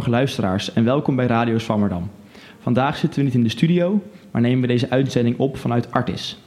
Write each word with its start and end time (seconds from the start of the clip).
Goedemorgen 0.00 0.28
luisteraars 0.28 0.72
en 0.72 0.84
welkom 0.84 1.16
bij 1.16 1.26
Radio 1.26 1.58
Swammerdam. 1.58 2.10
Vandaag 2.60 2.96
zitten 2.96 3.18
we 3.18 3.24
niet 3.24 3.34
in 3.34 3.42
de 3.42 3.48
studio, 3.48 4.02
maar 4.30 4.42
nemen 4.42 4.60
we 4.60 4.66
deze 4.66 4.90
uitzending 4.90 5.38
op 5.38 5.56
vanuit 5.56 5.92
Artis. 5.92 6.38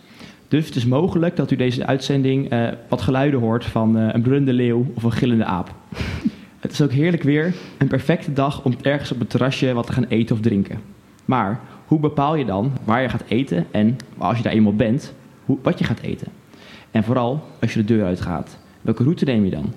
Dus 0.47 0.65
het 0.65 0.75
is 0.75 0.85
mogelijk 0.85 1.35
dat 1.35 1.52
u 1.52 1.55
deze 1.55 1.85
uitzending 1.85 2.53
uh, 2.53 2.67
wat 2.89 3.02
geluiden 3.02 3.39
hoort 3.39 3.66
van 3.66 3.97
uh, 3.97 4.09
een 4.13 4.21
brullende 4.21 4.53
leeuw 4.53 4.85
of 4.94 5.03
een 5.03 5.11
gillende 5.11 5.45
aap. 5.45 5.71
het 6.59 6.71
is 6.71 6.81
ook 6.81 6.91
heerlijk 6.91 7.23
weer, 7.23 7.53
een 7.77 7.88
perfecte 7.88 8.34
dag 8.34 8.63
om 8.63 8.75
ergens 8.81 9.11
op 9.11 9.20
het 9.20 9.30
terrasje 9.30 9.73
wat 9.73 9.85
te 9.85 9.94
gaan 9.94 10.05
eten 10.08 10.35
of 10.35 10.41
drinken. 10.41 10.80
Maar 11.25 11.59
hoe 11.85 11.99
bepaal 11.99 12.35
je 12.35 12.45
dan 12.45 12.72
waar 12.83 13.02
je 13.02 13.09
gaat 13.09 13.23
eten 13.27 13.66
en, 13.72 13.97
als 14.17 14.38
je 14.38 14.44
daar 14.44 14.53
eenmaal 14.53 14.75
bent, 14.75 15.13
hoe, 15.45 15.58
wat 15.61 15.80
je 15.80 15.85
gaat 15.85 15.99
eten? 15.99 16.27
En 16.91 17.03
vooral 17.03 17.44
als 17.61 17.73
je 17.73 17.80
de 17.80 17.94
deur 17.94 18.05
uitgaat, 18.05 18.58
welke 18.81 19.03
route 19.03 19.25
neem 19.25 19.44
je 19.44 19.52
dan? 19.52 19.73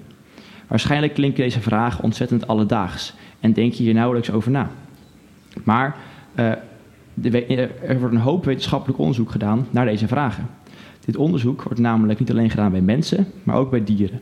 Waarschijnlijk 0.66 1.14
klinken 1.14 1.42
deze 1.42 1.60
vragen 1.60 2.04
ontzettend 2.04 2.46
alledaags 2.46 3.14
en 3.40 3.52
denk 3.52 3.72
je 3.72 3.82
hier 3.82 3.94
nauwelijks 3.94 4.30
over 4.30 4.50
na. 4.50 4.70
Maar 5.64 5.96
uh, 6.38 6.52
de, 7.14 7.44
er 7.86 7.98
wordt 7.98 8.14
een 8.14 8.20
hoop 8.20 8.44
wetenschappelijk 8.44 8.98
onderzoek 8.98 9.30
gedaan 9.30 9.66
naar 9.70 9.84
deze 9.84 10.08
vragen. 10.08 10.46
Dit 11.04 11.16
onderzoek 11.16 11.62
wordt 11.62 11.80
namelijk 11.80 12.18
niet 12.18 12.30
alleen 12.30 12.50
gedaan 12.50 12.70
bij 12.70 12.80
mensen, 12.80 13.26
maar 13.42 13.56
ook 13.56 13.70
bij 13.70 13.84
dieren. 13.84 14.20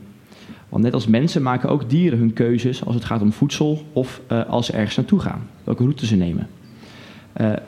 Want 0.68 0.82
net 0.82 0.94
als 0.94 1.06
mensen 1.06 1.42
maken 1.42 1.68
ook 1.68 1.90
dieren 1.90 2.18
hun 2.18 2.32
keuzes 2.32 2.84
als 2.84 2.94
het 2.94 3.04
gaat 3.04 3.22
om 3.22 3.32
voedsel 3.32 3.82
of 3.92 4.20
uh, 4.32 4.48
als 4.48 4.66
ze 4.66 4.72
ergens 4.72 4.96
naartoe 4.96 5.20
gaan, 5.20 5.48
welke 5.64 5.82
route 5.82 6.06
ze 6.06 6.16
nemen. 6.16 6.48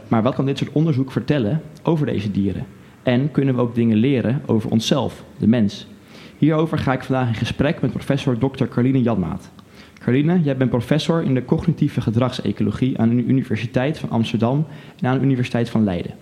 Maar 0.08 0.22
wat 0.22 0.34
kan 0.34 0.46
dit 0.46 0.58
soort 0.58 0.72
onderzoek 0.72 1.12
vertellen 1.12 1.62
over 1.82 2.06
deze 2.06 2.30
dieren? 2.30 2.66
En 3.02 3.30
kunnen 3.30 3.54
we 3.54 3.60
ook 3.60 3.74
dingen 3.74 3.96
leren 3.96 4.42
over 4.46 4.70
onszelf, 4.70 5.24
de 5.38 5.46
mens? 5.46 5.86
Hierover 6.38 6.78
ga 6.78 6.92
ik 6.92 7.02
vandaag 7.02 7.28
in 7.28 7.34
gesprek 7.34 7.80
met 7.80 7.90
professor 7.90 8.38
Dr. 8.38 8.64
Carline 8.64 9.02
Janmaat. 9.02 9.50
Carline, 10.06 10.42
jij 10.42 10.56
bent 10.56 10.70
professor 10.70 11.22
in 11.22 11.34
de 11.34 11.44
cognitieve 11.44 12.00
gedragsecologie 12.00 12.98
aan 12.98 13.08
de 13.08 13.24
Universiteit 13.24 13.98
van 13.98 14.10
Amsterdam 14.10 14.66
en 15.00 15.08
aan 15.08 15.18
de 15.18 15.24
Universiteit 15.24 15.70
van 15.70 15.84
Leiden. 15.84 16.14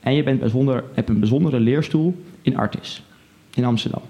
En 0.00 0.14
je 0.14 0.22
bent 0.22 0.40
bijzonder, 0.40 0.84
hebt 0.94 1.08
een 1.08 1.18
bijzondere 1.18 1.60
leerstoel 1.60 2.22
in 2.42 2.56
Artis, 2.56 3.02
in 3.54 3.64
Amsterdam. 3.64 4.02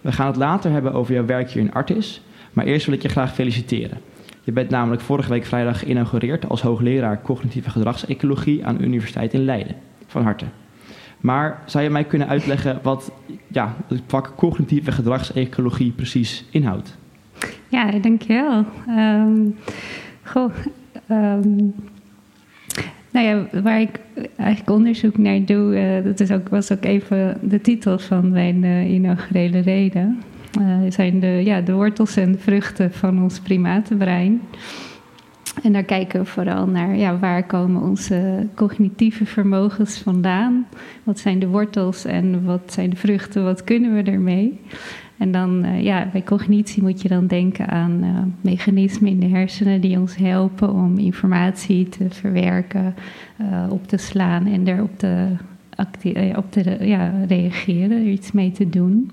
We 0.00 0.12
gaan 0.12 0.26
het 0.26 0.36
later 0.36 0.70
hebben 0.70 0.92
over 0.92 1.14
jouw 1.14 1.24
werk 1.24 1.50
hier 1.50 1.62
in 1.62 1.72
Artis, 1.72 2.22
maar 2.52 2.64
eerst 2.64 2.86
wil 2.86 2.94
ik 2.94 3.02
je 3.02 3.08
graag 3.08 3.34
feliciteren. 3.34 3.98
Je 4.42 4.52
bent 4.52 4.70
namelijk 4.70 5.02
vorige 5.02 5.30
week 5.30 5.44
vrijdag 5.44 5.78
geïnaugureerd 5.78 6.48
als 6.48 6.62
hoogleraar 6.62 7.22
cognitieve 7.22 7.70
gedragsecologie 7.70 8.64
aan 8.64 8.76
de 8.76 8.84
Universiteit 8.84 9.34
in 9.34 9.44
Leiden. 9.44 9.76
Van 10.06 10.22
harte. 10.22 10.46
Maar 11.20 11.62
zou 11.66 11.84
je 11.84 11.90
mij 11.90 12.04
kunnen 12.04 12.28
uitleggen 12.28 12.78
wat 12.82 13.12
ja, 13.48 13.76
het 13.86 14.02
vak 14.06 14.32
cognitieve 14.36 14.92
gedragsecologie 14.92 15.92
precies 15.92 16.44
inhoudt? 16.50 17.00
Ja, 17.72 17.90
dankjewel. 17.90 18.64
Um, 18.88 19.56
goh, 20.22 20.52
um, 21.10 21.74
nou 23.10 23.26
ja, 23.26 23.60
waar 23.62 23.80
ik 23.80 24.00
eigenlijk 24.36 24.70
onderzoek 24.70 25.18
naar 25.18 25.44
doe, 25.44 25.74
uh, 25.74 26.04
dat 26.04 26.20
is 26.20 26.30
ook, 26.30 26.48
was 26.48 26.72
ook 26.72 26.84
even 26.84 27.38
de 27.42 27.60
titel 27.60 27.98
van 27.98 28.30
mijn 28.30 28.62
uh, 28.62 28.92
inaugurele 28.92 29.58
reden. 29.58 30.22
Uh, 30.60 30.76
zijn 30.88 31.20
de, 31.20 31.26
ja, 31.26 31.60
de 31.60 31.72
wortels 31.72 32.16
en 32.16 32.38
vruchten 32.38 32.92
van 32.92 33.22
ons 33.22 33.40
primatenbrein. 33.40 34.40
En 35.62 35.72
daar 35.72 35.84
kijken 35.84 36.20
we 36.20 36.26
vooral 36.26 36.66
naar 36.66 36.96
ja, 36.96 37.18
waar 37.18 37.46
komen 37.46 37.82
onze 37.82 38.46
cognitieve 38.54 39.26
vermogens 39.26 39.98
vandaan? 39.98 40.66
Wat 41.02 41.18
zijn 41.18 41.38
de 41.38 41.46
wortels 41.46 42.04
en 42.04 42.44
wat 42.44 42.72
zijn 42.72 42.90
de 42.90 42.96
vruchten? 42.96 43.44
Wat 43.44 43.64
kunnen 43.64 43.94
we 43.94 44.10
ermee? 44.10 44.60
En 45.22 45.32
dan, 45.32 45.64
uh, 45.64 45.82
ja, 45.82 46.08
bij 46.12 46.22
cognitie 46.22 46.82
moet 46.82 47.02
je 47.02 47.08
dan 47.08 47.26
denken 47.26 47.68
aan 47.68 47.98
uh, 48.02 48.08
mechanismen 48.40 49.10
in 49.10 49.20
de 49.20 49.26
hersenen 49.26 49.80
die 49.80 49.98
ons 49.98 50.16
helpen 50.16 50.72
om 50.72 50.98
informatie 50.98 51.88
te 51.88 52.06
verwerken, 52.08 52.94
uh, 53.40 53.72
op 53.72 53.86
te 53.86 53.96
slaan 53.96 54.46
en 54.46 54.68
erop 54.68 54.98
te, 54.98 55.26
op 56.36 56.46
ja, 56.80 57.12
reageren, 57.28 57.90
er 57.90 58.10
iets 58.10 58.32
mee 58.32 58.52
te 58.52 58.68
doen. 58.68 59.10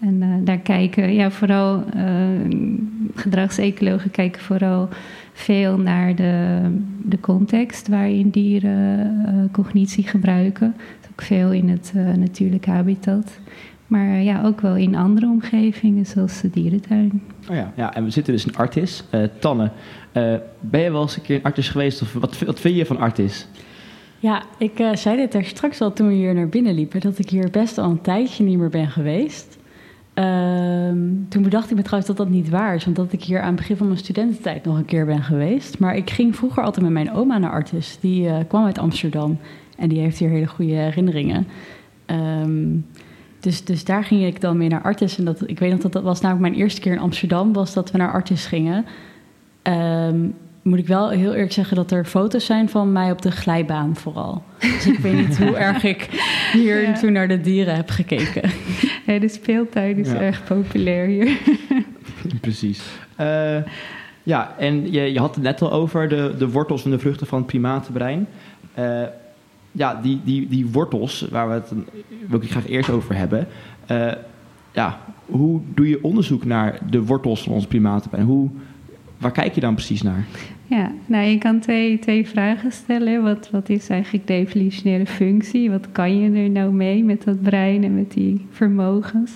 En 0.00 0.44
daar 0.44 0.58
kijken, 0.58 1.14
ja, 1.14 1.30
vooral 1.30 1.84
gedragsecologen 3.14 4.10
kijken 4.10 4.42
vooral 4.42 4.88
veel 5.32 5.78
naar 5.78 6.14
de, 6.14 6.60
de 7.04 7.20
context 7.20 7.88
waarin 7.88 8.30
dieren 8.30 9.48
cognitie 9.52 10.06
gebruiken. 10.06 10.74
Ook 11.10 11.22
veel 11.22 11.52
in 11.52 11.68
het 11.68 11.92
natuurlijke 12.16 12.70
habitat. 12.70 13.38
Maar 13.88 14.22
ja, 14.22 14.42
ook 14.44 14.60
wel 14.60 14.76
in 14.76 14.94
andere 14.94 15.26
omgevingen, 15.26 16.06
zoals 16.06 16.40
de 16.40 16.50
dierentuin. 16.50 17.22
Oh 17.50 17.56
ja, 17.56 17.72
ja 17.76 17.94
en 17.94 18.04
we 18.04 18.10
zitten 18.10 18.32
dus 18.32 18.46
in 18.46 18.56
Artis. 18.56 19.04
Uh, 19.10 19.22
Tanne, 19.38 19.70
uh, 20.12 20.34
ben 20.60 20.80
je 20.80 20.90
wel 20.90 21.02
eens 21.02 21.16
een 21.16 21.22
keer 21.22 21.36
in 21.36 21.42
Artis 21.42 21.68
geweest? 21.68 22.02
Of 22.02 22.12
wat, 22.12 22.38
wat 22.38 22.60
vind 22.60 22.76
je 22.76 22.86
van 22.86 22.98
Artis? 22.98 23.46
Ja, 24.18 24.42
ik 24.58 24.78
uh, 24.80 24.94
zei 24.94 25.16
dit 25.16 25.34
er 25.34 25.44
straks 25.44 25.80
al 25.80 25.92
toen 25.92 26.08
we 26.08 26.14
hier 26.14 26.34
naar 26.34 26.48
binnen 26.48 26.74
liepen... 26.74 27.00
dat 27.00 27.18
ik 27.18 27.30
hier 27.30 27.50
best 27.50 27.78
al 27.78 27.90
een 27.90 28.00
tijdje 28.00 28.44
niet 28.44 28.58
meer 28.58 28.68
ben 28.68 28.88
geweest. 28.88 29.58
Ehm, 30.14 30.98
toen 31.28 31.42
bedacht 31.42 31.70
ik 31.70 31.76
me 31.76 31.82
trouwens 31.82 32.08
dat 32.08 32.16
dat 32.16 32.28
niet 32.28 32.48
waar 32.48 32.74
is... 32.74 32.84
want 32.84 32.96
dat 32.96 33.12
ik 33.12 33.22
hier 33.22 33.40
aan 33.40 33.46
het 33.46 33.56
begin 33.56 33.76
van 33.76 33.86
mijn 33.86 33.98
studententijd 33.98 34.64
nog 34.64 34.76
een 34.76 34.84
keer 34.84 35.06
ben 35.06 35.22
geweest. 35.22 35.78
Maar 35.78 35.96
ik 35.96 36.10
ging 36.10 36.36
vroeger 36.36 36.62
altijd 36.62 36.84
met 36.84 36.94
mijn 36.94 37.12
oma 37.12 37.38
naar 37.38 37.50
Artis. 37.50 37.98
Die 38.00 38.44
kwam 38.46 38.64
uit 38.64 38.78
Amsterdam 38.78 39.38
en 39.76 39.88
die 39.88 40.00
heeft 40.00 40.18
hier 40.18 40.28
hele 40.28 40.46
goede 40.46 40.72
herinneringen... 40.72 41.46
Um, 42.06 42.84
dus, 43.48 43.64
dus 43.64 43.84
daar 43.84 44.04
ging 44.04 44.24
ik 44.24 44.40
dan 44.40 44.56
mee 44.56 44.68
naar 44.68 44.82
Artis. 44.82 45.18
En 45.18 45.24
dat, 45.24 45.42
ik 45.46 45.58
weet 45.58 45.70
nog 45.70 45.80
dat 45.80 45.92
dat 45.92 46.02
was 46.02 46.20
namelijk 46.20 46.48
mijn 46.48 46.62
eerste 46.62 46.80
keer 46.80 46.92
in 46.92 46.98
Amsterdam, 46.98 47.52
was 47.52 47.74
dat 47.74 47.90
we 47.90 47.98
naar 47.98 48.12
Artis 48.12 48.46
gingen. 48.46 48.86
Um, 49.62 50.34
moet 50.62 50.78
ik 50.78 50.86
wel 50.86 51.10
heel 51.10 51.32
eerlijk 51.32 51.52
zeggen 51.52 51.76
dat 51.76 51.90
er 51.90 52.04
foto's 52.04 52.44
zijn 52.44 52.68
van 52.68 52.92
mij 52.92 53.10
op 53.10 53.22
de 53.22 53.30
glijbaan 53.30 53.96
vooral. 53.96 54.42
Dus 54.58 54.86
ik 54.86 54.98
weet 54.98 55.26
niet 55.26 55.38
hoe 55.38 55.56
erg 55.56 55.84
ik 55.84 56.08
hier 56.52 56.82
ja. 56.88 56.92
toen 56.92 57.12
naar 57.12 57.28
de 57.28 57.40
dieren 57.40 57.74
heb 57.74 57.90
gekeken. 57.90 58.50
Ja, 59.06 59.18
de 59.18 59.28
speeltuin 59.28 59.98
is 59.98 60.10
ja. 60.10 60.20
erg 60.20 60.44
populair 60.44 61.06
hier. 61.06 61.38
Precies. 62.40 62.82
Uh, 63.20 63.56
ja, 64.22 64.54
en 64.58 64.92
je, 64.92 65.00
je 65.00 65.18
had 65.18 65.34
het 65.34 65.44
net 65.44 65.62
al 65.62 65.72
over 65.72 66.08
de, 66.08 66.34
de 66.38 66.48
wortels 66.48 66.84
en 66.84 66.90
de 66.90 66.98
vruchten 66.98 67.26
van 67.26 67.38
het 67.38 67.46
primatenbrein. 67.46 68.26
Uh, 68.78 69.02
ja, 69.78 70.00
die, 70.02 70.20
die, 70.24 70.48
die 70.48 70.66
wortels, 70.66 71.26
waar 71.30 71.48
we 71.48 71.54
het 71.54 71.72
wil 72.28 72.42
ik 72.42 72.50
graag 72.50 72.68
eerst 72.68 72.90
over 72.90 73.16
hebben. 73.16 73.46
Uh, 73.90 74.12
ja, 74.72 75.00
hoe 75.26 75.60
doe 75.74 75.88
je 75.88 76.02
onderzoek 76.02 76.44
naar 76.44 76.78
de 76.90 77.04
wortels 77.04 77.42
van 77.42 77.52
ons 77.52 77.66
primatenbrein? 77.66 78.26
Hoe, 78.26 78.48
waar 79.18 79.32
kijk 79.32 79.54
je 79.54 79.60
dan 79.60 79.74
precies 79.74 80.02
naar? 80.02 80.26
Ja, 80.66 80.92
nou 81.06 81.24
je 81.24 81.38
kan 81.38 81.60
twee, 81.60 81.98
twee 81.98 82.28
vragen 82.28 82.72
stellen. 82.72 83.22
Wat, 83.22 83.50
wat 83.50 83.68
is 83.68 83.88
eigenlijk 83.88 84.26
de 84.26 84.34
evolutionaire 84.34 85.06
functie? 85.06 85.70
Wat 85.70 85.92
kan 85.92 86.18
je 86.18 86.42
er 86.42 86.50
nou 86.50 86.72
mee 86.72 87.04
met 87.04 87.24
dat 87.24 87.42
brein 87.42 87.84
en 87.84 87.94
met 87.94 88.12
die 88.12 88.46
vermogens? 88.50 89.32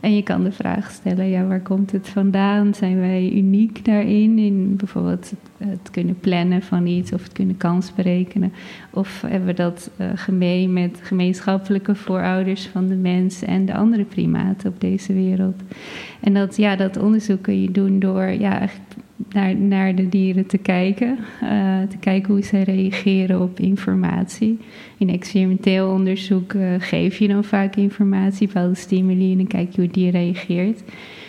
En 0.00 0.14
je 0.14 0.22
kan 0.22 0.44
de 0.44 0.52
vraag 0.52 0.90
stellen, 0.90 1.28
ja, 1.28 1.46
waar 1.46 1.60
komt 1.60 1.92
het 1.92 2.08
vandaan? 2.08 2.74
Zijn 2.74 3.00
wij 3.00 3.32
uniek 3.32 3.84
daarin? 3.84 4.38
In 4.38 4.76
bijvoorbeeld 4.76 5.32
het, 5.56 5.90
kunnen 5.90 6.18
plannen 6.20 6.62
van 6.62 6.86
iets 6.86 7.12
of 7.12 7.22
het 7.22 7.32
kunnen 7.32 7.56
kans 7.56 7.94
berekenen? 7.94 8.52
Of 8.90 9.22
hebben 9.26 9.46
we 9.46 9.54
dat 9.54 9.90
uh, 9.96 10.06
gemeen 10.14 10.72
met 10.72 10.98
gemeenschappelijke 11.02 11.94
voorouders 11.94 12.66
van 12.66 12.86
de 12.88 12.94
mens 12.94 13.42
en 13.42 13.66
de 13.66 13.74
andere 13.74 14.04
primaten 14.04 14.70
op 14.70 14.80
deze 14.80 15.12
wereld? 15.12 15.62
En 16.20 16.34
dat, 16.34 16.56
ja, 16.56 16.76
dat 16.76 16.96
onderzoek 16.96 17.42
kun 17.42 17.62
je 17.62 17.70
doen 17.70 17.98
door 17.98 18.24
ja, 18.24 18.58
eigenlijk 18.58 18.96
naar, 19.32 19.56
naar 19.56 19.94
de 19.94 20.08
dieren 20.08 20.46
te 20.46 20.58
kijken. 20.58 21.18
Uh, 21.42 21.82
te 21.82 21.96
kijken 22.00 22.32
hoe 22.32 22.42
zij 22.42 22.62
reageren 22.62 23.42
op 23.42 23.60
informatie. 23.60 24.58
In 24.98 25.08
experimenteel 25.08 25.90
onderzoek 25.90 26.52
uh, 26.52 26.74
geef 26.78 27.18
je 27.18 27.28
dan 27.28 27.44
vaak 27.44 27.76
informatie, 27.76 28.46
bepaalde 28.46 28.74
stimuli 28.74 29.30
en 29.32 29.36
dan 29.36 29.46
kijk 29.46 29.72
je 29.72 29.80
hoe 29.80 29.90
die 29.90 30.10
reageert. 30.10 30.82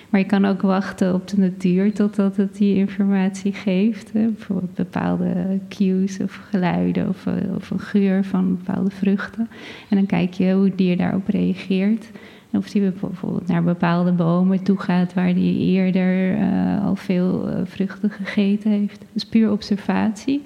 Maar 0.10 0.20
je 0.20 0.26
kan 0.26 0.46
ook 0.46 0.62
wachten 0.62 1.14
op 1.14 1.28
de 1.28 1.38
natuur 1.38 1.94
totdat 1.94 2.36
het 2.36 2.58
die 2.58 2.76
informatie 2.76 3.54
geeft. 3.54 4.14
Bijvoorbeeld 4.14 4.74
bepaalde 4.74 5.60
cues 5.70 6.20
of 6.20 6.42
geluiden 6.50 7.08
of, 7.08 7.26
uh, 7.26 7.56
of 7.56 7.70
een 7.70 7.80
geur 7.80 8.24
van 8.24 8.58
bepaalde 8.64 8.90
vruchten. 8.90 9.50
En 9.90 9.98
dan 9.98 10.06
kijk 10.06 10.34
je 10.34 10.54
hoe 10.54 10.64
het 10.64 10.78
dier 10.78 10.98
daarop 10.98 11.28
reageert. 11.28 12.10
Of 12.58 12.70
die 12.70 12.92
bijvoorbeeld 13.00 13.48
naar 13.48 13.64
bepaalde 13.64 14.12
bomen 14.12 14.64
toe 14.64 14.78
gaat 14.78 15.14
waar 15.14 15.34
die 15.34 15.58
eerder 15.58 16.38
uh, 16.38 16.86
al 16.86 16.96
veel 16.96 17.50
uh, 17.50 17.56
vruchten 17.64 18.10
gegeten 18.10 18.72
heeft. 18.72 19.06
Dus 19.14 19.26
puur 19.26 19.52
observatie. 19.52 20.42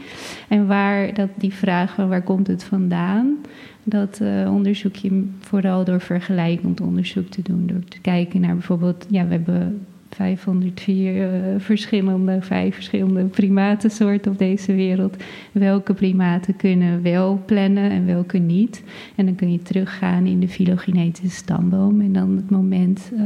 En 0.48 0.68
waar 0.68 1.14
dat 1.14 1.30
die 1.36 1.54
vragen, 1.54 2.10
waar 2.10 2.24
komt 2.24 2.48
het 2.48 2.64
vandaan? 2.64 3.38
Dat 3.84 4.20
uh, 4.22 4.54
onderzoek 4.54 4.96
je 4.96 5.30
vooral 5.40 5.84
door 5.84 6.02
vergelijkend 6.02 6.82
onderzoek 6.82 7.28
te 7.28 7.42
doen. 7.42 7.68
Door 7.68 7.84
te 7.84 8.00
kijken 8.00 8.42
naar 8.42 8.54
bijvoorbeeld, 8.54 9.06
ja, 9.10 9.26
we 9.26 9.32
hebben 9.32 9.86
504 10.16 11.16
uh, 11.16 11.26
verschillende, 11.58 12.42
vijf 12.42 12.76
verschillende 12.76 13.24
primatensoorten 13.24 14.32
op 14.32 14.38
deze 14.38 14.74
wereld. 14.74 15.16
Welke 15.52 15.94
primaten 15.94 16.56
kunnen 16.56 17.02
wel 17.02 17.42
plannen 17.46 17.92
en 17.92 18.06
welke 18.06 18.38
niet? 18.38 18.84
En 19.16 19.26
dan 19.26 19.36
kun 19.36 19.52
je 19.52 19.62
teruggaan 19.62 20.26
in 20.26 20.40
de 20.40 20.50
filogenetische 20.50 21.38
stamboom 21.38 22.02
en 22.02 22.14
dan 22.14 22.36
het 22.36 22.50
moment, 22.50 23.12
uh, 23.14 23.22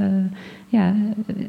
ja, 0.68 0.96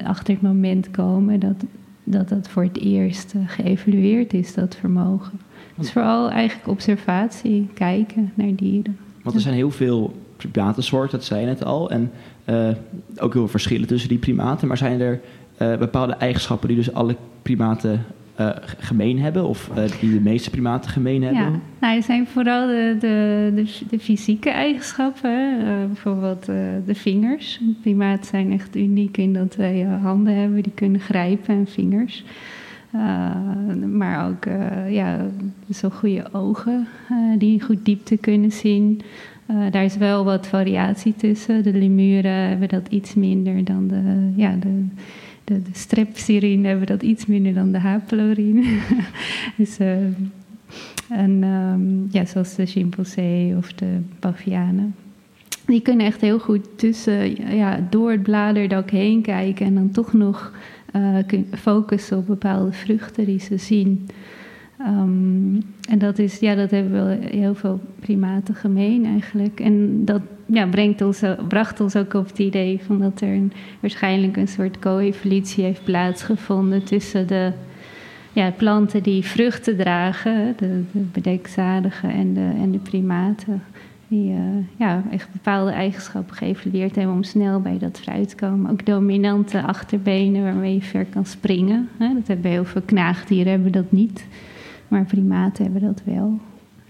achter 0.05 0.35
het 0.35 0.43
moment 0.43 0.91
komen 0.91 1.41
dat 1.41 1.65
dat 2.07 2.29
dat 2.29 2.49
voor 2.49 2.63
het 2.63 2.79
eerst 2.79 3.35
uh, 3.35 3.43
geëvalueerd 3.47 4.35
is, 4.35 4.55
dat 4.55 4.77
vermogen. 4.77 5.41
Dus 5.77 5.93
vooral 5.93 6.31
eigenlijk 6.31 6.69
observatie, 6.69 7.69
kijken 7.75 8.33
naar 8.35 8.55
dieren. 8.55 8.97
Want 9.23 9.37
er 9.37 9.43
zijn 9.43 9.55
heel 9.55 9.71
veel 9.71 10.15
primatensoorten, 10.37 11.19
dat 11.19 11.27
zei 11.27 11.41
je 11.41 11.47
net 11.47 11.65
al. 11.65 11.91
En 11.91 12.11
uh, 12.47 12.69
ook 13.17 13.33
heel 13.33 13.43
veel 13.43 13.49
verschillen 13.49 13.89
tussen 13.89 14.09
die 14.09 14.19
primaten. 14.19 14.69
Maar 14.69 14.77
zijn 14.77 15.01
er 15.01 15.21
uh, 15.63 15.77
bepaalde 15.77 16.13
eigenschappen 16.13 16.69
die 16.69 16.77
dus 16.77 16.93
alle 16.93 17.17
primaten 17.43 18.05
uh, 18.41 18.51
gemeen 18.79 19.19
hebben, 19.19 19.49
of 19.49 19.71
die 20.01 20.13
de 20.13 20.21
meeste 20.21 20.51
primaten 20.51 20.91
gemeen 20.91 21.23
hebben? 21.23 21.43
Ja, 21.43 21.61
nou, 21.81 21.95
het 21.95 22.05
zijn 22.05 22.27
vooral 22.27 22.67
de, 22.67 22.97
de, 23.01 23.53
de, 23.55 23.87
de 23.91 23.99
fysieke 23.99 24.51
eigenschappen, 24.51 25.59
bijvoorbeeld 25.87 26.45
de 26.87 26.95
vingers. 26.95 27.61
Primaten 27.81 28.25
zijn 28.25 28.53
echt 28.53 28.77
uniek 28.77 29.17
in 29.17 29.33
dat 29.33 29.57
wij 29.57 29.83
handen 29.83 30.35
hebben 30.35 30.63
die 30.63 30.73
kunnen 30.75 31.01
grijpen 31.01 31.55
en 31.55 31.67
vingers. 31.67 32.25
maar 33.93 34.29
ook 34.29 34.45
ja, 34.89 35.27
zo 35.71 35.89
goede 35.91 36.25
ogen 36.33 36.87
die 37.39 37.63
goed 37.63 37.85
diepte 37.85 38.17
kunnen 38.17 38.53
zien. 38.53 39.01
Daar 39.47 39.85
is 39.85 39.97
wel 39.97 40.25
wat 40.25 40.47
variatie 40.47 41.15
tussen. 41.17 41.63
De 41.63 41.73
lemuren 41.73 42.49
hebben 42.49 42.69
dat 42.69 42.89
iets 42.89 43.15
minder 43.15 43.65
dan 43.65 43.89
de, 43.89 44.33
ja, 44.37 44.57
de, 44.61 44.87
de, 45.45 45.61
strepsirine 45.73 46.69
hebben 46.69 46.87
dat 46.87 47.03
iets 47.03 47.27
minder 47.27 47.55
dan 47.55 47.73
de 47.73 47.79
haplorine. 47.79 48.79
dus, 49.57 49.81
uh, 49.81 49.97
en 51.09 51.43
um, 51.43 52.07
ja, 52.11 52.25
zoals 52.25 52.55
de 52.55 52.67
chimpansee 52.67 53.57
of 53.57 53.73
de 53.73 53.99
bavianen. 54.21 54.95
Die 55.67 55.81
kunnen 55.81 56.07
echt 56.07 56.21
heel 56.21 56.39
goed 56.39 56.79
tussen, 56.79 57.57
ja, 57.57 57.87
door 57.91 58.11
het 58.11 58.23
bladerdak 58.23 58.91
heen 58.91 59.23
kijken 59.23 59.67
en 59.67 59.75
dan 59.75 59.91
toch 59.91 60.13
nog 60.13 60.53
uh, 60.97 61.19
focussen 61.53 62.19
op 62.19 62.27
bepaalde 62.27 62.73
vruchten 62.73 63.25
die 63.25 63.41
ze 63.41 63.57
zien. 63.57 64.09
Um, 64.81 65.63
en 65.89 65.99
dat, 65.99 66.19
is, 66.19 66.39
ja, 66.39 66.55
dat 66.55 66.71
hebben 66.71 66.93
wel 66.93 67.19
heel 67.21 67.55
veel 67.55 67.81
primaten 68.01 68.55
gemeen 68.55 69.05
eigenlijk. 69.05 69.61
En 69.61 70.05
dat 70.05 70.21
ja, 70.47 70.67
brengt 70.67 71.03
ons, 71.03 71.23
bracht 71.49 71.81
ons 71.81 71.97
ook 71.97 72.15
op 72.15 72.27
het 72.27 72.39
idee 72.39 72.81
van 72.87 72.99
dat 72.99 73.21
er 73.21 73.39
waarschijnlijk 73.81 74.37
een 74.37 74.49
soort 74.49 74.79
co-evolutie 74.79 75.65
heeft 75.65 75.85
plaatsgevonden 75.85 76.85
tussen 76.85 77.27
de 77.27 77.53
ja, 78.33 78.51
planten 78.51 79.03
die 79.03 79.25
vruchten 79.25 79.77
dragen, 79.77 80.55
de, 80.57 80.83
de 80.93 80.99
bedekzadigen 80.99 82.11
en 82.11 82.35
de, 82.35 82.51
en 82.61 82.71
de 82.71 82.79
primaten. 82.79 83.63
Die 84.09 84.31
uh, 84.31 84.39
ja, 84.77 85.03
echt 85.11 85.33
bepaalde 85.33 85.71
eigenschappen 85.71 86.37
geëvalueerd 86.37 86.97
hebben 86.97 87.15
om 87.15 87.23
snel 87.23 87.61
bij 87.61 87.79
dat 87.79 88.01
fruit 88.03 88.29
te 88.29 88.37
komen. 88.37 88.71
Ook 88.71 88.87
dominante 88.87 89.63
achterbenen 89.63 90.43
waarmee 90.43 90.75
je 90.75 90.83
ver 90.83 91.05
kan 91.05 91.27
springen. 91.27 91.89
Hè? 91.99 92.15
Dat 92.15 92.27
hebben 92.27 92.51
heel 92.51 92.65
veel 92.65 92.83
knaagdieren 92.85 93.53
hebben 93.53 93.73
dat 93.73 93.93
niet. 93.93 94.27
Maar 94.89 95.05
primaten 95.05 95.65
hebben 95.65 95.83
dat 95.83 96.03
wel. 96.05 96.39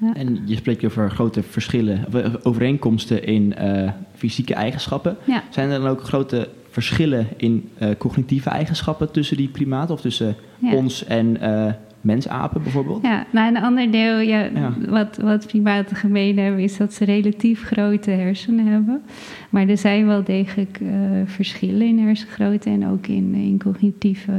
Ja. 0.01 0.15
En 0.15 0.43
je 0.45 0.57
spreekt 0.57 0.85
over 0.85 1.11
grote 1.11 1.43
verschillen, 1.43 2.05
overeenkomsten 2.43 3.25
in 3.25 3.55
uh, 3.61 3.91
fysieke 4.15 4.55
eigenschappen. 4.55 5.17
Ja. 5.25 5.43
Zijn 5.51 5.71
er 5.71 5.81
dan 5.81 5.89
ook 5.89 6.03
grote 6.03 6.49
verschillen 6.71 7.27
in 7.37 7.69
uh, 7.83 7.89
cognitieve 7.99 8.51
eigenschappen 8.51 9.11
tussen 9.11 9.37
die 9.37 9.49
primaten 9.49 9.95
of 9.95 10.01
tussen 10.01 10.35
ja. 10.59 10.75
ons 10.75 11.05
en 11.05 11.37
uh, 11.43 11.73
mensapen 12.01 12.63
bijvoorbeeld? 12.63 13.03
Ja, 13.03 13.27
nou 13.31 13.49
een 13.49 13.63
ander 13.63 13.91
deel 13.91 14.19
ja, 14.19 14.51
Wat, 14.89 15.17
wat 15.17 15.47
primaten 15.47 15.97
gemeen 15.97 16.39
hebben 16.39 16.61
is 16.61 16.77
dat 16.77 16.93
ze 16.93 17.05
relatief 17.05 17.63
grote 17.63 18.11
hersenen 18.11 18.67
hebben. 18.67 19.03
Maar 19.51 19.69
er 19.69 19.79
zijn 19.79 20.07
wel 20.07 20.25
degelijk 20.25 20.81
verschillen 21.25 21.87
in 21.87 21.99
hersengrootte 21.99 22.71
en 22.71 22.89
ook 22.89 23.07
in, 23.07 23.35
in 23.35 23.59
cognitieve 23.59 24.33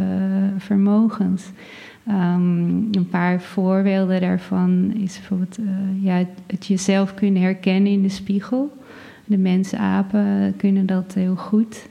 vermogens. 0.57 1.51
Um, 2.09 2.87
een 2.91 3.07
paar 3.09 3.41
voorbeelden 3.41 4.21
daarvan 4.21 4.93
is 4.93 5.17
bijvoorbeeld 5.17 5.59
uh, 5.59 5.67
ja, 6.03 6.23
het 6.47 6.65
jezelf 6.65 7.13
kunnen 7.13 7.41
herkennen 7.41 7.91
in 7.91 8.01
de 8.01 8.09
spiegel. 8.09 8.77
De 9.25 9.37
mensapen 9.37 10.53
kunnen 10.57 10.85
dat 10.85 11.13
heel 11.13 11.35
goed. 11.35 11.87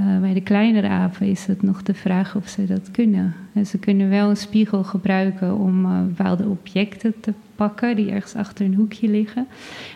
Uh, 0.00 0.20
bij 0.20 0.34
de 0.34 0.40
kleinere 0.40 0.88
apen 0.88 1.26
is 1.26 1.46
het 1.46 1.62
nog 1.62 1.82
de 1.82 1.94
vraag 1.94 2.36
of 2.36 2.48
ze 2.48 2.66
dat 2.66 2.90
kunnen. 2.90 3.34
En 3.52 3.66
ze 3.66 3.78
kunnen 3.78 4.08
wel 4.08 4.30
een 4.30 4.36
spiegel 4.36 4.84
gebruiken 4.84 5.56
om 5.58 5.84
uh, 5.84 6.02
bepaalde 6.02 6.44
objecten 6.44 7.14
te 7.20 7.32
pakken 7.54 7.96
die 7.96 8.10
ergens 8.10 8.34
achter 8.34 8.64
een 8.64 8.74
hoekje 8.74 9.08
liggen. 9.08 9.46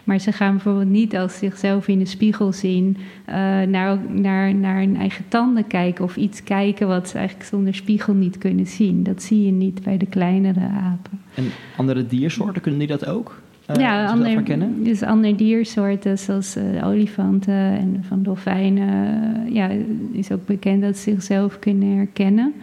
Maar 0.05 0.19
ze 0.19 0.33
gaan 0.33 0.53
bijvoorbeeld 0.53 0.89
niet 0.89 1.17
als 1.17 1.39
zichzelf 1.39 1.89
in 1.89 1.99
de 1.99 2.05
spiegel 2.05 2.53
zien 2.53 2.97
uh, 2.97 3.35
naar, 3.63 3.99
naar, 4.09 4.55
naar 4.55 4.79
hun 4.79 4.97
eigen 4.97 5.25
tanden 5.29 5.67
kijken 5.67 6.05
of 6.05 6.17
iets 6.17 6.43
kijken 6.43 6.89
wat 6.89 7.09
ze 7.09 7.19
eigenlijk 7.19 7.49
zonder 7.49 7.75
spiegel 7.75 8.15
niet 8.15 8.39
kunnen 8.39 8.67
zien. 8.67 9.03
Dat 9.03 9.23
zie 9.23 9.45
je 9.45 9.53
niet 9.53 9.83
bij 9.83 9.97
de 9.97 10.07
kleinere 10.07 10.69
apen. 10.69 11.21
En 11.35 11.45
andere 11.77 12.07
diersoorten 12.07 12.63
kunnen 12.63 12.81
die 12.81 12.89
dat 12.89 13.07
ook? 13.07 13.41
Uh, 13.71 13.83
ja, 13.83 14.07
ander, 14.07 14.59
dus 14.83 15.03
andere 15.03 15.35
diersoorten 15.35 16.19
zoals 16.19 16.57
uh, 16.57 16.87
olifanten 16.87 17.55
en 17.55 18.05
van 18.09 18.23
dolfijnen. 18.23 19.53
ja, 19.53 19.71
is 20.13 20.33
ook 20.33 20.47
bekend 20.47 20.83
dat 20.83 20.97
ze 20.97 21.11
zichzelf 21.11 21.59
kunnen 21.59 21.97
herkennen. 21.97 22.55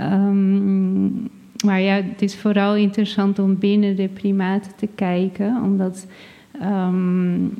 Um, 0.00 1.30
maar 1.64 1.80
ja, 1.80 1.94
het 1.94 2.22
is 2.22 2.36
vooral 2.36 2.76
interessant 2.76 3.38
om 3.38 3.58
binnen 3.58 3.96
de 3.96 4.08
primaten 4.08 4.72
te 4.76 4.88
kijken, 4.94 5.62
omdat 5.62 6.06
um, 6.62 7.54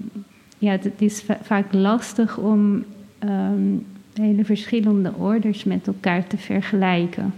ja, 0.58 0.70
het, 0.70 0.92
is 0.98 1.24
vaak 1.42 1.72
lastig 1.72 2.38
om 2.38 2.84
um, 3.24 3.86
hele 4.14 4.44
verschillende 4.44 5.12
orders 5.16 5.64
met 5.64 5.86
elkaar 5.86 6.26
te 6.26 6.36
vergelijken. 6.36 7.32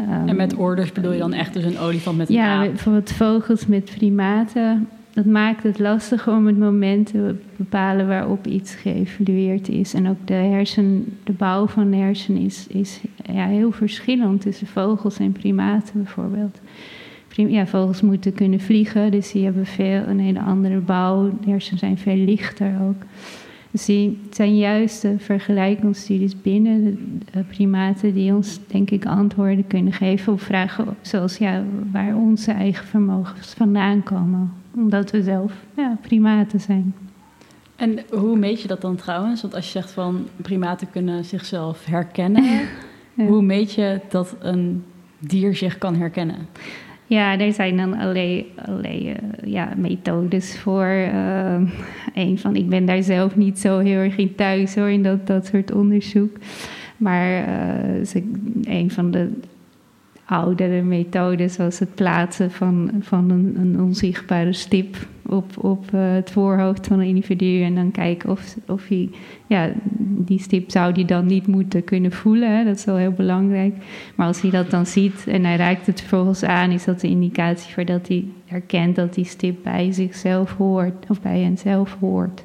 Um, 0.00 0.28
en 0.28 0.36
met 0.36 0.54
orders 0.54 0.92
bedoel 0.92 1.12
je 1.12 1.18
dan 1.18 1.32
echt 1.32 1.52
dus 1.52 1.64
een 1.64 1.78
olifant 1.78 2.16
met 2.16 2.28
een 2.28 2.34
ja, 2.34 2.62
aap? 2.62 2.68
bijvoorbeeld 2.68 3.12
vogels 3.12 3.66
met 3.66 3.84
primaten 3.84 4.88
dat 5.16 5.24
maakt 5.24 5.62
het 5.62 5.78
lastig 5.78 6.28
om 6.28 6.46
het 6.46 6.58
moment 6.58 7.06
te 7.06 7.34
bepalen 7.56 8.06
waarop 8.08 8.46
iets 8.46 8.74
geëvalueerd 8.74 9.68
is. 9.68 9.94
En 9.94 10.08
ook 10.08 10.16
de 10.24 10.34
hersen, 10.34 11.16
de 11.24 11.32
bouw 11.32 11.66
van 11.66 11.90
de 11.90 11.96
hersen 11.96 12.36
is, 12.36 12.66
is 12.66 13.00
ja, 13.32 13.46
heel 13.46 13.72
verschillend 13.72 14.40
tussen 14.40 14.66
vogels 14.66 15.18
en 15.18 15.32
primaten 15.32 16.02
bijvoorbeeld. 16.02 16.60
Ja, 17.28 17.66
vogels 17.66 18.00
moeten 18.00 18.32
kunnen 18.32 18.60
vliegen, 18.60 19.10
dus 19.10 19.32
die 19.32 19.44
hebben 19.44 19.66
veel, 19.66 20.02
een 20.06 20.20
hele 20.20 20.40
andere 20.40 20.78
bouw. 20.78 21.30
De 21.40 21.50
hersenen 21.50 21.78
zijn 21.78 21.98
veel 21.98 22.16
lichter 22.16 22.72
ook. 22.82 23.02
Dus 23.76 23.84
die 23.84 24.20
zijn 24.30 24.56
juist 24.56 25.02
de 25.02 25.18
vergelijkingsstudies 25.18 26.40
binnen 26.40 26.98
de 27.32 27.42
primaten 27.42 28.14
die 28.14 28.34
ons, 28.34 28.58
denk 28.66 28.90
ik, 28.90 29.06
antwoorden 29.06 29.66
kunnen 29.66 29.92
geven 29.92 30.32
op 30.32 30.40
vragen 30.40 30.96
zoals 31.00 31.36
ja, 31.36 31.64
waar 31.92 32.16
onze 32.16 32.52
eigen 32.52 32.86
vermogens 32.86 33.54
vandaan 33.54 34.02
komen 34.02 34.52
omdat 34.74 35.10
we 35.10 35.22
zelf 35.22 35.52
ja, 35.76 35.98
primaten 36.00 36.60
zijn. 36.60 36.94
En 37.76 37.98
hoe 38.10 38.36
meet 38.36 38.62
je 38.62 38.68
dat 38.68 38.80
dan 38.80 38.96
trouwens? 38.96 39.42
Want 39.42 39.54
als 39.54 39.64
je 39.64 39.70
zegt 39.70 39.90
van 39.90 40.26
primaten 40.36 40.90
kunnen 40.90 41.24
zichzelf 41.24 41.84
herkennen, 41.84 42.68
hoe 43.28 43.42
meet 43.42 43.72
je 43.72 44.00
dat 44.08 44.36
een 44.40 44.84
dier 45.18 45.56
zich 45.56 45.78
kan 45.78 45.94
herkennen? 45.94 46.48
Ja, 47.06 47.38
er 47.38 47.52
zijn 47.52 47.76
dan 47.76 47.98
allerlei, 47.98 48.46
uh, 48.68 49.52
ja, 49.52 49.68
methodes 49.76 50.58
voor. 50.58 50.86
Uh, 50.86 51.60
een 52.14 52.38
van, 52.38 52.56
ik 52.56 52.68
ben 52.68 52.86
daar 52.86 53.02
zelf 53.02 53.36
niet 53.36 53.58
zo 53.58 53.78
heel 53.78 53.98
erg 53.98 54.16
in 54.16 54.34
thuis 54.34 54.74
hoor, 54.74 54.90
in 54.90 55.02
dat, 55.02 55.26
dat 55.26 55.46
soort 55.46 55.72
onderzoek. 55.72 56.36
Maar 56.96 57.48
uh, 57.48 58.22
een 58.62 58.90
van 58.90 59.10
de 59.10 59.30
oudere 60.24 60.82
methoden, 60.82 61.50
zoals 61.50 61.78
het 61.78 61.94
plaatsen 61.94 62.50
van, 62.50 62.90
van 63.00 63.30
een 63.30 63.80
onzichtbare 63.80 64.52
stip 64.52 64.96
op, 65.28 65.64
op 65.64 65.84
uh, 65.94 66.12
het 66.12 66.30
voorhoofd 66.30 66.86
van 66.86 66.98
een 66.98 67.06
individu. 67.06 67.62
En 67.62 67.74
dan 67.74 67.90
kijken 67.90 68.30
of, 68.30 68.56
of 68.66 68.88
hij, 68.88 69.10
ja, 69.46 69.70
die 69.98 70.40
stip 70.40 70.70
zou 70.70 70.92
die 70.92 71.04
dan 71.04 71.26
niet 71.26 71.46
moeten 71.46 71.84
kunnen 71.84 72.12
voelen. 72.12 72.64
Dat 72.64 72.76
is 72.76 72.84
wel 72.84 72.96
heel 72.96 73.12
belangrijk. 73.12 73.74
Maar 74.14 74.26
als 74.26 74.40
hij 74.40 74.50
dat 74.50 74.70
dan 74.70 74.86
ziet 74.86 75.26
en 75.26 75.44
hij 75.44 75.56
raakt 75.56 75.86
het 75.86 76.00
vervolgens 76.00 76.42
aan, 76.42 76.70
is 76.70 76.84
dat 76.84 77.00
de 77.00 77.08
indicatie 77.08 77.74
voor 77.74 77.84
dat 77.84 78.08
hij 78.08 78.24
herkent 78.44 78.96
dat 78.96 79.14
die 79.14 79.24
stip 79.24 79.56
bij 79.62 79.92
zichzelf 79.92 80.56
hoort 80.56 81.04
of 81.08 81.20
bij 81.20 81.40
henzelf 81.40 81.96
hoort. 82.00 82.44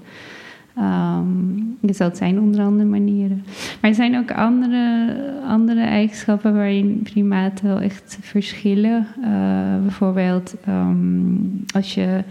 Um, 0.77 1.77
dus 1.81 1.97
dat 1.97 2.17
zijn 2.17 2.39
onder 2.39 2.61
andere 2.61 2.89
manieren. 2.89 3.43
Maar 3.81 3.89
er 3.89 3.95
zijn 3.95 4.17
ook 4.17 4.31
andere, 4.31 5.15
andere 5.47 5.81
eigenschappen 5.81 6.53
waarin 6.53 6.99
primaten 7.03 7.67
wel 7.67 7.79
echt 7.79 8.17
verschillen. 8.21 9.07
Uh, 9.23 9.81
bijvoorbeeld 9.81 10.55
um, 10.67 11.63
als 11.73 11.93
je 11.93 12.23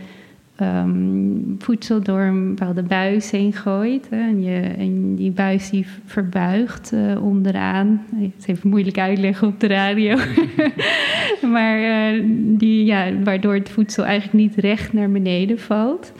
um, 0.63 1.55
voedsel 1.59 2.03
door 2.03 2.21
een 2.21 2.49
bepaalde 2.55 2.83
buis 2.83 3.31
heen 3.31 3.53
gooit. 3.53 4.07
Hè, 4.11 4.21
en, 4.21 4.43
je, 4.43 4.61
en 4.61 5.15
die 5.15 5.31
buis 5.31 5.71
die 5.71 5.87
verbuigt 6.05 6.93
uh, 6.93 7.25
onderaan. 7.25 8.05
Het 8.15 8.33
is 8.39 8.47
even 8.47 8.69
moeilijk 8.69 8.99
uitleggen 8.99 9.49
op 9.49 9.61
de 9.61 9.67
radio. 9.67 10.17
maar 11.55 11.81
uh, 11.81 12.25
die, 12.59 12.85
ja, 12.85 13.13
waardoor 13.25 13.55
het 13.55 13.69
voedsel 13.69 14.05
eigenlijk 14.05 14.45
niet 14.45 14.57
recht 14.57 14.93
naar 14.93 15.11
beneden 15.11 15.59
valt. 15.59 16.13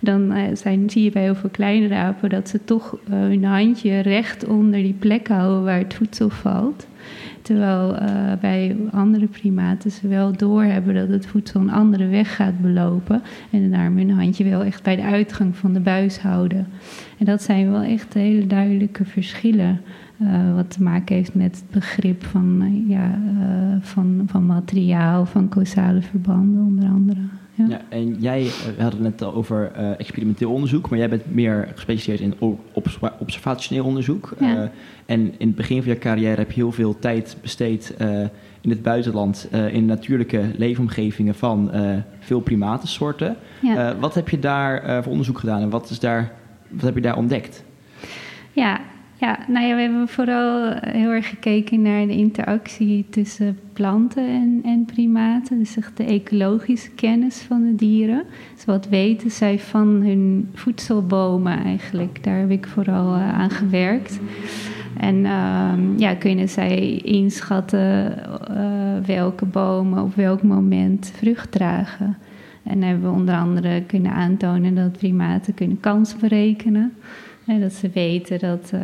Dan 0.00 0.36
uh, 0.36 0.42
zijn, 0.52 0.90
zie 0.90 1.04
je 1.04 1.10
bij 1.10 1.22
heel 1.22 1.34
veel 1.34 1.50
kleinere 1.50 1.94
apen 1.94 2.30
dat 2.30 2.48
ze 2.48 2.64
toch 2.64 2.98
hun 3.10 3.44
handje 3.44 3.98
recht 3.98 4.46
onder 4.46 4.82
die 4.82 4.96
plek 4.98 5.28
houden 5.28 5.64
waar 5.64 5.78
het 5.78 5.94
voedsel 5.94 6.28
valt. 6.28 6.86
Terwijl 7.46 7.94
uh, 7.94 8.32
bij 8.40 8.76
andere 8.90 9.26
primaten 9.26 9.90
ze 9.90 10.08
wel 10.08 10.36
doorhebben 10.36 10.94
dat 10.94 11.08
het 11.08 11.26
voedsel 11.26 11.60
een 11.60 11.70
andere 11.70 12.06
weg 12.06 12.36
gaat 12.36 12.60
belopen. 12.60 13.22
En 13.50 13.70
daarom 13.70 13.96
hun 13.96 14.10
handje 14.10 14.44
wel 14.44 14.62
echt 14.62 14.82
bij 14.82 14.96
de 14.96 15.02
uitgang 15.02 15.56
van 15.56 15.72
de 15.72 15.80
buis 15.80 16.18
houden. 16.18 16.66
En 17.18 17.24
dat 17.24 17.42
zijn 17.42 17.70
wel 17.70 17.82
echt 17.82 18.14
hele 18.14 18.46
duidelijke 18.46 19.04
verschillen. 19.04 19.80
Uh, 20.18 20.54
wat 20.54 20.70
te 20.70 20.82
maken 20.82 21.16
heeft 21.16 21.34
met 21.34 21.56
het 21.56 21.70
begrip 21.70 22.24
van, 22.24 22.62
uh, 22.62 22.88
ja, 22.88 23.18
van, 23.80 24.22
van 24.26 24.46
materiaal, 24.46 25.26
van 25.26 25.48
causale 25.48 26.02
verbanden 26.02 26.64
onder 26.64 26.88
andere. 26.88 27.20
Ja. 27.56 27.66
ja. 27.68 27.80
en 27.88 28.16
jij, 28.18 28.42
we 28.76 28.82
hadden 28.82 29.04
het 29.04 29.10
net 29.10 29.22
al 29.22 29.34
over 29.34 29.72
uh, 29.76 30.00
experimenteel 30.00 30.52
onderzoek, 30.52 30.88
maar 30.88 30.98
jij 30.98 31.08
bent 31.08 31.34
meer 31.34 31.68
gespecialiseerd 31.74 32.20
in 32.20 32.60
observationeel 33.18 33.84
onderzoek. 33.84 34.34
Ja. 34.40 34.54
Uh, 34.54 34.68
en 35.06 35.34
in 35.38 35.46
het 35.46 35.56
begin 35.56 35.82
van 35.82 35.92
je 35.92 35.98
carrière 35.98 36.36
heb 36.36 36.52
je 36.52 36.60
heel 36.60 36.72
veel 36.72 36.98
tijd 36.98 37.36
besteed 37.42 37.94
uh, 38.00 38.20
in 38.60 38.70
het 38.70 38.82
buitenland, 38.82 39.48
in 39.70 39.86
natuurlijke 39.86 40.50
leefomgevingen 40.56 41.34
van 41.34 41.70
veel 42.20 42.40
primatensoorten. 42.40 43.36
Ja. 43.62 43.96
wat 43.98 44.14
heb 44.14 44.28
je 44.28 44.38
daar 44.38 45.02
voor 45.02 45.12
onderzoek 45.12 45.38
gedaan 45.38 45.60
en 45.60 45.70
wat, 45.70 45.90
is 45.90 46.00
daar, 46.00 46.32
wat 46.68 46.82
heb 46.82 46.94
je 46.94 47.00
daar 47.00 47.16
ontdekt? 47.16 47.64
Ja, 48.52 48.80
ja, 49.18 49.38
nou 49.48 49.66
ja, 49.66 49.74
we 49.74 49.80
hebben 49.80 50.08
vooral 50.08 50.72
heel 50.80 51.10
erg 51.10 51.28
gekeken 51.28 51.82
naar 51.82 52.06
de 52.06 52.16
interactie 52.16 53.06
tussen 53.10 53.58
planten 53.72 54.28
en, 54.28 54.60
en 54.64 54.84
primaten. 54.84 55.58
Dus 55.58 55.76
echt 55.76 55.96
de 55.96 56.04
ecologische 56.04 56.90
kennis 56.90 57.38
van 57.38 57.62
de 57.62 57.74
dieren. 57.74 58.24
Dus 58.54 58.64
wat 58.64 58.88
weten 58.88 59.30
zij 59.30 59.58
van 59.58 59.88
hun 59.88 60.48
voedselbomen 60.54 61.64
eigenlijk? 61.64 62.24
Daar 62.24 62.38
heb 62.38 62.50
ik 62.50 62.66
vooral 62.66 63.16
uh, 63.16 63.38
aan 63.38 63.50
gewerkt. 63.50 64.20
En 64.96 65.16
uh, 65.16 65.72
ja, 65.96 66.14
kunnen 66.14 66.48
zij 66.48 67.00
inschatten 67.04 68.18
uh, 68.50 69.06
welke 69.06 69.44
bomen 69.44 70.02
op 70.02 70.14
welk 70.14 70.42
moment 70.42 71.12
vrucht 71.16 71.52
dragen. 71.52 72.16
En 72.62 72.82
hebben 72.82 73.10
we 73.10 73.16
onder 73.16 73.34
andere 73.34 73.82
kunnen 73.86 74.12
aantonen 74.12 74.74
dat 74.74 74.98
primaten 74.98 75.54
kunnen 75.54 75.80
kans 75.80 76.16
berekenen. 76.16 76.92
Dat 77.46 77.72
ze 77.72 77.90
weten 77.90 78.38
dat, 78.38 78.70
uh, 78.74 78.80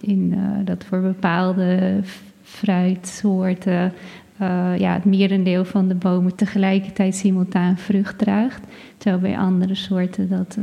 in, 0.00 0.32
uh, 0.32 0.40
dat 0.64 0.84
voor 0.84 1.00
bepaalde 1.00 2.00
fruitsoorten 2.42 3.92
uh, 4.40 4.78
ja, 4.78 4.92
het 4.92 5.04
merendeel 5.04 5.64
van 5.64 5.88
de 5.88 5.94
bomen 5.94 6.34
tegelijkertijd 6.34 7.14
simultaan 7.14 7.76
vrucht 7.76 8.18
draagt. 8.18 8.62
Terwijl 8.96 9.22
bij 9.22 9.38
andere 9.38 9.74
soorten 9.74 10.28
dat 10.28 10.58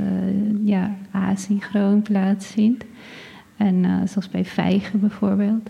ja, 0.63 0.95
asynchroon 1.11 2.01
plaatsvindt. 2.01 2.85
En 3.57 4.07
zoals 4.07 4.29
bij 4.29 4.45
vijgen 4.45 4.99
bijvoorbeeld. 4.99 5.69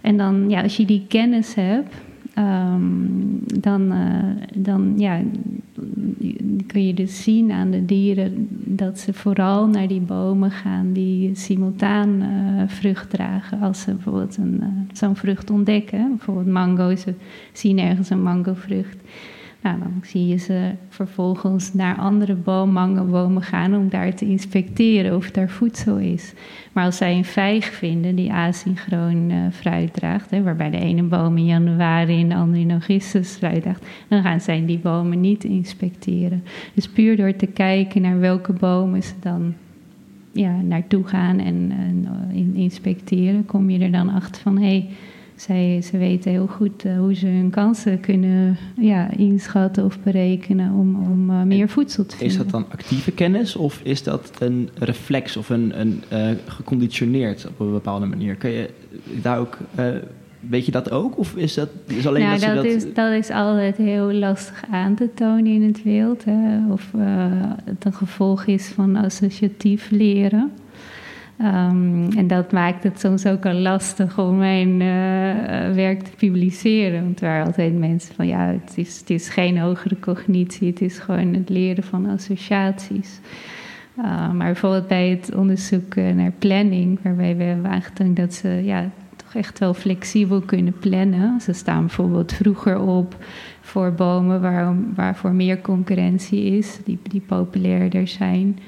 En 0.00 0.16
dan, 0.16 0.50
ja, 0.50 0.62
als 0.62 0.76
je 0.76 0.84
die 0.84 1.04
kennis 1.08 1.54
hebt, 1.54 1.94
Um, 2.38 3.40
dan, 3.60 3.92
uh, 3.92 4.24
dan 4.54 4.94
ja, 4.96 5.20
kun 6.66 6.86
je 6.86 6.94
dus 6.94 7.22
zien 7.22 7.52
aan 7.52 7.70
de 7.70 7.84
dieren 7.84 8.48
dat 8.64 8.98
ze 8.98 9.12
vooral 9.12 9.66
naar 9.66 9.88
die 9.88 10.00
bomen 10.00 10.50
gaan 10.50 10.92
die 10.92 11.34
simultaan 11.34 12.22
uh, 12.22 12.62
vrucht 12.66 13.10
dragen. 13.10 13.60
Als 13.60 13.80
ze 13.80 13.92
bijvoorbeeld 13.92 14.38
uh, 14.38 14.66
zo'n 14.92 15.16
vrucht 15.16 15.50
ontdekken, 15.50 16.08
bijvoorbeeld 16.08 16.46
mango, 16.46 16.96
ze 16.96 17.14
zien 17.52 17.78
ergens 17.78 18.10
een 18.10 18.22
mangovrucht. 18.22 18.96
Dan 19.62 20.00
zie 20.02 20.26
je 20.26 20.36
ze 20.36 20.70
vervolgens 20.88 21.74
naar 21.74 21.96
andere 21.96 22.34
bomen 22.34 23.42
gaan 23.42 23.74
om 23.74 23.88
daar 23.88 24.14
te 24.14 24.24
inspecteren 24.24 25.16
of 25.16 25.30
daar 25.30 25.48
voedsel 25.48 25.98
is. 25.98 26.32
Maar 26.72 26.84
als 26.84 26.96
zij 26.96 27.16
een 27.16 27.24
vijg 27.24 27.64
vinden 27.64 28.14
die 28.14 28.32
asynchroon 28.32 29.30
uh, 29.30 29.36
fruit 29.52 29.92
draagt, 29.92 30.30
hè, 30.30 30.42
waarbij 30.42 30.70
de 30.70 30.78
ene 30.78 31.02
boom 31.02 31.36
in 31.36 31.44
januari 31.44 32.20
en 32.20 32.28
de 32.28 32.34
andere 32.34 32.62
in 32.62 32.70
augustus 32.70 33.30
fruit 33.30 33.62
draagt, 33.62 33.86
dan 34.08 34.22
gaan 34.22 34.40
zij 34.40 34.66
die 34.66 34.78
bomen 34.78 35.20
niet 35.20 35.44
inspecteren. 35.44 36.44
Dus 36.74 36.88
puur 36.88 37.16
door 37.16 37.36
te 37.36 37.46
kijken 37.46 38.02
naar 38.02 38.20
welke 38.20 38.52
bomen 38.52 39.02
ze 39.02 39.14
dan 39.20 39.54
ja, 40.32 40.60
naartoe 40.60 41.04
gaan 41.04 41.38
en, 41.38 41.72
uh, 42.34 42.60
inspecteren, 42.62 43.46
kom 43.46 43.70
je 43.70 43.78
er 43.78 43.92
dan 43.92 44.08
achter 44.08 44.42
van 44.42 44.58
hé. 44.58 44.66
Hey, 44.66 44.88
zij, 45.42 45.82
ze 45.82 45.98
weten 45.98 46.30
heel 46.30 46.46
goed 46.46 46.84
uh, 46.84 46.98
hoe 46.98 47.14
ze 47.14 47.26
hun 47.26 47.50
kansen 47.50 48.00
kunnen 48.00 48.56
ja, 48.76 49.10
inschatten 49.10 49.84
of 49.84 49.98
berekenen 50.00 50.72
om, 50.72 51.10
om 51.10 51.30
uh, 51.30 51.42
meer 51.42 51.68
voedsel 51.68 52.06
te 52.06 52.16
vinden. 52.16 52.36
Is 52.36 52.42
dat 52.42 52.50
dan 52.50 52.66
actieve 52.70 53.10
kennis 53.10 53.56
of 53.56 53.80
is 53.82 54.02
dat 54.02 54.32
een 54.38 54.68
reflex 54.74 55.36
of 55.36 55.48
een, 55.48 55.80
een 55.80 56.02
uh, 56.12 56.28
geconditioneerd 56.46 57.46
op 57.46 57.60
een 57.60 57.72
bepaalde 57.72 58.06
manier? 58.06 58.34
Kun 58.34 58.50
je 58.50 58.70
daar 59.22 59.38
ook, 59.38 59.58
weet 60.40 60.66
je 60.66 60.72
dat 60.72 60.90
ook? 60.90 61.18
Of 61.18 61.36
is 61.36 61.54
dat 61.54 61.68
is 61.86 62.06
alleen 62.06 62.22
nou, 62.22 62.38
dat, 62.38 62.54
dat, 62.54 62.56
dat... 62.56 62.64
Is, 62.64 62.94
dat 62.94 63.12
is 63.12 63.30
altijd 63.30 63.76
heel 63.76 64.12
lastig 64.12 64.62
aan 64.70 64.94
te 64.94 65.08
tonen 65.14 65.46
in 65.46 65.62
het 65.62 65.82
wild. 65.82 66.24
Hè? 66.24 66.72
Of 66.72 66.92
het 67.64 67.84
een 67.84 67.94
gevolg 67.94 68.46
is 68.46 68.66
van 68.66 68.96
associatief 68.96 69.90
leren. 69.90 70.52
Um, 71.40 72.08
en 72.16 72.26
dat 72.26 72.52
maakt 72.52 72.82
het 72.82 73.00
soms 73.00 73.26
ook 73.26 73.46
al 73.46 73.54
lastig 73.54 74.18
om 74.18 74.36
mijn 74.36 74.68
uh, 74.68 75.74
werk 75.74 76.02
te 76.02 76.10
publiceren. 76.16 77.02
Want 77.02 77.20
er 77.20 77.26
waren 77.26 77.46
altijd 77.46 77.78
mensen 77.78 78.14
van 78.14 78.26
ja, 78.26 78.46
het 78.46 78.72
is, 78.76 78.98
het 78.98 79.10
is 79.10 79.28
geen 79.28 79.58
hogere 79.58 79.98
cognitie, 80.00 80.68
het 80.68 80.80
is 80.80 80.98
gewoon 80.98 81.34
het 81.34 81.48
leren 81.48 81.84
van 81.84 82.06
associaties. 82.06 83.20
Uh, 83.98 84.32
maar 84.32 84.46
bijvoorbeeld 84.46 84.88
bij 84.88 85.08
het 85.08 85.34
onderzoek 85.34 85.94
naar 85.94 86.32
planning, 86.38 86.98
waarbij 87.02 87.36
we 87.36 87.42
hebben 87.42 87.70
aangetoond 87.70 88.16
dat 88.16 88.34
ze 88.34 88.48
ja, 88.48 88.90
toch 89.32 89.42
echt 89.42 89.58
wel 89.58 89.74
flexibel 89.74 90.40
kunnen 90.40 90.72
plannen. 90.78 91.40
Ze 91.40 91.52
staan 91.52 91.80
bijvoorbeeld 91.80 92.32
vroeger 92.32 92.80
op 92.80 93.16
voor 93.60 93.92
bomen 93.92 94.40
waar, 94.40 94.74
waarvoor 94.94 95.32
meer 95.32 95.60
concurrentie 95.60 96.44
is, 96.44 96.78
die, 96.84 96.98
die 97.02 97.20
populairder 97.20 98.08
zijn. 98.08 98.58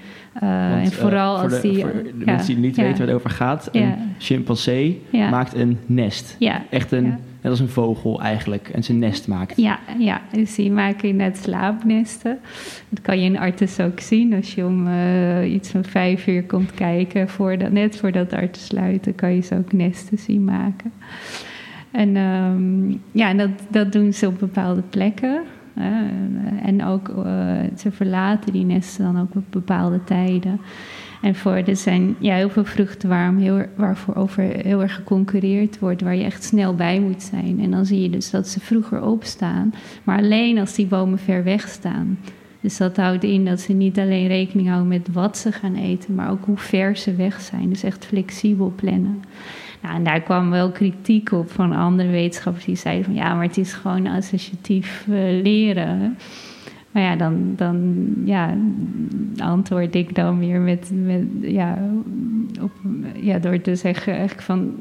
Uh, 0.42 0.70
Want, 0.70 0.84
en 0.84 0.92
vooral 0.92 1.36
uh, 1.36 1.42
als 1.42 1.60
de, 1.60 1.68
die. 1.68 1.80
Voor 1.80 1.92
de 1.92 2.14
ja, 2.18 2.24
mensen 2.24 2.54
die 2.54 2.64
niet 2.64 2.76
ja. 2.76 2.82
weten 2.82 2.98
waar 2.98 3.06
het 3.06 3.16
over 3.16 3.30
gaat, 3.30 3.68
een 3.72 3.94
chimpansee 4.18 5.02
maakt 5.12 5.54
een 5.54 5.78
nest. 5.86 6.36
Echt 6.70 6.92
een. 6.92 7.14
Net 7.44 7.52
als 7.52 7.60
een 7.60 7.68
vogel 7.68 8.20
eigenlijk, 8.20 8.68
en 8.68 8.84
zijn 8.84 8.98
nest 8.98 9.28
maakt. 9.28 9.56
Ja, 9.56 9.78
ja, 9.98 10.20
dus 10.32 10.54
die 10.54 10.72
maken 10.72 11.16
net 11.16 11.36
slaapnesten. 11.36 12.38
Dat 12.88 13.00
kan 13.02 13.20
je 13.20 13.24
in 13.24 13.38
Artes 13.38 13.80
ook 13.80 14.00
zien. 14.00 14.34
Als 14.34 14.54
je 14.54 14.64
om 14.64 14.86
eh, 14.86 15.52
iets 15.52 15.70
van 15.70 15.84
vijf 15.84 16.26
uur 16.26 16.44
komt 16.44 16.74
kijken, 16.74 17.28
voordat, 17.28 17.72
net 17.72 17.96
voordat 17.96 18.32
Artes 18.32 18.66
sluiten, 18.66 19.14
kan 19.14 19.34
je 19.34 19.40
ze 19.40 19.56
ook 19.56 19.72
nesten 19.72 20.18
zien 20.18 20.44
maken. 20.44 20.92
En 21.90 22.16
ehm, 22.16 22.96
ja, 23.12 23.34
dat, 23.34 23.50
dat 23.68 23.92
doen 23.92 24.12
ze 24.12 24.26
op 24.26 24.38
bepaalde 24.38 24.82
plekken. 24.90 25.42
en 26.62 26.84
ook, 26.84 27.08
eh, 27.08 27.60
ze 27.78 27.90
verlaten 27.90 28.52
die 28.52 28.64
nesten 28.64 29.04
dan 29.04 29.20
ook 29.20 29.34
op 29.34 29.44
bepaalde 29.50 30.04
tijden. 30.04 30.60
En 31.24 31.34
voor, 31.34 31.52
er 31.52 31.76
zijn 31.76 32.16
ja, 32.18 32.34
heel 32.34 32.50
veel 32.50 32.64
vruchten 32.64 33.08
waarom 33.08 33.36
heel, 33.38 33.62
waarvoor 33.74 34.14
over 34.14 34.42
heel 34.42 34.82
erg 34.82 34.94
geconcurreerd 34.94 35.78
wordt, 35.78 36.02
waar 36.02 36.16
je 36.16 36.24
echt 36.24 36.44
snel 36.44 36.74
bij 36.74 37.00
moet 37.00 37.22
zijn. 37.22 37.60
En 37.60 37.70
dan 37.70 37.86
zie 37.86 38.00
je 38.00 38.10
dus 38.10 38.30
dat 38.30 38.48
ze 38.48 38.60
vroeger 38.60 39.02
opstaan, 39.02 39.74
maar 40.02 40.18
alleen 40.18 40.58
als 40.58 40.74
die 40.74 40.86
bomen 40.86 41.18
ver 41.18 41.44
weg 41.44 41.68
staan. 41.68 42.18
Dus 42.60 42.76
dat 42.76 42.96
houdt 42.96 43.24
in 43.24 43.44
dat 43.44 43.60
ze 43.60 43.72
niet 43.72 43.98
alleen 43.98 44.26
rekening 44.26 44.68
houden 44.68 44.88
met 44.88 45.08
wat 45.12 45.38
ze 45.38 45.52
gaan 45.52 45.74
eten, 45.74 46.14
maar 46.14 46.30
ook 46.30 46.44
hoe 46.44 46.58
ver 46.58 46.96
ze 46.96 47.14
weg 47.14 47.40
zijn. 47.40 47.68
Dus 47.68 47.82
echt 47.82 48.04
flexibel 48.04 48.72
plannen. 48.76 49.22
Nou, 49.82 49.94
en 49.94 50.04
daar 50.04 50.20
kwam 50.20 50.50
wel 50.50 50.70
kritiek 50.70 51.32
op 51.32 51.50
van 51.50 51.72
andere 51.72 52.10
wetenschappers 52.10 52.64
die 52.64 52.76
zeiden 52.76 53.04
van 53.04 53.14
ja, 53.14 53.34
maar 53.34 53.46
het 53.46 53.58
is 53.58 53.72
gewoon 53.72 54.06
associatief 54.06 55.04
uh, 55.08 55.42
leren. 55.42 56.16
Maar 56.94 57.02
ja, 57.02 57.16
dan, 57.16 57.52
dan 57.56 58.06
ja, 58.24 58.56
antwoord 59.36 59.94
ik 59.94 60.14
dan 60.14 60.38
weer 60.38 60.60
met, 60.60 60.90
met 61.04 61.26
ja, 61.40 61.78
op, 62.60 62.72
ja, 63.20 63.38
door 63.38 63.60
te 63.60 63.76
zeggen 63.76 64.12
eigenlijk 64.12 64.42
van 64.42 64.74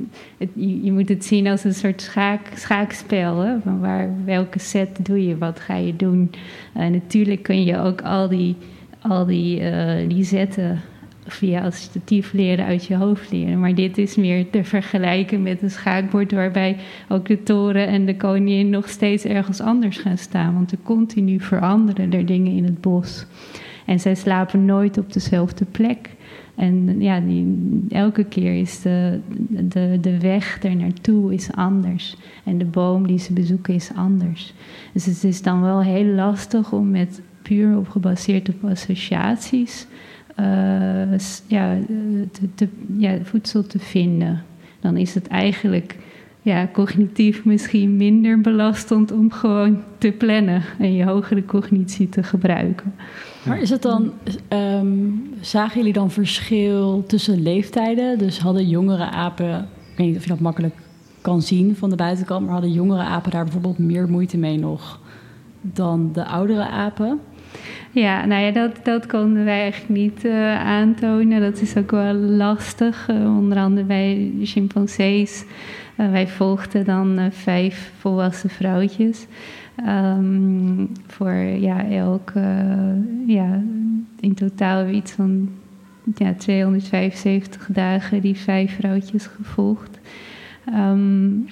je, 0.53 0.91
moet 0.91 1.09
het 1.09 1.25
zien 1.25 1.47
als 1.47 1.63
een 1.63 1.73
soort 1.73 2.01
schaak, 2.01 2.51
schaakspel. 2.55 3.39
Hè? 3.39 3.59
Van 3.59 3.79
waar, 3.79 4.09
welke 4.25 4.59
set 4.59 5.05
doe 5.05 5.27
je, 5.27 5.37
wat 5.37 5.59
ga 5.59 5.75
je 5.75 5.95
doen? 5.95 6.31
Uh, 6.77 6.87
natuurlijk 6.87 7.43
kun 7.43 7.63
je 7.63 7.77
ook 7.77 8.01
al 8.01 8.27
die, 8.27 8.55
al 9.01 9.25
die, 9.25 9.61
die 10.07 10.23
zetten 10.23 10.81
via 11.27 11.61
associatief 11.61 12.33
leren 12.33 12.65
uit 12.65 12.85
je 12.85 12.95
hoofd 12.95 13.31
leren. 13.31 13.59
Maar 13.59 13.75
dit 13.75 13.97
is 13.97 14.15
meer 14.15 14.49
te 14.49 14.63
vergelijken 14.63 15.41
met 15.41 15.61
een 15.61 15.71
schaakbord 15.71 16.31
waarbij 16.31 16.77
ook 17.09 17.27
de 17.27 17.43
toren 17.43 17.87
en 17.87 18.05
de 18.05 18.17
koningin 18.17 18.69
nog 18.69 18.89
steeds 18.89 19.25
ergens 19.25 19.61
anders 19.61 19.97
gaan 19.97 20.17
staan. 20.17 20.53
Want 20.53 20.71
er 20.71 20.77
continu 20.83 21.39
veranderen 21.39 22.13
er 22.13 22.25
dingen 22.25 22.51
in 22.51 22.63
het 22.63 22.81
bos. 22.81 23.25
En 23.85 23.99
zij 23.99 24.15
slapen 24.15 24.65
nooit 24.65 24.97
op 24.97 25.13
dezelfde 25.13 25.65
plek. 25.65 26.09
En 26.55 27.01
ja, 27.01 27.19
die, 27.19 27.57
elke 27.89 28.23
keer 28.23 28.59
is 28.59 28.81
de, 28.81 29.19
de, 29.49 29.97
de 30.01 30.19
weg 30.19 30.63
er 30.63 30.75
naartoe 30.75 31.33
is 31.33 31.51
anders. 31.51 32.15
En 32.43 32.57
de 32.57 32.65
boom 32.65 33.07
die 33.07 33.19
ze 33.19 33.33
bezoeken 33.33 33.73
is 33.73 33.91
anders. 33.95 34.53
Dus 34.93 35.05
het 35.05 35.23
is 35.23 35.41
dan 35.41 35.61
wel 35.61 35.81
heel 35.81 36.05
lastig 36.05 36.71
om 36.71 36.91
met 36.91 37.21
puur 37.41 37.77
op 37.77 37.89
gebaseerd 37.89 38.49
op 38.49 38.63
associaties 38.63 39.87
ja, 41.47 41.77
te, 42.31 42.53
te, 42.55 42.67
ja, 42.97 43.17
voedsel 43.23 43.67
te 43.67 43.79
vinden. 43.79 44.43
Dan 44.79 44.97
is 44.97 45.13
het 45.13 45.27
eigenlijk 45.27 45.97
ja, 46.41 46.69
cognitief 46.73 47.45
misschien 47.45 47.97
minder 47.97 48.41
belastend 48.41 49.11
om 49.11 49.31
gewoon 49.31 49.83
te 49.97 50.11
plannen 50.11 50.63
en 50.79 50.93
je 50.93 51.05
hogere 51.05 51.45
cognitie 51.45 52.09
te 52.09 52.23
gebruiken. 52.23 52.93
Maar 53.45 53.61
is 53.61 53.69
het 53.69 53.81
dan, 53.81 54.11
ehm, 54.47 54.87
zagen 55.41 55.77
jullie 55.77 55.93
dan 55.93 56.11
verschil 56.11 57.03
tussen 57.07 57.41
leeftijden? 57.41 58.17
Dus 58.17 58.39
hadden 58.39 58.67
jongere 58.67 59.09
apen, 59.09 59.59
ik 59.91 59.97
weet 59.97 60.07
niet 60.07 60.15
of 60.15 60.23
je 60.23 60.29
dat 60.29 60.39
makkelijk 60.39 60.75
kan 61.21 61.41
zien 61.41 61.75
van 61.75 61.89
de 61.89 61.95
buitenkant, 61.95 62.41
maar 62.43 62.53
hadden 62.53 62.71
jongere 62.71 63.03
apen 63.03 63.31
daar 63.31 63.43
bijvoorbeeld 63.43 63.77
meer 63.77 64.09
moeite 64.09 64.37
mee 64.37 64.57
nog 64.57 64.99
dan 65.61 66.09
de 66.13 66.25
oudere 66.25 66.67
apen? 66.67 67.19
Ja, 67.91 68.25
nou 68.25 68.41
ja, 68.41 68.51
dat, 68.51 68.79
dat 68.83 69.05
konden 69.05 69.45
wij 69.45 69.61
eigenlijk 69.61 70.01
niet 70.01 70.25
uh, 70.25 70.65
aantonen. 70.65 71.41
Dat 71.41 71.61
is 71.61 71.77
ook 71.77 71.91
wel 71.91 72.13
lastig. 72.13 73.09
Uh, 73.09 73.37
onder 73.37 73.57
andere 73.57 73.85
bij 73.85 74.31
chimpansees. 74.41 75.45
Uh, 75.97 76.11
wij 76.11 76.27
volgden 76.27 76.85
dan 76.85 77.29
vijf 77.31 77.91
volwassen 77.99 78.49
vrouwtjes. 78.49 79.27
Um, 79.87 80.89
voor 81.07 81.33
ja, 81.33 81.89
elk, 81.89 82.31
ja, 83.27 83.61
in 84.19 84.33
totaal 84.33 84.87
iets 84.87 85.11
van 85.11 85.49
ja, 86.15 86.33
275 86.33 87.67
dagen 87.71 88.21
die 88.21 88.35
vijf 88.35 88.75
vrouwtjes 88.75 89.25
gevolgd. 89.25 89.99
Um, 90.73 91.47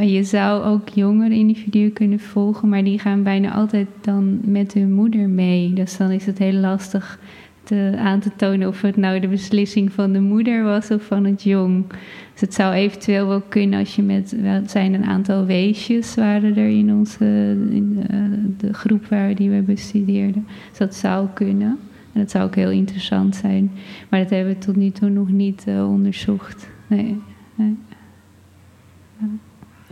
je 0.00 0.24
zou 0.24 0.64
ook 0.64 0.88
jongere 0.88 1.34
individuen 1.34 1.92
kunnen 1.92 2.20
volgen, 2.20 2.68
maar 2.68 2.84
die 2.84 2.98
gaan 2.98 3.22
bijna 3.22 3.52
altijd 3.52 3.88
dan 4.00 4.40
met 4.44 4.72
hun 4.72 4.92
moeder 4.92 5.28
mee. 5.28 5.72
Dus 5.72 5.96
dan 5.96 6.10
is 6.10 6.26
het 6.26 6.38
heel 6.38 6.52
lastig 6.52 7.18
te, 7.62 7.94
aan 7.98 8.20
te 8.20 8.30
tonen 8.36 8.68
of 8.68 8.80
het 8.80 8.96
nou 8.96 9.20
de 9.20 9.28
beslissing 9.28 9.92
van 9.92 10.12
de 10.12 10.20
moeder 10.20 10.62
was 10.62 10.90
of 10.90 11.02
van 11.02 11.24
het 11.24 11.42
jong. 11.42 11.84
Dus 12.32 12.40
het 12.40 12.54
zou 12.54 12.74
eventueel 12.74 13.26
wel 13.26 13.40
kunnen 13.40 13.78
als 13.78 13.96
je 13.96 14.02
met, 14.02 14.34
het 14.36 14.70
zijn 14.70 14.94
een 14.94 15.04
aantal 15.04 15.44
weesjes 15.44 16.14
waren 16.14 16.56
er 16.56 16.68
in 16.68 16.94
onze 16.94 17.24
in 17.70 17.94
de, 17.94 18.06
eh, 18.14 18.18
de 18.56 18.72
groep 18.72 19.06
waar 19.06 19.34
die 19.34 19.50
we 19.50 19.62
bestudeerden. 19.62 20.46
Dus 20.68 20.78
dat 20.78 20.94
zou 20.94 21.28
kunnen. 21.34 21.78
En 22.12 22.20
dat 22.20 22.30
zou 22.30 22.44
ook 22.44 22.54
heel 22.54 22.70
interessant 22.70 23.36
zijn. 23.36 23.70
Maar 24.08 24.20
dat 24.20 24.30
hebben 24.30 24.52
we 24.54 24.58
tot 24.58 24.76
nu 24.76 24.90
toe 24.90 25.08
nog 25.08 25.30
niet 25.30 25.64
uh, 25.68 25.88
onderzocht. 25.88 26.68
Nee. 26.86 27.20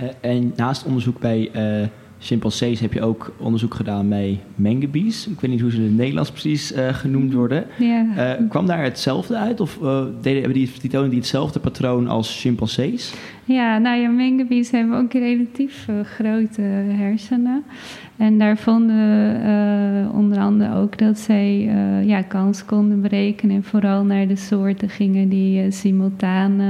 Uh, 0.02 0.08
en 0.20 0.52
naast 0.56 0.84
onderzoek 0.84 1.18
bij 1.18 1.50
uh, 1.56 1.86
chimpansees 2.18 2.80
heb 2.80 2.92
je 2.92 3.02
ook 3.02 3.32
onderzoek 3.38 3.74
gedaan 3.74 4.08
bij 4.08 4.40
mangabees. 4.54 5.26
Ik 5.26 5.40
weet 5.40 5.50
niet 5.50 5.60
hoe 5.60 5.70
ze 5.70 5.76
in 5.76 5.82
het 5.82 5.96
Nederlands 5.96 6.30
precies 6.30 6.72
uh, 6.72 6.94
genoemd 6.94 7.32
worden. 7.32 7.66
Ja. 7.78 8.38
kwam 8.48 8.66
daar 8.66 8.82
hetzelfde 8.82 9.36
uit? 9.36 9.60
Of 9.60 9.78
deden, 10.20 10.42
hebben 10.42 10.52
die, 10.52 10.70
die 10.80 10.90
tonen 10.90 11.10
die 11.10 11.18
hetzelfde 11.18 11.60
patroon 11.60 12.08
als 12.08 12.40
chimpansees? 12.40 13.14
Ja, 13.52 13.78
nou 13.78 14.00
ja, 14.00 14.10
hebben 14.70 14.98
ook 14.98 15.12
relatief 15.12 15.88
grote 16.04 16.60
hersenen. 16.60 17.62
En 18.16 18.38
daar 18.38 18.56
vonden 18.56 19.40
uh, 19.42 20.14
onder 20.14 20.38
andere 20.38 20.74
ook 20.74 20.98
dat 20.98 21.18
zij 21.18 21.60
uh, 21.60 22.08
ja, 22.08 22.22
kans 22.22 22.64
konden 22.64 23.00
berekenen. 23.00 23.56
En 23.56 23.62
vooral 23.62 24.04
naar 24.04 24.26
de 24.26 24.36
soorten 24.36 24.88
gingen 24.88 25.28
die 25.28 25.70
simultaan 25.70 26.60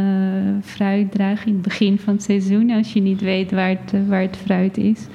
fruit 0.65 1.13
dragen 1.13 1.47
in 1.47 1.53
het 1.53 1.63
begin 1.63 1.99
van 1.99 2.15
het 2.15 2.23
seizoen. 2.23 2.71
Als 2.71 2.93
je 2.93 3.01
niet 3.01 3.21
weet 3.21 3.51
waar 3.51 3.69
het, 3.69 4.07
waar 4.09 4.23
het 4.23 4.37
fruit 4.37 4.77
is. 4.77 5.07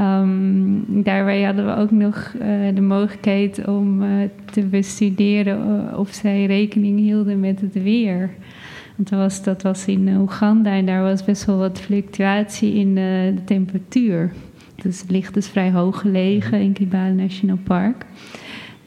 Um, 0.00 0.84
daarbij 0.88 1.42
hadden 1.42 1.66
we 1.66 1.76
ook 1.76 1.90
nog 1.90 2.34
de 2.74 2.80
mogelijkheid 2.80 3.68
om 3.68 4.02
te 4.44 4.60
bestuderen 4.60 5.98
of 5.98 6.08
zij 6.10 6.46
rekening 6.46 6.98
hielden 6.98 7.40
met 7.40 7.60
het 7.60 7.82
weer. 7.82 8.30
Want 8.96 9.08
dat 9.08 9.18
was, 9.18 9.42
dat 9.42 9.62
was 9.62 9.86
in 9.86 10.08
Oeganda 10.08 10.70
en 10.70 10.86
daar 10.86 11.02
was 11.02 11.24
best 11.24 11.44
wel 11.44 11.58
wat 11.58 11.80
fluctuatie 11.80 12.74
in 12.74 12.94
de 12.94 13.34
temperatuur. 13.44 14.32
Dus 14.82 15.00
het 15.00 15.10
ligt 15.10 15.34
dus 15.34 15.48
vrij 15.48 15.70
hoog 15.70 16.00
gelegen 16.00 16.60
in 16.60 16.72
Kibale 16.72 17.12
National 17.12 17.58
Park. 17.64 18.06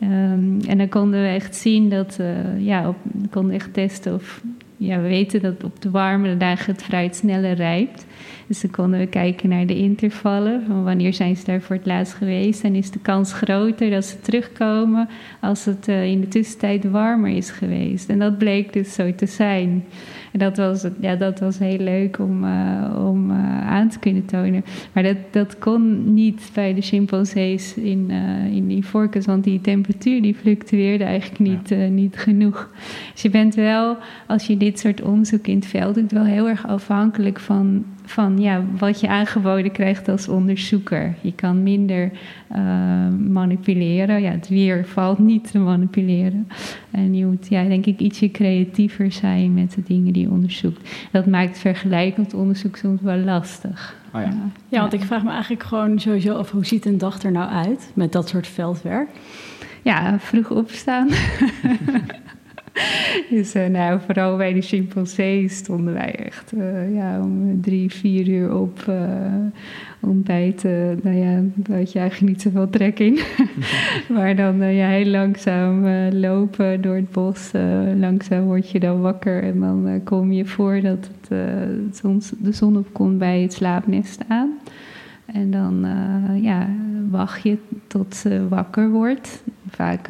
Um, 0.02 0.60
en 0.68 0.78
dan 0.78 0.90
konden 0.90 1.22
we 1.22 1.28
echt 1.28 1.56
zien 1.56 1.90
dat, 1.90 2.18
uh, 2.22 2.66
ja, 2.66 2.88
op, 2.88 2.96
we 3.22 3.28
konden 3.28 3.56
echt 3.56 3.74
testen 3.74 4.14
of, 4.14 4.42
ja, 4.86 5.02
we 5.02 5.08
weten 5.08 5.42
dat 5.42 5.64
op 5.64 5.82
de 5.82 5.92
warme 5.92 6.38
dagen 6.38 6.74
het 6.74 6.84
fruit 6.84 7.16
sneller 7.16 7.54
rijpt. 7.54 8.06
Dus 8.48 8.62
dan 8.62 8.72
konden 8.72 9.00
we 9.00 9.08
kijken 9.08 9.50
naar 9.50 9.66
de 9.66 9.78
intervallen, 9.78 10.64
van 10.68 10.84
wanneer 10.84 11.14
zijn 11.14 11.36
ze 11.36 11.46
daar 11.46 11.62
voor 11.62 11.76
het 11.76 11.86
laatst 11.86 12.14
geweest. 12.14 12.64
En 12.64 12.76
is 12.76 12.92
de 12.92 13.00
kans 13.00 13.34
groter 13.34 13.90
dat 13.90 14.06
ze 14.06 14.22
terugkomen 14.22 15.10
als 15.42 15.66
het 15.66 15.88
uh, 15.88 16.06
in 16.06 16.22
de 16.22 16.28
tussentijd 16.28 16.90
warmer 16.90 17.32
is 17.32 17.50
geweest. 17.50 18.10
En 18.10 18.20
dat 18.20 18.38
bleek 18.38 18.74
dus 18.74 18.94
zo 18.94 19.16
te 19.16 19.26
zijn. 19.26 19.86
En 20.36 20.42
dat 20.42 20.58
was, 20.58 20.86
ja, 21.00 21.16
dat 21.16 21.40
was 21.40 21.58
heel 21.60 21.78
leuk 21.78 22.20
om, 22.20 22.44
uh, 22.44 23.06
om 23.08 23.32
uh, 23.32 23.68
aan 23.68 23.90
te 23.90 24.00
kunnen 24.00 24.26
tonen. 24.26 24.66
Maar 24.94 25.04
dat, 25.04 25.18
dat 25.32 25.58
kon 25.58 26.14
niet 26.14 26.50
bij 26.54 26.74
de 26.74 26.82
chimpansees 26.82 27.76
in, 27.76 28.08
uh, 28.10 28.46
in 28.54 28.84
forkers, 28.84 29.26
want 29.26 29.44
die 29.44 29.62
temperatuur 29.62 30.22
die 30.22 30.36
fluctueerde 30.36 31.04
eigenlijk 31.04 31.40
niet, 31.40 31.70
ja. 31.70 31.88
niet 31.88 32.18
genoeg. 32.18 32.70
Dus 33.14 33.22
je 33.22 33.30
bent 33.30 33.56
wel, 33.56 33.98
als 34.28 34.48
je 34.48 34.58
dit 34.58 34.80
soort 34.80 35.02
onderzoek 35.02 35.48
in 35.48 35.56
het 35.56 35.66
veld 35.66 35.96
doet, 35.96 36.12
wel 36.12 36.26
heel 36.26 36.48
erg 36.50 36.68
afhankelijk 36.68 37.40
van 37.40 37.86
van 38.06 38.40
ja, 38.40 38.64
wat 38.78 39.00
je 39.00 39.08
aangeboden 39.08 39.72
krijgt 39.72 40.08
als 40.08 40.28
onderzoeker. 40.28 41.16
Je 41.22 41.34
kan 41.34 41.64
minder 41.64 42.12
uh, 42.52 42.58
manipuleren. 43.30 44.22
Ja, 44.22 44.32
het 44.32 44.48
weer 44.48 44.86
valt 44.86 45.20
niet 45.20 45.52
te 45.52 45.60
manipuleren. 45.60 46.48
En 46.92 47.16
je 47.16 47.26
moet, 47.26 47.48
ja, 47.50 47.64
denk 47.64 47.86
ik, 47.86 48.00
ietsje 48.00 48.32
creatiever 48.32 49.12
zijn 49.12 49.54
met 49.54 49.74
de 49.74 49.84
dingen 49.84 50.14
die 50.14 50.24
je 50.24 50.30
onderzoekt. 50.30 50.90
Dat 51.12 51.26
maakt 51.26 51.58
vergelijkend 51.58 52.34
onderzoek 52.34 52.76
soms 52.76 53.02
wel 53.02 53.18
lastig. 53.18 53.96
Oh 54.14 54.22
ja. 54.22 54.34
ja, 54.70 54.80
want 54.80 54.94
ik 54.94 55.02
vraag 55.02 55.24
me 55.24 55.32
eigenlijk 55.32 55.64
gewoon 55.64 56.00
sowieso 56.00 56.36
af 56.36 56.52
hoe 56.52 56.66
ziet 56.66 56.86
een 56.86 56.98
dag 56.98 57.24
er 57.24 57.32
nou 57.32 57.52
uit 57.52 57.92
met 57.94 58.12
dat 58.12 58.30
soort 58.30 58.48
veldwerk? 58.48 59.10
Ja, 59.82 60.20
vroeg 60.20 60.52
opstaan. 60.52 61.10
dus 63.30 63.56
uh, 63.56 63.66
nou, 63.66 64.00
vooral 64.06 64.38
bij 64.38 64.54
de 64.54 64.62
chimpansees 64.62 65.58
stonden 65.58 65.94
wij 65.94 66.16
echt 66.16 66.54
uh, 66.54 66.96
ja, 66.96 67.22
om 67.22 67.62
drie, 67.62 67.92
vier 67.92 68.28
uur 68.28 68.56
op 68.56 68.86
uh, 68.90 68.96
ontbijten. 70.00 71.00
Nou 71.04 71.16
ja, 71.16 71.42
daar 71.56 71.78
had 71.78 71.92
je 71.92 72.00
eigenlijk 72.00 72.32
niet 72.32 72.42
zoveel 72.42 72.70
trek 72.70 73.00
in. 73.00 73.20
maar 74.16 74.36
dan 74.36 74.74
ja, 74.74 74.88
heel 74.88 75.06
langzaam 75.06 75.88
lopen 76.12 76.82
door 76.82 76.96
het 76.96 77.12
bos. 77.12 77.52
langzaam 78.00 78.44
word 78.44 78.70
je 78.70 78.80
dan 78.80 79.02
wakker 79.02 79.44
en 79.44 79.60
dan 79.60 80.02
kom 80.04 80.32
je 80.32 80.46
voor 80.46 80.82
dat 80.82 81.10
het 81.28 81.98
zon, 81.98 82.22
de 82.40 82.52
zon 82.52 82.78
opkomt 82.78 83.18
bij 83.18 83.42
het 83.42 83.54
slaapnest 83.54 84.22
aan. 84.28 84.50
En 85.26 85.52
dan 85.52 85.88
ja, 86.42 86.70
wacht 87.10 87.44
je 87.44 87.58
tot 87.88 88.16
ze 88.16 88.48
wakker 88.48 88.90
wordt. 88.90 89.44
Vaak 89.70 90.08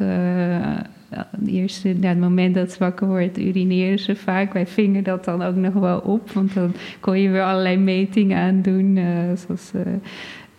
het 1.08 1.46
eerste, 1.46 1.94
na 2.00 2.08
het 2.08 2.18
moment 2.18 2.54
dat 2.54 2.72
ze 2.72 2.78
wakker 2.78 3.06
wordt, 3.06 3.38
urineren 3.38 3.98
ze 3.98 4.16
vaak. 4.16 4.52
Wij 4.52 4.66
vingen 4.66 5.04
dat 5.04 5.24
dan 5.24 5.42
ook 5.42 5.56
nog 5.56 5.74
wel 5.74 5.98
op, 5.98 6.30
want 6.30 6.54
dan 6.54 6.72
kon 7.00 7.20
je 7.20 7.30
weer 7.30 7.44
allerlei 7.44 7.76
metingen 7.76 8.38
aan 8.38 8.62
doen, 8.62 8.96
uh, 8.96 9.06
zoals 9.34 9.72
uh, 9.74 9.82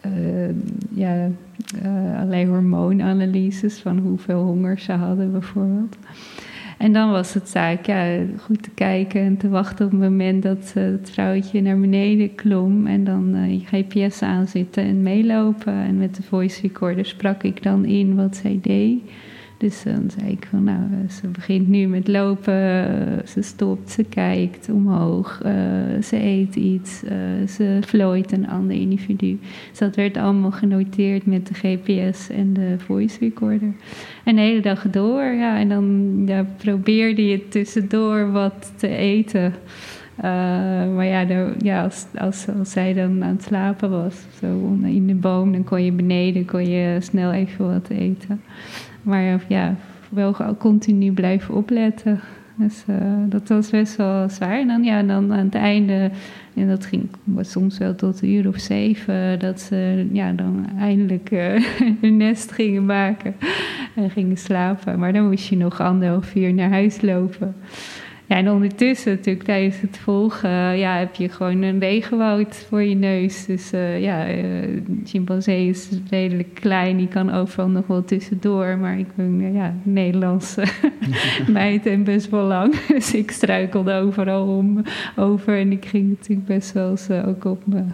uh, 0.06 0.50
ja, 0.90 1.30
allerlei 2.16 2.48
hormoonanalyses 2.48 3.80
van 3.80 3.98
hoeveel 3.98 4.44
honger 4.44 4.80
ze 4.80 4.92
hadden 4.92 5.32
bijvoorbeeld. 5.32 5.98
En 6.78 6.94
dan 6.94 7.12
was 7.12 7.34
het 7.34 7.50
zaak 7.50 7.86
ja, 7.86 8.18
goed 8.40 8.64
te 8.64 8.70
kijken 8.70 9.22
en 9.22 9.38
te 9.38 9.50
wachten 9.50 9.86
op 9.86 9.92
het 9.92 10.02
moment 10.02 10.44
dat 10.44 10.72
het 10.74 11.10
vrouwtje 11.10 11.62
naar 11.62 11.80
beneden 11.80 12.36
klom. 12.36 12.88
En 12.88 13.04
dan 13.04 13.36
je 13.50 13.60
GPS 13.66 14.22
aanzetten 14.22 14.84
en 14.84 15.02
meelopen. 15.02 15.74
En 15.74 15.98
met 15.98 16.16
de 16.16 16.24
voice 16.24 16.62
recorder 16.62 17.06
sprak 17.06 17.44
ik 17.44 17.64
dan 17.64 17.86
in 17.86 18.16
wat 18.16 18.36
zij 18.36 18.60
deed. 18.62 19.02
Dus 19.58 19.84
dan 19.84 20.10
zei 20.18 20.32
ik 20.32 20.48
van, 20.50 20.64
nou, 20.64 20.80
ze 21.10 21.28
begint 21.28 21.68
nu 21.68 21.88
met 21.88 22.08
lopen, 22.08 22.54
ze 23.28 23.42
stopt, 23.42 23.92
ze 23.92 24.04
kijkt 24.04 24.70
omhoog, 24.70 25.42
uh, 25.46 25.52
ze 26.04 26.24
eet 26.24 26.56
iets, 26.56 27.00
ze 27.56 27.78
vlooit 27.82 28.32
een 28.32 28.48
ander 28.48 28.76
individu. 28.76 29.40
Dus 29.70 29.80
dat 29.80 29.96
werd 29.96 30.18
allemaal 30.18 30.52
genoteerd 30.52 31.26
met 31.26 31.48
de 31.48 31.54
GPS 31.54 32.30
en 32.30 32.54
de 32.54 32.76
voice 32.78 33.20
recorder. 33.20 33.74
En 34.24 34.36
de 34.36 34.42
hele 34.42 34.62
dag 34.62 34.90
door, 34.90 35.24
ja, 35.24 35.58
en 35.60 35.70
dan 35.70 36.24
ja, 36.26 36.46
probeerde 36.58 37.28
je 37.28 37.48
tussendoor 37.48 38.32
wat 38.32 38.74
te 38.76 38.88
eten. 38.88 39.54
Uh, 40.18 40.24
maar 40.96 41.06
ja, 41.06 41.26
de, 41.26 41.54
ja 41.58 41.84
als, 41.84 42.06
als, 42.18 42.72
zij 42.72 42.94
dan 42.94 43.24
aan 43.24 43.30
het 43.30 43.44
slapen 43.44 43.90
was, 43.90 44.16
zo 44.40 44.78
in 44.84 45.08
de 45.08 45.16
boom, 45.16 45.52
dan 45.52 45.64
kon 45.64 45.84
je 45.84 45.92
beneden 45.92 46.46
kon 46.46 46.70
je 46.70 46.98
snel 47.02 47.32
even 47.32 47.72
wat 47.72 47.90
eten. 47.90 48.42
Maar 49.02 49.44
ja, 49.48 49.76
wel 50.10 50.36
continu 50.58 51.12
blijven 51.12 51.56
opletten. 51.56 52.20
Dus 52.58 52.84
uh, 52.90 52.96
dat 53.26 53.48
was 53.48 53.70
best 53.70 53.96
wel 53.96 54.30
zwaar. 54.30 54.60
En 54.60 54.68
dan, 54.68 54.84
ja, 54.84 55.04
dan 55.04 55.34
aan 55.34 55.46
het 55.46 55.56
einde, 55.56 56.12
en 56.54 56.68
dat 56.68 56.86
ging 56.86 57.10
soms 57.40 57.78
wel 57.78 57.96
tot 57.96 58.22
een 58.22 58.30
uur 58.30 58.48
of 58.48 58.58
zeven, 58.58 59.40
dat 59.40 59.60
ze 59.60 60.08
ja, 60.12 60.32
dan 60.32 60.66
eindelijk 60.80 61.32
uh, 61.32 61.64
hun 62.02 62.18
nest 62.18 62.52
gingen 62.52 62.86
maken 62.86 63.36
en 63.96 64.10
gingen 64.10 64.38
slapen. 64.38 65.00
Maar 65.00 65.14
dan 65.14 65.28
moest 65.28 65.48
je 65.48 65.58
nog 65.58 65.82
anderhalf 65.82 66.36
uur 66.36 66.54
naar 66.54 66.70
huis 66.70 67.02
lopen. 67.02 67.56
Ja, 68.28 68.36
en 68.36 68.52
ondertussen 68.52 69.12
natuurlijk 69.12 69.46
tijdens 69.46 69.82
het 69.82 69.98
volgen 69.98 70.78
ja, 70.78 70.98
heb 70.98 71.16
je 71.16 71.30
gewoon 71.30 71.62
een 71.62 71.80
regenwoud 71.80 72.56
voor 72.56 72.84
je 72.84 72.96
neus. 72.96 73.46
Dus 73.46 73.74
uh, 73.74 74.02
ja, 74.02 74.36
uh, 74.36 74.44
chimpansee 75.06 75.70
is 75.70 75.90
redelijk 76.10 76.54
klein, 76.54 76.98
die 76.98 77.08
kan 77.08 77.34
overal 77.34 77.70
nog 77.70 77.88
wel 77.88 78.04
tussendoor. 78.04 78.78
Maar 78.78 79.00
ik 79.00 79.16
ben 79.16 79.42
uh, 79.42 79.54
ja, 79.56 79.76
Nederlandse 79.84 80.64
meid 81.48 81.86
en 81.86 82.04
best 82.04 82.30
wel 82.30 82.46
lang. 82.46 82.76
Dus 82.88 83.14
ik 83.14 83.32
struikelde 83.32 83.94
overal 83.94 84.58
om, 84.58 84.84
over 85.16 85.58
en 85.58 85.72
ik 85.72 85.86
ging 85.86 86.10
natuurlijk 86.10 86.48
best 86.48 86.72
wel 86.72 86.90
eens 86.90 87.10
ook 87.10 87.46
op 87.46 87.62
mijn 87.66 87.94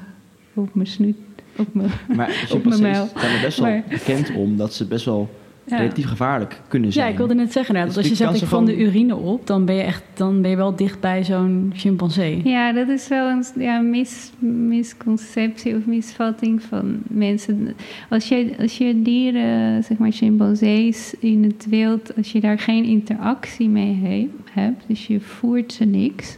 op 0.54 0.70
snoet, 0.84 1.16
op 1.58 1.74
mijn, 1.74 1.92
maar 2.16 2.48
mijl. 2.80 3.06
staan 3.06 3.32
er 3.32 3.42
best 3.42 3.60
wel 3.60 3.70
maar, 3.70 3.84
bekend 3.90 4.36
om 4.36 4.58
dat 4.58 4.74
ze 4.74 4.86
best 4.86 5.06
wel 5.06 5.30
ja. 5.66 5.78
relatief 5.78 6.08
gevaarlijk 6.08 6.62
kunnen 6.68 6.92
zijn. 6.92 7.06
Ja, 7.06 7.12
ik 7.12 7.18
wilde 7.18 7.34
net 7.34 7.52
zeggen, 7.52 7.74
nou, 7.74 7.86
dat 7.86 7.96
dus 7.96 8.04
als 8.04 8.20
je 8.20 8.26
zegt 8.26 8.42
ik 8.42 8.48
van 8.48 8.66
de 8.66 8.78
urine 8.78 9.16
op, 9.16 9.48
dan 9.48 9.66
ben 9.66 9.76
je 9.76 9.82
echt 9.82 10.04
dan 10.14 10.42
ben 10.42 10.50
je 10.50 10.56
wel 10.56 10.76
dicht 10.76 11.00
bij 11.00 11.24
zo'n 11.24 11.72
chimpansee. 11.76 12.42
Ja, 12.44 12.72
dat 12.72 12.88
is 12.88 13.08
wel 13.08 13.30
een 13.30 13.44
ja, 13.58 13.80
mis, 13.80 14.32
misconceptie 14.68 15.76
of 15.76 15.86
misvatting 15.86 16.64
van 16.64 17.02
mensen. 17.08 17.76
Als 18.10 18.28
je, 18.28 18.54
als 18.60 18.78
je 18.78 19.02
dieren, 19.02 19.84
zeg 19.84 19.98
maar 19.98 20.12
chimpansees 20.12 21.14
in 21.20 21.44
het 21.44 21.66
wild, 21.70 22.16
als 22.18 22.32
je 22.32 22.40
daar 22.40 22.60
geen 22.60 22.84
interactie 22.84 23.70
mee 23.70 24.30
hebt, 24.52 24.84
dus 24.88 25.08
je 25.08 25.20
voert 25.20 25.74
ze 25.74 25.86
niks 25.86 26.38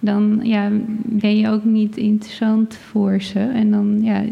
dan 0.00 0.40
ja, 0.42 0.70
ben 1.04 1.38
je 1.38 1.48
ook 1.48 1.64
niet 1.64 1.96
interessant 1.96 2.76
voor 2.76 3.22
ze. 3.22 3.38
En 3.38 3.70
dan 3.70 3.98
ja, 4.02 4.22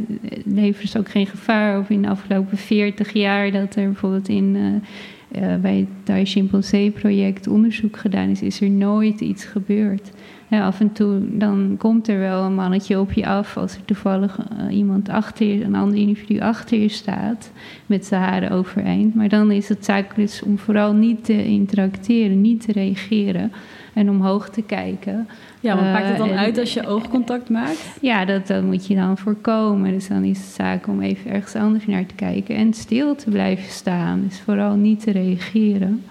leveren 0.44 0.88
ze 0.88 0.98
ook 0.98 1.08
geen 1.08 1.26
gevaar. 1.26 1.78
Of 1.78 1.90
in 1.90 2.02
de 2.02 2.08
afgelopen 2.08 2.58
40 2.58 3.12
jaar 3.12 3.50
dat 3.50 3.76
er 3.76 3.84
bijvoorbeeld 3.84 4.28
in, 4.28 4.54
uh, 4.54 5.42
uh, 5.42 5.56
bij 5.56 5.76
het 5.76 5.88
Thai 6.02 6.24
Chimpansee 6.24 6.90
project 6.90 7.46
onderzoek 7.46 7.96
gedaan 7.96 8.28
is, 8.28 8.42
is 8.42 8.60
er 8.60 8.70
nooit 8.70 9.20
iets 9.20 9.44
gebeurd. 9.44 10.10
Af 10.50 10.80
en 10.80 10.92
toe 10.92 11.20
dan 11.38 11.74
komt 11.78 12.08
er 12.08 12.18
wel 12.18 12.44
een 12.44 12.54
mannetje 12.54 13.00
op 13.00 13.12
je 13.12 13.26
af 13.26 13.56
als 13.56 13.74
er 13.74 13.84
toevallig 13.84 14.38
uh, 14.38 14.76
iemand 14.76 15.08
achter 15.08 15.46
je, 15.46 15.64
een 15.64 15.74
ander 15.74 15.98
individu 15.98 16.40
achter 16.40 16.78
je 16.78 16.88
staat 16.88 17.50
met 17.86 18.06
zijn 18.06 18.22
haren 18.22 18.50
overeind. 18.50 19.14
Maar 19.14 19.28
dan 19.28 19.50
is 19.50 19.68
het 19.68 19.84
zaak 19.84 20.14
dus 20.14 20.42
om 20.42 20.58
vooral 20.58 20.92
niet 20.92 21.24
te 21.24 21.44
interacteren, 21.44 22.40
niet 22.40 22.60
te 22.60 22.72
reageren 22.72 23.52
en 23.96 24.10
omhoog 24.10 24.48
te 24.48 24.62
kijken. 24.62 25.28
Ja, 25.60 25.74
maar 25.74 25.84
maakt 25.84 26.08
het 26.08 26.18
dan 26.18 26.28
eh, 26.28 26.38
uit 26.38 26.58
als 26.58 26.74
je 26.74 26.86
oogcontact 26.86 27.50
maakt? 27.50 27.96
Ja, 28.00 28.24
dat, 28.24 28.46
dat 28.46 28.62
moet 28.62 28.86
je 28.86 28.94
dan 28.94 29.18
voorkomen. 29.18 29.90
Dus 29.92 30.08
dan 30.08 30.24
is 30.24 30.38
het 30.38 30.46
zaak 30.46 30.88
om 30.88 31.00
even 31.00 31.30
ergens 31.30 31.54
anders 31.54 31.86
naar 31.86 32.06
te 32.06 32.14
kijken 32.14 32.56
en 32.56 32.74
stil 32.74 33.14
te 33.14 33.30
blijven 33.30 33.70
staan. 33.70 34.22
Dus 34.28 34.40
vooral 34.40 34.74
niet 34.74 35.00
te 35.00 35.10
reageren. 35.10 36.02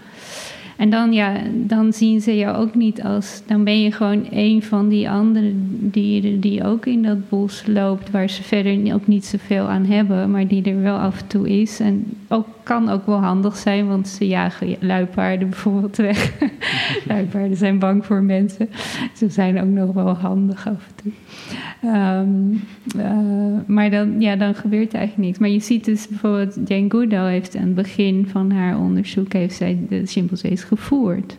En 0.77 0.89
dan, 0.89 1.13
ja, 1.13 1.33
dan 1.53 1.93
zien 1.93 2.21
ze 2.21 2.35
je 2.35 2.53
ook 2.53 2.75
niet 2.75 3.03
als. 3.03 3.41
Dan 3.47 3.63
ben 3.63 3.81
je 3.81 3.91
gewoon 3.91 4.27
een 4.31 4.63
van 4.63 4.89
die 4.89 5.09
andere 5.09 5.51
dieren 5.79 6.39
die 6.39 6.63
ook 6.63 6.85
in 6.85 7.03
dat 7.03 7.29
bos 7.29 7.63
loopt, 7.67 8.11
waar 8.11 8.29
ze 8.29 8.43
verder 8.43 8.93
ook 8.93 9.07
niet 9.07 9.25
zoveel 9.25 9.67
aan 9.67 9.85
hebben, 9.85 10.31
maar 10.31 10.47
die 10.47 10.63
er 10.63 10.81
wel 10.81 10.97
af 10.97 11.21
en 11.21 11.27
toe 11.27 11.61
is. 11.61 11.79
En 11.79 12.05
ook, 12.27 12.47
kan 12.65 12.89
ook 12.89 13.05
wel 13.05 13.19
handig 13.19 13.55
zijn, 13.55 13.87
want 13.87 14.07
ze 14.07 14.27
jagen 14.27 14.75
luipaarden 14.79 15.49
bijvoorbeeld 15.49 15.95
weg. 15.95 16.31
luipaarden 17.07 17.57
zijn 17.57 17.79
bang 17.79 18.05
voor 18.05 18.21
mensen. 18.21 18.69
Ze 19.13 19.29
zijn 19.29 19.61
ook 19.61 19.67
nog 19.67 19.93
wel 19.93 20.13
handig 20.13 20.67
af 20.67 20.87
en 20.87 20.95
toe. 20.95 21.11
Um, 21.91 22.63
uh, 22.97 23.59
maar 23.67 23.89
dan, 23.89 24.21
ja, 24.21 24.35
dan 24.35 24.55
gebeurt 24.55 24.93
er 24.93 24.99
eigenlijk 24.99 25.27
niks. 25.27 25.39
Maar 25.39 25.49
je 25.49 25.59
ziet 25.59 25.85
dus 25.85 26.07
bijvoorbeeld, 26.07 26.57
Jane 26.65 26.91
Goodall 26.91 27.31
heeft 27.31 27.55
aan 27.55 27.65
het 27.65 27.75
begin 27.75 28.27
van 28.27 28.51
haar 28.51 28.77
onderzoek 28.77 29.33
heeft 29.33 29.55
zij 29.55 29.79
de 29.89 30.05
chimpansees 30.05 30.63
gevoerd. 30.63 31.37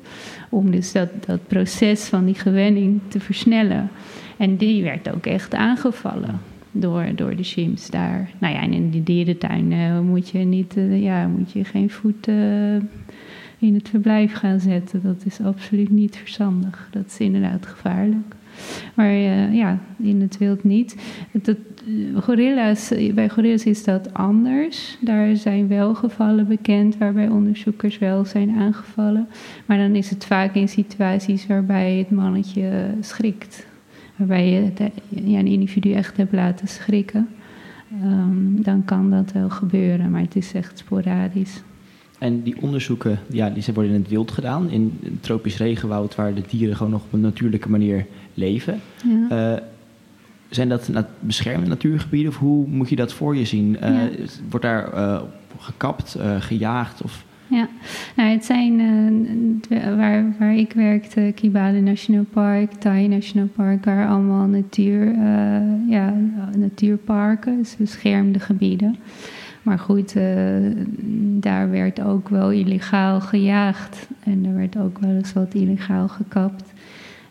Om 0.49 0.71
dus 0.71 0.93
dat, 0.93 1.09
dat 1.27 1.47
proces 1.47 2.05
van 2.05 2.25
die 2.25 2.35
gewenning 2.35 3.01
te 3.09 3.21
versnellen. 3.21 3.91
En 4.37 4.57
die 4.57 4.83
werd 4.83 5.15
ook 5.15 5.27
echt 5.27 5.55
aangevallen 5.55 6.41
door, 6.81 7.07
door 7.15 7.37
de 7.37 7.43
chimps 7.43 7.91
daar. 7.91 8.31
Nou 8.39 8.55
ja, 8.55 8.61
en 8.61 8.73
in 8.73 8.91
die 8.91 9.03
dierentuin 9.03 9.73
uh, 9.73 10.01
moet 10.01 10.29
je 10.29 10.39
niet, 10.39 10.77
uh, 10.77 11.03
ja, 11.03 11.27
moet 11.27 11.53
je 11.53 11.65
geen 11.65 11.91
voet 11.91 12.29
uh, 12.29 12.75
in 13.59 13.75
het 13.75 13.89
verblijf 13.89 14.33
gaan 14.33 14.61
zetten. 14.61 15.03
Dat 15.03 15.23
is 15.25 15.41
absoluut 15.41 15.91
niet 15.91 16.17
verstandig. 16.17 16.89
Dat 16.91 17.07
is 17.07 17.19
inderdaad 17.19 17.67
gevaarlijk. 17.67 18.35
Maar 18.95 19.13
ja, 19.53 19.79
in 19.99 20.21
het 20.21 20.39
wild 20.39 20.65
niet. 20.65 20.97
Dat, 21.33 21.57
gorilla's, 22.15 22.93
bij 23.15 23.29
gorilla's 23.29 23.65
is 23.65 23.85
dat 23.85 24.15
anders. 24.15 24.99
Daar 25.01 25.37
zijn 25.37 25.69
wel 25.69 25.95
gevallen 25.95 26.49
bekend 26.49 26.99
waarbij 26.99 27.29
onderzoekers 27.29 27.99
wel 27.99 28.25
zijn 28.25 28.57
aangevallen. 28.57 29.29
Maar 29.67 29.79
dan 29.79 29.95
is 29.95 30.11
het 30.11 30.25
vaak 30.25 30.55
in 30.55 30.69
situaties 30.69 31.47
waarbij 31.47 31.95
het 31.97 32.11
mannetje 32.11 32.87
schrikt. 33.01 33.67
Waarbij 34.17 34.51
je 34.51 34.61
het, 34.61 34.79
ja, 35.09 35.39
een 35.39 35.47
individu 35.47 35.93
echt 35.93 36.17
hebt 36.17 36.33
laten 36.33 36.69
schrikken. 36.69 37.29
Um, 38.03 38.63
dan 38.63 38.85
kan 38.85 39.11
dat 39.11 39.33
wel 39.33 39.51
gebeuren, 39.51 40.11
maar 40.11 40.21
het 40.21 40.37
is 40.37 40.53
echt 40.53 40.79
sporadisch. 40.79 41.63
En 42.19 42.43
die 42.43 42.57
onderzoeken, 42.61 43.19
ja, 43.31 43.51
die 43.51 43.65
worden 43.75 43.93
in 43.93 44.01
het 44.01 44.09
wild 44.09 44.31
gedaan, 44.31 44.71
in 44.71 44.99
een 45.03 45.19
tropisch 45.21 45.57
regenwoud, 45.57 46.15
waar 46.15 46.35
de 46.35 46.43
dieren 46.49 46.77
gewoon 46.77 46.93
nog 46.93 47.03
op 47.05 47.13
een 47.13 47.21
natuurlijke 47.21 47.71
manier 47.71 48.07
leven. 48.35 48.81
Ja. 49.05 49.53
Uh, 49.53 49.61
zijn 50.49 50.69
dat 50.69 50.91
beschermde 51.21 51.67
natuurgebieden 51.67 52.31
of 52.31 52.39
hoe 52.39 52.67
moet 52.67 52.89
je 52.89 52.97
dat 52.97 53.13
voor 53.13 53.37
je 53.37 53.45
zien? 53.45 53.77
Uh, 53.83 54.01
Wordt 54.51 54.65
daar 54.65 54.95
uh, 54.95 55.23
gekapt, 55.59 56.17
gejaagd? 56.39 57.03
Of? 57.03 57.25
Ja, 57.47 57.69
nou, 58.17 58.31
het 58.31 58.45
zijn 58.45 58.81
waar, 59.97 60.25
waar 60.39 60.57
ik 60.57 60.73
werkte, 60.73 61.33
Kibale 61.35 61.81
National 61.81 62.25
Park, 62.25 62.73
Thai 62.73 63.09
National 63.09 63.49
Park, 63.57 63.85
waar 63.85 64.09
allemaal 64.09 64.47
natuur, 64.47 65.15
ja, 65.89 66.15
natuurparken, 66.57 67.57
dus 67.57 67.77
beschermde 67.77 68.39
gebieden. 68.39 68.97
Maar 69.67 69.79
goed, 69.79 70.17
uh, 70.17 70.25
daar 71.19 71.71
werd 71.71 72.03
ook 72.03 72.29
wel 72.29 72.51
illegaal 72.51 73.21
gejaagd. 73.21 74.09
En 74.25 74.45
er 74.45 74.55
werd 74.55 74.79
ook 74.79 74.99
wel 74.99 75.11
eens 75.11 75.33
wat 75.33 75.55
illegaal 75.55 76.09
gekapt. 76.09 76.73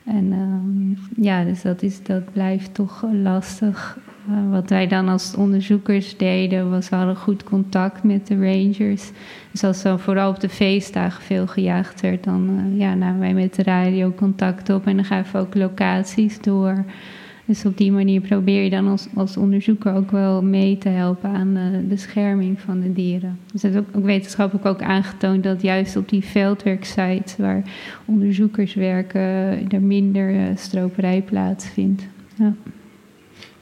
En 0.06 0.26
uh, 0.26 1.26
ja, 1.26 1.44
dus 1.44 1.62
dat, 1.62 1.82
is, 1.82 2.04
dat 2.04 2.32
blijft 2.32 2.74
toch 2.74 3.06
lastig. 3.12 3.98
Uh, 4.30 4.52
wat 4.52 4.70
wij 4.70 4.88
dan 4.88 5.10
als 5.10 5.36
onderzoekers 5.36 6.18
deden, 6.18 6.70
was 6.70 6.89
we 6.89 6.96
hadden 6.96 7.15
goed 7.15 7.44
contact 7.44 8.04
met 8.04 8.28
de 8.28 8.36
rangers. 8.36 9.12
Dus 9.52 9.63
als 9.63 9.84
er 9.84 10.00
vooral 10.00 10.30
op 10.30 10.39
de 10.39 10.50
feestdagen 10.50 11.24
veel 11.24 11.48
gejaagd 11.48 12.02
werd, 12.02 12.24
dan 12.24 12.50
uh, 12.50 12.80
ja, 12.80 12.94
namen 12.94 13.20
wij 13.20 13.34
met 13.34 13.56
de 13.56 13.63
radio 13.63 14.12
contact 14.12 14.70
op 14.70 14.86
en 14.86 14.96
dan 14.96 15.06
gaven 15.06 15.34
we 15.34 15.48
ook 15.48 15.56
locaties 15.56 16.41
door. 16.41 16.86
Dus 17.45 17.65
op 17.65 17.77
die 17.77 17.91
manier 17.91 18.21
probeer 18.21 18.63
je 18.63 18.69
dan 18.69 18.88
als, 18.88 19.08
als 19.15 19.38
onderzoeker 19.38 19.93
ook 19.93 20.12
wel 20.12 20.43
mee 20.43 20.77
te 20.77 20.89
helpen 20.89 21.29
aan 21.29 21.53
de 21.53 21.86
bescherming 21.88 22.60
van 22.60 22.79
de 22.79 22.93
dieren. 22.93 23.39
Dus 23.51 23.62
dat 23.62 23.71
is 23.71 23.77
ook, 23.77 23.88
ook 23.95 24.05
wetenschappelijk 24.05 24.65
ook 24.65 24.81
aangetoond 24.81 25.43
dat 25.43 25.62
juist 25.62 25.95
op 25.95 26.10
die 26.10 26.23
veldwerksites 26.23 27.38
waar 27.38 27.63
onderzoekers 28.05 28.73
werken, 28.73 29.21
er 29.69 29.81
minder 29.81 30.34
uh, 30.34 30.41
stroperij 30.55 31.21
plaatsvindt. 31.21 32.03
Ja. 32.36 32.53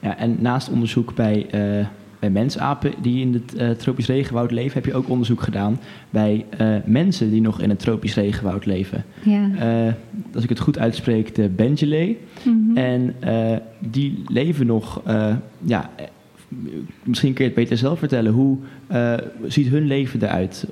ja, 0.00 0.18
en 0.18 0.36
naast 0.40 0.70
onderzoek 0.70 1.14
bij 1.14 1.46
uh, 1.54 1.86
bij 2.24 2.42
mensapen 2.42 2.92
die 3.02 3.20
in 3.20 3.32
het 3.32 3.54
uh, 3.60 3.70
tropisch 3.70 4.06
regenwoud 4.06 4.50
leven, 4.50 4.74
heb 4.74 4.84
je 4.84 4.94
ook 4.94 5.08
onderzoek 5.08 5.42
gedaan 5.42 5.80
bij 6.10 6.44
uh, 6.60 6.76
mensen 6.84 7.30
die 7.30 7.40
nog 7.40 7.60
in 7.60 7.68
het 7.68 7.78
tropisch 7.78 8.14
regenwoud 8.14 8.66
leven. 8.66 9.04
Ja. 9.22 9.50
Uh, 9.86 9.92
als 10.34 10.42
ik 10.42 10.48
het 10.48 10.60
goed 10.60 10.78
uitspreek, 10.78 11.34
de 11.34 11.48
Benjele. 11.48 12.16
Mm 12.42 12.66
-hmm. 12.66 12.76
En 12.76 13.14
die 13.78 14.22
leven 14.26 14.66
nog, 14.66 15.02
ja, 15.64 15.90
misschien 17.02 17.32
kun 17.32 17.44
je 17.44 17.50
het 17.50 17.60
beter 17.60 17.76
zelf 17.76 17.98
vertellen. 17.98 18.32
Hoe 18.32 18.58
ziet 19.46 19.68
hun 19.68 19.86
leven 19.86 20.22
eruit? 20.22 20.66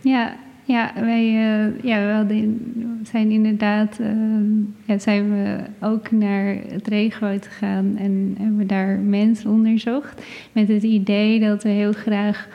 ja, 0.00 0.36
ja, 0.64 0.92
wij 0.94 1.24
uh, 1.24 1.82
ja, 1.82 2.26
we 2.26 2.56
zijn 3.02 3.30
inderdaad 3.30 4.00
ja, 4.84 4.98
zijn 4.98 5.30
we 5.30 5.56
ook 5.80 6.10
naar 6.10 6.56
het 6.68 6.88
regenwoud 6.88 7.46
gegaan 7.46 7.96
en 7.96 8.34
hebben 8.38 8.66
daar 8.66 8.98
mensen 8.98 9.50
onderzocht. 9.50 10.22
Met 10.52 10.68
het 10.68 10.82
idee 10.82 11.40
dat 11.40 11.62
we 11.62 11.68
heel 11.68 11.92
graag 11.92 12.48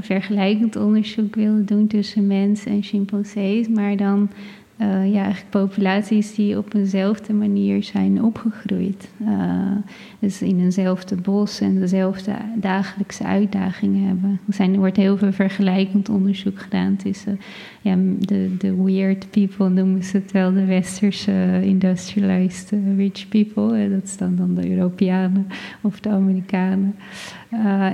vergelijkend 0.00 0.76
onderzoek 0.76 1.34
wilden 1.34 1.66
doen 1.66 1.86
tussen 1.86 2.26
mensen 2.26 2.72
en 2.72 2.82
chimpansees, 2.82 3.68
maar 3.68 3.96
dan 3.96 4.30
ja, 4.86 5.22
eigenlijk 5.22 5.50
populaties 5.50 6.34
die 6.34 6.58
op 6.58 6.74
eenzelfde 6.74 7.32
manier 7.32 7.82
zijn 7.82 8.22
opgegroeid. 8.22 9.08
Uh, 9.22 9.76
dus 10.18 10.42
in 10.42 10.60
eenzelfde 10.60 11.16
bos 11.16 11.60
en 11.60 11.80
dezelfde 11.80 12.32
dagelijkse 12.56 13.24
uitdagingen 13.24 14.06
hebben. 14.06 14.40
Er, 14.46 14.54
zijn, 14.54 14.76
wordt 14.76 14.96
heel 14.96 15.16
veel 15.16 15.32
vergelijkend 15.32 16.08
onderzoek 16.08 16.58
gedaan 16.58 16.96
tussen 16.96 17.40
ja, 17.80 17.96
de, 18.18 18.56
de 18.58 18.82
weird 18.82 19.30
people, 19.30 19.68
noemen 19.68 20.04
ze 20.04 20.16
het 20.16 20.32
wel, 20.32 20.52
de 20.52 20.64
westerse 20.64 21.60
industrialized 21.62 22.72
rich 22.96 23.28
people. 23.28 23.90
dat 23.90 24.08
zijn 24.08 24.36
dan 24.36 24.54
de 24.54 24.70
Europeanen 24.70 25.46
of 25.80 26.00
de 26.00 26.08
Amerikanen. 26.08 26.94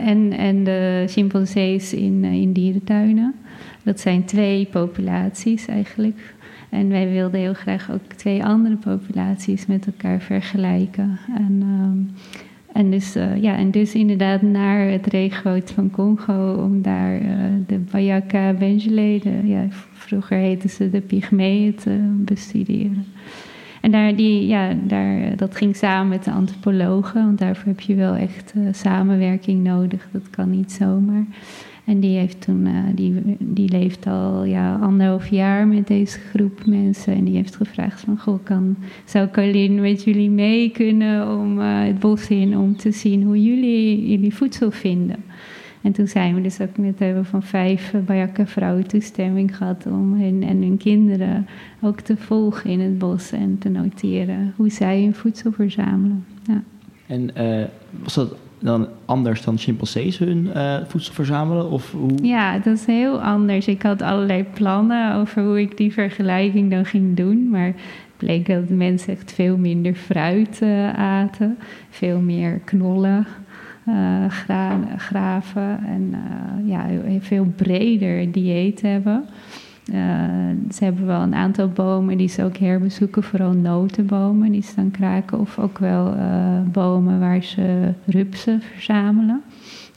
En, 0.05 0.33
en 0.33 0.65
de 0.65 1.05
chimpansees 1.09 1.95
in, 1.95 2.25
in 2.25 2.53
dierentuinen. 2.53 3.35
Dat 3.83 4.01
zijn 4.01 4.25
twee 4.25 4.67
populaties 4.71 5.67
eigenlijk. 5.67 6.35
En 6.75 6.89
wij 6.89 7.11
wilden 7.11 7.41
heel 7.41 7.55
graag 7.55 7.91
ook 7.91 8.13
twee 8.17 8.45
andere 8.45 8.77
populaties 8.77 9.67
met 9.67 9.87
elkaar 9.87 10.21
vergelijken. 10.21 11.19
En, 11.37 11.63
ehm, 11.63 12.29
en, 12.73 12.91
dus, 12.91 13.17
uh, 13.17 13.43
ja, 13.43 13.57
en 13.57 13.71
dus 13.71 13.95
inderdaad 13.95 14.43
naar 14.43 14.89
het 14.89 15.07
regenwoud 15.07 15.71
van 15.71 15.91
Congo 15.91 16.55
om 16.55 16.83
daar 16.83 17.21
uh, 17.21 17.29
de 17.67 17.79
Bayaka 17.79 18.53
Benjele, 18.53 19.21
ja, 19.45 19.67
vroeger 19.93 20.37
heten 20.37 20.71
ze 20.71 20.91
de 20.91 21.01
Pygmeeën, 21.01 21.75
te 21.75 22.15
bestuderen. 22.25 23.05
En 23.81 23.91
daar, 23.91 24.17
die, 24.17 24.47
ja, 24.47 24.75
daar, 24.87 25.37
dat 25.37 25.57
ging 25.57 25.77
samen 25.77 26.09
met 26.09 26.25
de 26.25 26.31
antropologen, 26.31 27.25
want 27.25 27.39
daarvoor 27.39 27.67
heb 27.67 27.81
je 27.81 27.95
wel 27.95 28.15
echt 28.15 28.55
samenwerking 28.73 29.65
nodig. 29.65 30.09
Dat 30.13 30.31
kan 30.31 30.51
niet 30.51 30.73
zomaar. 30.73 31.25
En 31.85 32.01
die, 32.01 32.19
heeft 32.19 32.41
toen, 32.41 32.67
uh, 32.67 32.79
die, 32.95 33.37
die 33.39 33.69
leeft 33.69 34.07
al 34.07 34.45
ja, 34.45 34.75
anderhalf 34.75 35.29
jaar 35.29 35.67
met 35.67 35.87
deze 35.87 36.19
groep 36.19 36.67
mensen. 36.67 37.15
En 37.15 37.25
die 37.25 37.37
heeft 37.37 37.57
gevraagd 37.57 38.01
van, 38.01 38.19
goh, 38.19 38.39
kan, 38.43 38.77
zou 39.05 39.29
Colin 39.29 39.81
met 39.81 40.05
jullie 40.05 40.31
mee 40.31 40.71
kunnen 40.71 41.39
om 41.39 41.59
uh, 41.59 41.85
het 41.85 41.99
bos 41.99 42.29
in... 42.29 42.59
om 42.59 42.77
te 42.77 42.91
zien 42.91 43.23
hoe 43.23 43.43
jullie 43.43 44.11
jullie 44.11 44.35
voedsel 44.35 44.71
vinden. 44.71 45.17
En 45.83 45.93
toen 45.93 46.07
zijn 46.07 46.35
we 46.35 46.41
dus 46.41 46.61
ook 46.61 46.77
met 46.77 46.99
hebben 46.99 47.25
van 47.25 47.43
vijf 47.43 47.95
Bajakke 48.07 48.47
vrouwen 48.47 48.87
toestemming 48.87 49.57
gehad... 49.57 49.87
om 49.87 50.21
hen 50.21 50.43
en 50.43 50.63
hun 50.63 50.77
kinderen 50.77 51.47
ook 51.81 52.01
te 52.01 52.17
volgen 52.17 52.71
in 52.71 52.81
het 52.81 52.99
bos 52.99 53.33
en 53.33 53.59
te 53.59 53.69
noteren... 53.69 54.53
hoe 54.57 54.71
zij 54.71 55.03
hun 55.03 55.15
voedsel 55.15 55.53
verzamelen. 55.53 56.25
Ja. 56.43 56.63
En 57.07 57.31
was 58.03 58.15
dat 58.15 58.37
dan 58.65 58.89
anders 59.05 59.43
dan 59.43 59.59
chimpansees 59.59 60.19
hun 60.19 60.51
uh, 60.57 60.77
voedsel 60.87 61.15
verzamelen? 61.15 61.71
Of 61.71 61.93
hoe? 61.93 62.11
Ja, 62.23 62.59
dat 62.59 62.75
is 62.75 62.87
heel 62.87 63.23
anders. 63.23 63.67
Ik 63.67 63.83
had 63.83 64.03
allerlei 64.03 64.45
plannen 64.55 65.15
over 65.15 65.43
hoe 65.43 65.61
ik 65.61 65.77
die 65.77 65.93
vergelijking 65.93 66.71
dan 66.71 66.85
ging 66.85 67.17
doen. 67.17 67.49
Maar 67.49 67.67
het 67.67 68.17
bleek 68.17 68.47
dat 68.47 68.69
mensen 68.69 69.13
echt 69.13 69.33
veel 69.33 69.57
minder 69.57 69.95
fruit 69.95 70.61
uh, 70.63 70.95
aten. 70.99 71.59
Veel 71.91 72.21
meer 72.21 72.61
knollen, 72.65 73.27
uh, 73.89 73.95
gra 74.29 74.79
graven. 74.97 75.85
En 75.87 76.15
ja, 76.65 76.87
veel 77.21 77.53
breder 77.57 78.33
dieet 78.33 78.81
hebben. 78.83 79.25
Uh, 79.93 79.97
ze 80.71 80.85
hebben 80.85 81.07
wel 81.07 81.21
een 81.21 81.35
aantal 81.35 81.69
bomen 81.69 82.17
die 82.17 82.29
ze 82.29 82.45
ook 82.45 82.57
herbezoeken, 82.57 83.23
vooral 83.23 83.53
notenbomen 83.53 84.53
die 84.53 84.63
ze 84.63 84.75
dan 84.75 84.91
kraken, 84.91 85.41
of 85.41 85.59
ook 85.59 85.79
wel 85.79 86.15
uh, 86.15 86.61
bomen 86.73 87.21
waar 87.21 87.43
ze 87.43 87.93
rupsen 88.07 88.63
verzamelen. 88.63 89.43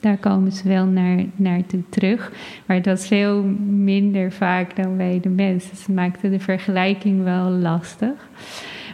Daar 0.00 0.16
komen 0.16 0.52
ze 0.52 0.68
wel 0.68 0.86
naar, 0.86 1.24
naartoe 1.36 1.82
terug. 1.88 2.32
Maar 2.66 2.82
dat 2.82 2.98
is 2.98 3.06
veel 3.06 3.42
minder 3.66 4.32
vaak 4.32 4.76
dan 4.76 4.96
bij 4.96 5.20
de 5.22 5.28
mensen. 5.28 5.76
Ze 5.76 5.92
maakten 5.92 6.30
de 6.30 6.40
vergelijking 6.40 7.24
wel 7.24 7.50
lastig. 7.50 8.28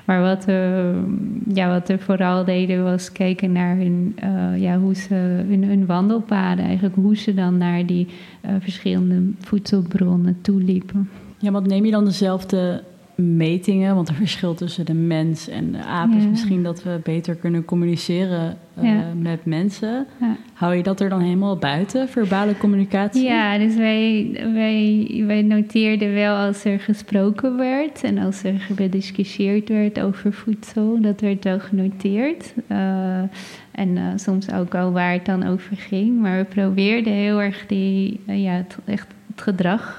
Maar 0.05 0.21
wat, 0.21 0.49
uh, 0.49 0.97
ja, 1.55 1.69
wat 1.69 1.89
we 1.89 1.99
vooral 1.99 2.45
deden 2.45 2.85
was 2.85 3.13
kijken 3.13 3.53
naar 3.53 3.77
hun, 3.77 4.17
uh, 4.25 4.63
ja, 4.63 4.79
hoe 4.79 4.95
ze, 4.95 5.15
hun, 5.49 5.87
wandelpaden, 5.87 6.65
eigenlijk 6.65 6.95
hoe 6.95 7.17
ze 7.17 7.35
dan 7.35 7.59
naar 7.59 7.87
die 7.87 8.07
uh, 8.45 8.51
verschillende 8.61 9.23
voedselbronnen 9.41 10.39
toeliepen. 10.41 11.11
Ja, 11.39 11.51
wat 11.51 11.67
neem 11.67 11.85
je 11.85 11.91
dan 11.91 12.05
dezelfde 12.05 12.83
metingen? 13.15 13.95
Want 13.95 14.09
er 14.09 14.15
verschil 14.15 14.55
tussen 14.55 14.87
de 14.87 14.95
mens 14.95 15.49
en 15.49 15.73
de 15.73 15.83
aap 15.85 16.11
is 16.11 16.23
Ja. 16.23 16.29
misschien 16.29 16.63
dat 16.63 16.83
we 16.83 17.01
beter 17.03 17.35
kunnen 17.35 17.65
communiceren 17.65 18.57
eh, 18.75 18.85
Ja. 18.85 19.03
met 19.19 19.45
mensen. 19.45 20.07
Ja. 20.21 20.37
Hou 20.53 20.75
je 20.75 20.83
dat 20.83 21.01
er 21.01 21.09
dan 21.09 21.21
helemaal 21.21 21.57
buiten, 21.57 22.09
verbale 22.09 22.57
communicatie? 22.57 23.23
Ja, 23.25 23.59
dus 23.59 23.77
wij, 23.77 24.31
wij, 24.53 25.23
wij 25.27 25.43
noteerden 25.43 26.13
wel 26.15 26.37
als 26.37 26.65
er 26.65 26.81
gesproken 26.81 27.57
werd 27.57 28.03
en 28.05 28.19
als 28.19 28.43
er 28.45 28.59
gediscussieerd 28.59 29.69
werd 29.69 30.01
over 30.01 30.33
voedsel, 30.33 31.01
dat 31.01 31.21
werd 31.21 31.45
wel 31.45 31.61
genoteerd. 31.61 32.55
Eh, 32.67 33.19
en 33.73 33.97
eh, 33.97 34.03
soms 34.17 34.53
ook 34.53 34.75
al 34.75 34.93
waar 34.93 35.13
het 35.13 35.25
dan 35.27 35.47
over 35.47 35.77
ging. 35.77 36.21
Maar 36.21 36.39
we 36.39 36.45
probeerden 36.45 37.13
heel 37.13 37.41
erg 37.43 37.67
die, 37.67 38.21
ja, 38.27 38.53
het, 38.53 38.77
echt 38.85 39.07
het 39.35 39.43
gedrag 39.43 39.97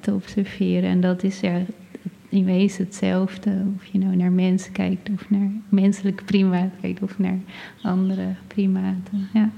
te 0.00 0.14
observeren. 0.14 0.90
En 0.90 1.00
dat 1.00 1.22
is 1.22 1.40
ja, 1.40 1.52
in 2.28 2.44
wezen 2.44 2.84
hetzelfde. 2.84 3.50
Of 3.76 3.86
je 3.86 3.98
nou 3.98 4.16
naar 4.16 4.32
mensen 4.32 4.72
kijkt 4.72 5.10
of 5.14 5.30
naar 5.30 5.50
menselijke 5.68 6.24
primaten 6.24 6.72
kijkt 6.80 7.02
of 7.02 7.18
naar 7.18 7.38
andere 7.82 8.26
primaten. 8.46 9.28
Ja. 9.32 9.50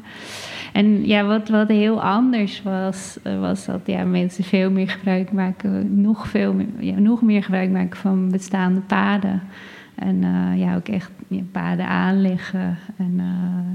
En 0.73 1.07
ja, 1.07 1.25
wat, 1.25 1.49
wat 1.49 1.69
heel 1.69 2.03
anders 2.03 2.63
was, 2.63 3.19
eh, 3.23 3.41
was 3.41 3.65
dat 3.65 3.81
ja, 3.85 4.05
mensen 4.05 4.45
veel 4.45 4.71
meer 4.71 4.89
gebruik 4.89 5.33
maken, 5.33 6.01
nog, 6.01 6.29
veel 6.29 6.55
meer, 6.55 6.67
ja, 6.79 6.99
nog 6.99 7.23
meer 7.23 7.43
gebruik 7.43 7.71
maken 7.71 7.97
van 7.99 8.31
bestaande 8.31 8.81
paden. 8.81 9.43
En 9.95 10.25
eh, 10.25 10.59
ja, 10.59 10.77
ook 10.77 10.89
echt 10.89 11.11
paden 11.53 11.87
aanleggen. 11.87 12.79
En 12.97 13.15
eh, 13.17 13.27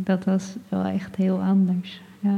dat 0.04 0.24
was 0.24 0.56
wel 0.70 0.84
echt 0.84 1.16
heel 1.16 1.42
anders. 1.42 2.02
Ja. 2.20 2.38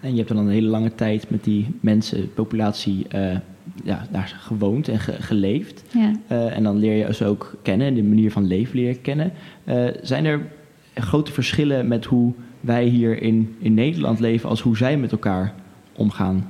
En 0.00 0.10
je 0.10 0.16
hebt 0.16 0.28
dan 0.28 0.38
een 0.38 0.52
hele 0.52 0.68
lange 0.68 0.94
tijd 0.94 1.30
met 1.30 1.44
die 1.44 1.66
mensenpopulatie 1.80 3.06
uh, 3.14 3.36
ja, 3.84 4.06
daar 4.10 4.36
gewoond 4.40 4.88
en 4.88 4.98
ge 4.98 5.12
geleefd. 5.12 5.84
Ja. 5.92 6.12
Uh, 6.30 6.56
en 6.56 6.62
dan 6.62 6.78
leer 6.78 7.06
je 7.06 7.14
ze 7.14 7.24
ook 7.24 7.54
kennen, 7.62 7.94
de 7.94 8.02
manier 8.02 8.30
van 8.30 8.46
leven 8.46 8.76
leren 8.76 9.00
kennen. 9.00 9.32
Uh, 9.64 9.88
zijn 10.02 10.24
er 10.24 10.40
grote 10.94 11.32
verschillen 11.32 11.88
met 11.88 12.04
hoe 12.04 12.32
wij 12.60 12.84
hier 12.84 13.22
in, 13.22 13.56
in 13.58 13.74
Nederland 13.74 14.20
leven 14.20 14.48
als 14.48 14.60
hoe 14.60 14.76
zij 14.76 14.96
met 14.96 15.12
elkaar 15.12 15.54
omgaan? 15.92 16.46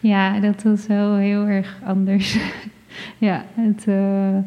Ja, 0.00 0.40
dat 0.40 0.62
was 0.62 0.86
wel 0.86 1.16
heel 1.16 1.46
erg 1.46 1.78
anders. 1.84 2.36
ja, 3.18 3.44
het, 3.54 3.86
uh, 3.88 4.38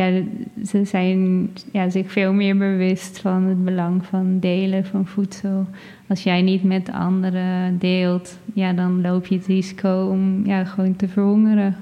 ja, 0.00 0.22
ze 0.66 0.84
zijn 0.84 1.50
ja, 1.72 1.88
zich 1.88 2.12
veel 2.12 2.32
meer 2.32 2.56
bewust 2.56 3.18
van 3.18 3.42
het 3.42 3.64
belang 3.64 4.04
van 4.04 4.38
delen 4.38 4.84
van 4.84 5.06
voedsel. 5.06 5.66
Als 6.08 6.22
jij 6.22 6.42
niet 6.42 6.64
met 6.64 6.92
anderen 6.92 7.78
deelt, 7.78 8.38
ja, 8.54 8.72
dan 8.72 9.00
loop 9.00 9.26
je 9.26 9.36
het 9.36 9.46
risico 9.46 10.08
om 10.10 10.46
ja, 10.46 10.64
gewoon 10.64 10.96
te 10.96 11.08
verhongeren. 11.08 11.76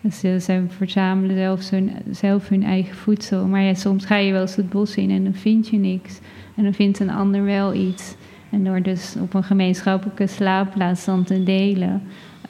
Dus 0.00 0.20
ze, 0.20 0.64
verzamelen 0.68 1.36
zelf 1.36 1.70
hun, 1.70 1.90
zelf 2.10 2.48
hun 2.48 2.64
eigen 2.64 2.96
voedsel. 2.96 3.46
Maar 3.46 3.62
ja, 3.62 3.74
soms 3.74 4.04
ga 4.04 4.16
je 4.16 4.32
wel 4.32 4.40
eens 4.40 4.56
het 4.56 4.70
bos 4.70 4.96
in 4.96 5.10
en 5.10 5.24
dan 5.24 5.34
vind 5.34 5.68
je 5.68 5.76
niks. 5.76 6.20
En 6.56 6.64
dan 6.64 6.74
vindt 6.74 6.98
een 6.98 7.10
ander 7.10 7.44
wel 7.44 7.74
iets. 7.74 8.16
En 8.50 8.64
door 8.64 8.82
dus 8.82 9.16
op 9.20 9.34
een 9.34 9.44
gemeenschappelijke 9.44 10.26
slaapplaats 10.26 11.04
dan 11.04 11.24
te 11.24 11.42
delen, 11.42 12.02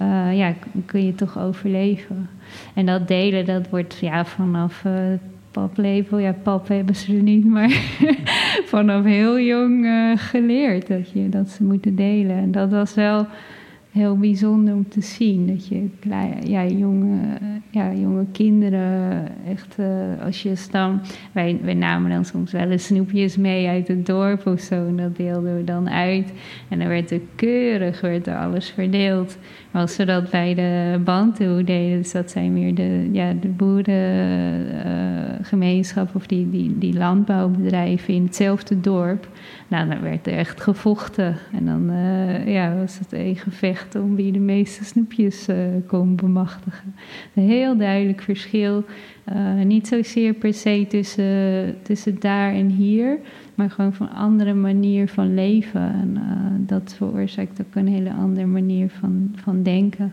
uh, 0.02 0.38
ja, 0.38 0.54
kun 0.86 1.04
je 1.04 1.14
toch 1.14 1.38
overleven. 1.38 2.28
En 2.74 2.86
dat 2.86 3.08
delen, 3.08 3.44
dat 3.44 3.68
wordt 3.68 3.98
ja, 4.00 4.24
vanaf 4.24 4.84
uh, 4.86 4.92
paplepel, 5.50 6.18
ja, 6.18 6.34
pap 6.42 6.68
hebben 6.68 6.96
ze 6.96 7.16
er 7.16 7.22
niet, 7.22 7.44
maar 7.44 7.70
vanaf 8.72 9.04
heel 9.04 9.40
jong 9.40 9.84
uh, 9.84 10.12
geleerd 10.16 10.86
dat, 10.86 11.10
je, 11.10 11.28
dat 11.28 11.48
ze 11.48 11.64
moeten 11.64 11.96
delen. 11.96 12.36
En 12.36 12.52
dat 12.52 12.70
was 12.70 12.94
wel 12.94 13.26
heel 13.92 14.16
bijzonder 14.16 14.74
om 14.74 14.88
te 14.88 15.00
zien. 15.00 15.46
Dat 15.46 15.68
je 15.68 15.88
ja, 16.42 16.66
jonge, 16.66 17.18
ja, 17.70 17.92
jonge 17.92 18.24
kinderen, 18.32 19.28
echt, 19.48 19.76
uh, 19.80 19.86
als 20.24 20.42
je 20.42 20.66
dan. 20.70 21.00
Wij, 21.32 21.58
wij 21.62 21.74
namen 21.74 22.10
dan 22.10 22.24
soms 22.24 22.52
wel 22.52 22.70
eens 22.70 22.86
snoepjes 22.86 23.36
mee 23.36 23.68
uit 23.68 23.88
het 23.88 24.06
dorp 24.06 24.46
of 24.46 24.60
zo. 24.60 24.86
En 24.86 24.96
dat 24.96 25.16
deelden 25.16 25.56
we 25.56 25.64
dan 25.64 25.90
uit. 25.90 26.32
En 26.68 26.78
dan 26.78 26.88
werd 26.88 27.10
er 27.10 27.20
keurig 27.34 28.00
werd 28.00 28.26
er 28.26 28.36
alles 28.36 28.70
verdeeld. 28.70 29.38
Maar 29.70 29.82
als 29.82 29.94
ze 29.94 30.04
dat 30.04 30.30
bij 30.30 30.54
de 30.54 31.00
Bantu 31.04 31.64
deden, 31.64 31.98
dus 31.98 32.12
dat 32.12 32.30
zijn 32.30 32.52
meer 32.52 32.74
de, 32.74 33.08
ja, 33.12 33.32
de 33.40 33.48
boerengemeenschap 33.48 36.14
of 36.14 36.26
die, 36.26 36.50
die, 36.50 36.78
die 36.78 36.94
landbouwbedrijven 36.94 38.14
in 38.14 38.24
hetzelfde 38.24 38.80
dorp. 38.80 39.28
Nou, 39.72 39.88
dan 39.88 40.00
werd 40.00 40.26
er 40.26 40.32
echt 40.32 40.60
gevochten. 40.60 41.36
En 41.52 41.66
dan 41.66 41.90
uh, 41.90 42.46
ja, 42.46 42.76
was 42.76 42.98
het 42.98 43.12
een 43.12 43.36
gevecht 43.36 43.94
om 43.94 44.14
wie 44.16 44.32
de 44.32 44.38
meeste 44.38 44.84
snoepjes 44.84 45.48
uh, 45.48 45.56
kon 45.86 46.16
bemachtigen. 46.16 46.94
Een 47.34 47.48
heel 47.48 47.76
duidelijk 47.76 48.20
verschil. 48.20 48.84
Uh, 49.32 49.64
niet 49.64 49.86
zozeer 49.86 50.32
per 50.32 50.54
se 50.54 50.86
tussen, 50.88 51.74
tussen 51.82 52.20
daar 52.20 52.52
en 52.52 52.68
hier, 52.68 53.18
maar 53.54 53.70
gewoon 53.70 53.94
van 53.94 54.10
andere 54.10 54.54
manier 54.54 55.08
van 55.08 55.34
leven. 55.34 55.80
En 55.80 56.22
dat 56.66 56.94
veroorzaakt 56.96 57.60
ook 57.60 57.74
een 57.74 57.88
hele 57.88 58.12
andere 58.12 58.46
manier 58.46 58.90
van, 58.90 59.34
van 59.34 59.62
denken. 59.62 60.12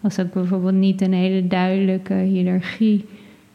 was 0.00 0.20
ook 0.20 0.32
bijvoorbeeld 0.32 0.74
niet 0.74 1.00
een 1.00 1.12
hele 1.12 1.46
duidelijke 1.46 2.14
hiërarchie. 2.14 3.04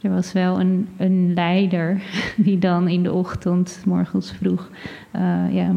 Er 0.02 0.10
was 0.10 0.34
wel 0.34 0.60
een, 0.60 0.88
een 0.98 1.34
leider 1.34 2.02
die 2.36 2.58
dan 2.58 2.88
in 2.88 3.04
de 3.04 3.14
ochtend, 3.14 3.82
morgens 3.86 4.32
vroeg, 4.32 4.70
uh, 5.16 5.54
ja, 5.54 5.74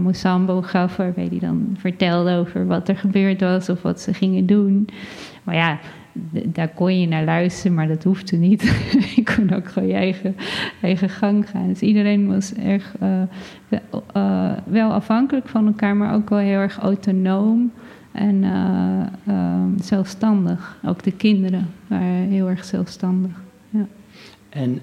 gaf, 0.61 0.97
waarbij 0.97 1.29
die 1.29 1.41
dan 1.41 1.77
vertelde 1.79 2.37
over 2.37 2.67
wat 2.67 2.89
er 2.89 2.97
gebeurd 2.97 3.41
was 3.41 3.69
of 3.69 3.83
wat 3.83 4.01
ze 4.01 4.15
gingen 4.15 4.47
doen. 4.47 4.89
Maar 5.43 5.55
ja, 5.55 5.79
daar 6.45 6.69
kon 6.69 7.01
je 7.01 7.09
naar 7.09 7.25
luisteren, 7.25 7.75
maar 7.75 7.89
dat 7.89 8.05
hoefde 8.05 8.37
niet. 8.37 8.63
je 9.17 9.23
kon 9.37 9.55
ook 9.55 9.69
gewoon 9.69 9.89
je 9.89 9.95
eigen, 9.95 10.37
eigen 10.83 11.09
gang 11.09 11.51
gaan. 11.51 11.69
Dus 11.69 11.81
iedereen 11.81 12.27
was 12.27 12.55
erg 12.55 12.95
uh, 13.03 13.23
uh, 14.17 14.53
wel 14.65 14.93
afhankelijk 14.93 15.49
van 15.49 15.67
elkaar, 15.67 15.97
maar 15.97 16.15
ook 16.15 16.29
wel 16.29 16.39
heel 16.39 16.59
erg 16.59 16.79
autonoom. 16.79 17.73
En 18.13 18.45
zelfstandig. 19.79 20.79
Ook 20.85 21.03
de 21.03 21.13
kinderen 21.13 21.67
waren 21.87 22.29
heel 22.29 22.49
erg 22.49 22.65
zelfstandig. 22.65 23.44
En 24.55 24.81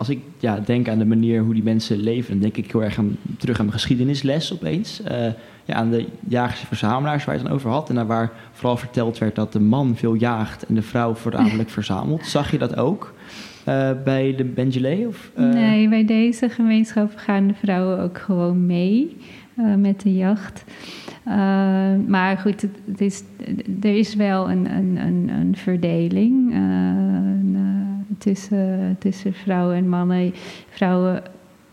als 0.00 0.08
ik 0.08 0.20
ja, 0.38 0.60
denk 0.64 0.88
aan 0.88 0.98
de 0.98 1.06
manier 1.06 1.42
hoe 1.42 1.54
die 1.54 1.62
mensen 1.62 1.98
leven, 1.98 2.30
dan 2.30 2.40
denk 2.40 2.56
ik 2.56 2.72
heel 2.72 2.82
erg 2.82 2.98
aan, 2.98 3.16
terug 3.38 3.58
aan 3.58 3.64
mijn 3.64 3.78
geschiedenisles 3.78 4.52
opeens. 4.52 5.00
Uh, 5.10 5.26
ja, 5.64 5.74
aan 5.74 5.90
de 5.90 6.06
jagers 6.28 6.60
en 6.60 6.66
verzamelaars 6.66 7.24
waar 7.24 7.34
je 7.34 7.40
het 7.40 7.48
dan 7.48 7.58
over 7.58 7.70
had. 7.70 7.90
En 7.90 8.06
waar 8.06 8.30
vooral 8.52 8.76
verteld 8.76 9.18
werd 9.18 9.34
dat 9.34 9.52
de 9.52 9.60
man 9.60 9.96
veel 9.96 10.14
jaagt 10.14 10.66
en 10.66 10.74
de 10.74 10.82
vrouw 10.82 11.14
voornamelijk 11.14 11.70
verzamelt. 11.78 12.26
Zag 12.26 12.50
je 12.50 12.58
dat 12.58 12.76
ook 12.76 13.14
uh, 13.68 13.90
bij 14.04 14.34
de 14.36 14.44
Benjelé? 14.44 15.06
Of, 15.06 15.30
uh... 15.38 15.52
Nee, 15.52 15.88
bij 15.88 16.04
deze 16.04 16.48
gemeenschap 16.48 17.12
gaan 17.16 17.46
de 17.46 17.54
vrouwen 17.54 18.00
ook 18.00 18.18
gewoon 18.18 18.66
mee 18.66 19.16
met 19.76 20.00
de 20.00 20.14
jacht. 20.14 20.64
maar 22.06 22.38
goed, 22.38 22.62
het, 22.86 23.00
is, 23.00 23.22
er 23.82 23.96
is 23.96 24.14
wel 24.14 24.50
een, 24.50 24.70
een, 24.76 24.96
een, 24.96 25.28
een 25.28 25.56
verdeling 25.56 26.52
tussen, 28.20 28.96
tussen 28.98 29.32
vrouwen 29.32 29.76
en 29.76 29.88
mannen. 29.88 30.32
Vrouwen 30.68 31.22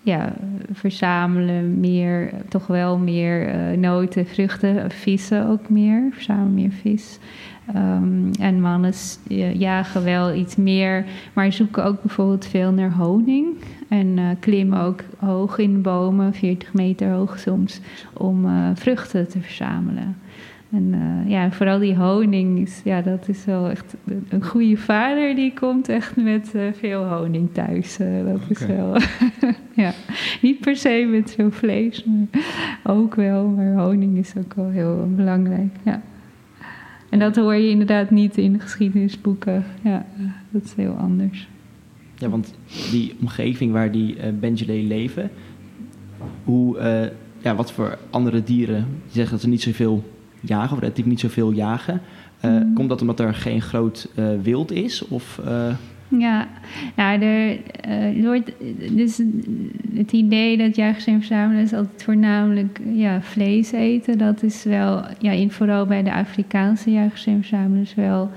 ja, 0.01 0.33
verzamelen 0.71 1.79
meer, 1.79 2.31
toch 2.49 2.67
wel 2.67 2.97
meer 2.97 3.47
uh, 3.47 3.77
noten, 3.77 4.25
vruchten, 4.25 4.91
vissen 4.91 5.47
ook 5.47 5.69
meer. 5.69 6.09
Verzamelen 6.11 6.53
meer 6.53 6.71
vis. 6.71 7.19
Um, 7.75 8.31
en 8.39 8.61
mannen 8.61 8.93
jagen 9.53 10.03
wel 10.03 10.33
iets 10.33 10.55
meer, 10.55 11.05
maar 11.33 11.53
zoeken 11.53 11.85
ook 11.85 12.01
bijvoorbeeld 12.01 12.45
veel 12.45 12.71
naar 12.71 12.91
honing. 12.91 13.47
En 13.89 14.17
uh, 14.17 14.29
klimmen 14.39 14.79
ook 14.79 15.03
hoog 15.17 15.57
in 15.57 15.81
bomen, 15.81 16.33
40 16.33 16.73
meter 16.73 17.11
hoog 17.11 17.39
soms, 17.39 17.81
om 18.13 18.45
uh, 18.45 18.69
vruchten 18.73 19.27
te 19.27 19.39
verzamelen. 19.39 20.15
En 20.77 20.93
uh, 20.93 21.31
ja, 21.31 21.51
vooral 21.51 21.79
die 21.79 21.95
honing, 21.95 22.59
is, 22.59 22.81
ja, 22.83 23.01
dat 23.01 23.27
is 23.27 23.45
wel 23.45 23.69
echt 23.69 23.95
een 24.29 24.43
goede 24.43 24.77
vader 24.77 25.35
die 25.35 25.53
komt 25.53 25.89
echt 25.89 26.15
met 26.15 26.51
uh, 26.55 26.61
veel 26.73 27.05
honing 27.05 27.49
thuis. 27.53 27.99
Uh, 27.99 28.25
dat 28.25 28.35
okay. 28.35 28.47
is 28.49 28.65
wel, 28.65 28.97
ja, 29.83 29.93
niet 30.41 30.59
per 30.59 30.75
se 30.75 31.07
met 31.11 31.31
veel 31.31 31.51
vlees, 31.51 32.03
maar 32.03 32.41
ook 32.83 33.15
wel. 33.15 33.47
Maar 33.47 33.73
honing 33.73 34.17
is 34.17 34.33
ook 34.37 34.53
wel 34.53 34.69
heel 34.69 35.13
belangrijk, 35.15 35.75
ja. 35.83 36.01
En 37.09 37.19
dat 37.19 37.35
hoor 37.35 37.55
je 37.55 37.69
inderdaad 37.69 38.11
niet 38.11 38.37
in 38.37 38.53
de 38.53 38.59
geschiedenisboeken. 38.59 39.63
Ja, 39.81 40.05
dat 40.49 40.63
is 40.63 40.73
heel 40.73 40.93
anders. 40.93 41.47
Ja, 42.15 42.29
want 42.29 42.53
die 42.91 43.15
omgeving 43.21 43.71
waar 43.71 43.91
die 43.91 44.15
uh, 44.43 44.87
leven, 44.87 45.29
hoe, 46.43 46.77
ja, 47.37 47.55
wat 47.55 47.71
voor 47.71 47.97
andere 48.09 48.43
dieren, 48.43 48.85
die 49.03 49.11
zeggen 49.11 49.31
dat 49.31 49.41
ze 49.41 49.49
niet 49.49 49.61
zoveel 49.61 50.03
jagen, 50.41 50.73
of 50.73 50.79
relatief 50.79 51.05
niet 51.05 51.19
zoveel 51.19 51.51
jagen. 51.51 52.01
Uh, 52.45 52.61
Komt 52.73 52.89
dat 52.89 53.01
omdat 53.01 53.19
er 53.19 53.33
geen 53.33 53.61
groot 53.61 54.09
uh, 54.15 54.27
wild 54.41 54.71
is? 54.71 55.07
Of, 55.07 55.41
uh... 55.47 55.69
Ja, 56.07 56.47
nou, 56.95 57.21
er, 57.21 57.57
wordt, 58.23 58.51
dus 58.91 59.21
het 59.93 60.11
idee 60.11 60.57
dat 60.57 60.75
jagers 60.75 61.05
en 61.05 61.17
verzamelaars 61.17 61.73
altijd 61.73 62.03
voornamelijk 62.03 62.79
ja, 62.93 63.21
vlees 63.21 63.71
eten, 63.71 64.17
dat 64.17 64.43
is 64.43 64.63
wel, 64.63 65.03
ja, 65.19 65.31
in, 65.31 65.51
vooral 65.51 65.85
bij 65.85 66.03
de 66.03 66.13
Afrikaanse 66.13 66.91
jagers 66.91 67.25
en 67.25 67.37
verzamelaars 67.39 67.95
wel 67.95 68.31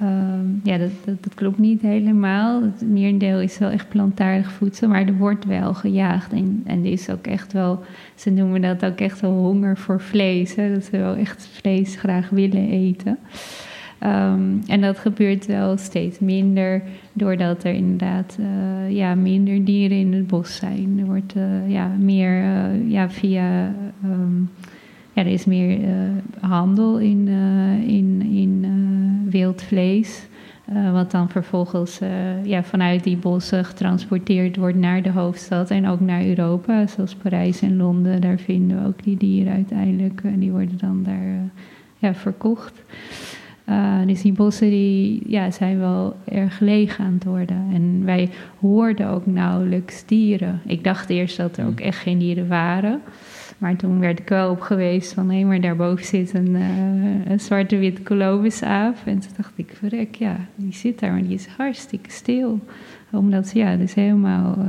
Ehm, 0.00 0.46
ja, 0.62 0.78
dat, 0.78 0.90
dat, 1.04 1.34
klopt 1.34 1.58
niet 1.58 1.82
helemaal. 1.82 2.62
Het 2.62 2.88
merendeel 2.88 3.40
is 3.40 3.58
wel 3.58 3.70
echt 3.70 3.88
plantaardig 3.88 4.52
voedsel, 4.52 4.88
maar 4.88 5.06
er 5.06 5.16
wordt 5.16 5.44
wel 5.44 5.74
gejaagd. 5.74 6.32
En, 6.32 6.62
en 6.66 6.84
er 6.84 6.90
is 6.90 7.10
ook 7.10 7.26
echt 7.26 7.52
wel, 7.52 7.82
ze 8.14 8.30
noemen 8.30 8.60
dat 8.60 8.84
ook 8.84 9.00
echt 9.00 9.20
wel 9.20 9.32
honger 9.32 9.76
voor 9.76 10.00
vlees. 10.00 10.54
Hè? 10.54 10.74
Dat 10.74 10.84
ze 10.84 10.98
wel 10.98 11.14
echt 11.14 11.48
vlees 11.52 11.96
graag 11.96 12.28
willen 12.28 12.70
eten. 12.70 13.18
Ehm, 13.98 14.42
en 14.66 14.80
dat 14.80 14.98
gebeurt 14.98 15.46
wel 15.46 15.76
steeds 15.76 16.18
minder, 16.18 16.82
doordat 17.12 17.64
er 17.64 17.72
inderdaad 17.72 18.36
uh, 18.40 18.96
ja, 18.96 19.14
minder 19.14 19.64
dieren 19.64 19.98
in 19.98 20.12
het 20.12 20.26
bos 20.26 20.56
zijn. 20.56 20.96
Er 20.98 21.06
wordt 21.06 21.34
uh, 21.36 21.70
ja, 21.70 21.90
meer 21.98 22.42
uh, 22.42 22.90
ja, 22.90 23.10
via. 23.10 23.74
Um, 24.04 24.50
ja, 25.20 25.26
er 25.26 25.32
is 25.32 25.44
meer 25.44 25.78
handel 26.40 26.98
in, 26.98 27.28
in, 27.86 28.22
in 28.22 28.66
wild 29.30 29.62
vlees. 29.62 30.28
Uh, 30.72 30.92
wat 30.92 31.10
dan 31.10 31.28
vervolgens 31.28 32.00
uh, 32.02 32.44
ja, 32.46 32.62
vanuit 32.62 33.04
die 33.04 33.16
bossen 33.16 33.64
getransporteerd 33.64 34.56
wordt 34.56 34.76
naar 34.76 35.02
de 35.02 35.10
hoofdstad 35.10 35.70
en 35.70 35.88
ook 35.88 36.00
naar 36.00 36.24
Europa, 36.24 36.86
zoals 36.86 37.14
Parijs 37.14 37.60
en 37.60 37.76
Londen. 37.76 38.20
Daar 38.20 38.38
vinden 38.38 38.82
we 38.82 38.88
ook 38.88 39.02
die 39.02 39.16
dieren 39.16 39.52
uiteindelijk 39.52 40.20
en 40.24 40.38
die 40.38 40.50
worden 40.50 40.78
dan 40.78 41.02
daar 41.02 41.24
uh, 41.24 41.40
ja, 41.98 42.14
verkocht. 42.14 42.82
dus 44.06 44.22
die 44.22 44.32
bossen 44.32 44.70
die, 44.70 45.22
ja, 45.26 45.50
zijn 45.50 45.78
wel 45.78 46.16
erg 46.24 46.60
leeg 46.60 46.98
aan 46.98 47.14
het 47.14 47.24
worden. 47.24 47.66
En 47.72 48.04
wij 48.04 48.28
hoorden 48.60 49.08
ook 49.08 49.26
nauwelijks 49.26 50.06
dieren. 50.06 50.60
Ik 50.66 50.84
dacht 50.84 51.10
eerst 51.10 51.36
dat 51.36 51.56
er 51.56 51.66
ook 51.66 51.80
echt 51.80 51.98
geen 51.98 52.18
dieren 52.18 52.48
waren. 52.48 53.00
Maar 53.60 53.76
toen 53.76 53.98
werd 53.98 54.18
ik 54.18 54.28
wel 54.28 54.50
op 54.50 54.60
geweest 54.60 55.12
van 55.12 55.30
hé, 55.30 55.44
maar 55.44 55.60
daarboven 55.60 56.04
zit 56.04 56.34
een, 56.34 56.48
uh, 56.48 57.26
een 57.26 57.40
zwarte-wit 57.40 58.00
af. 58.62 59.06
En 59.06 59.18
toen 59.18 59.32
dacht 59.36 59.52
ik, 59.54 59.70
verrek, 59.74 60.14
ja, 60.14 60.36
die 60.54 60.72
zit 60.72 61.00
daar, 61.00 61.12
maar 61.12 61.22
die 61.22 61.34
is 61.34 61.46
hartstikke 61.46 62.10
stil. 62.10 62.60
Omdat 63.10 63.48
ze 63.48 63.58
ja, 63.58 63.76
dus 63.76 63.94
helemaal 63.94 64.58
uh, 64.58 64.66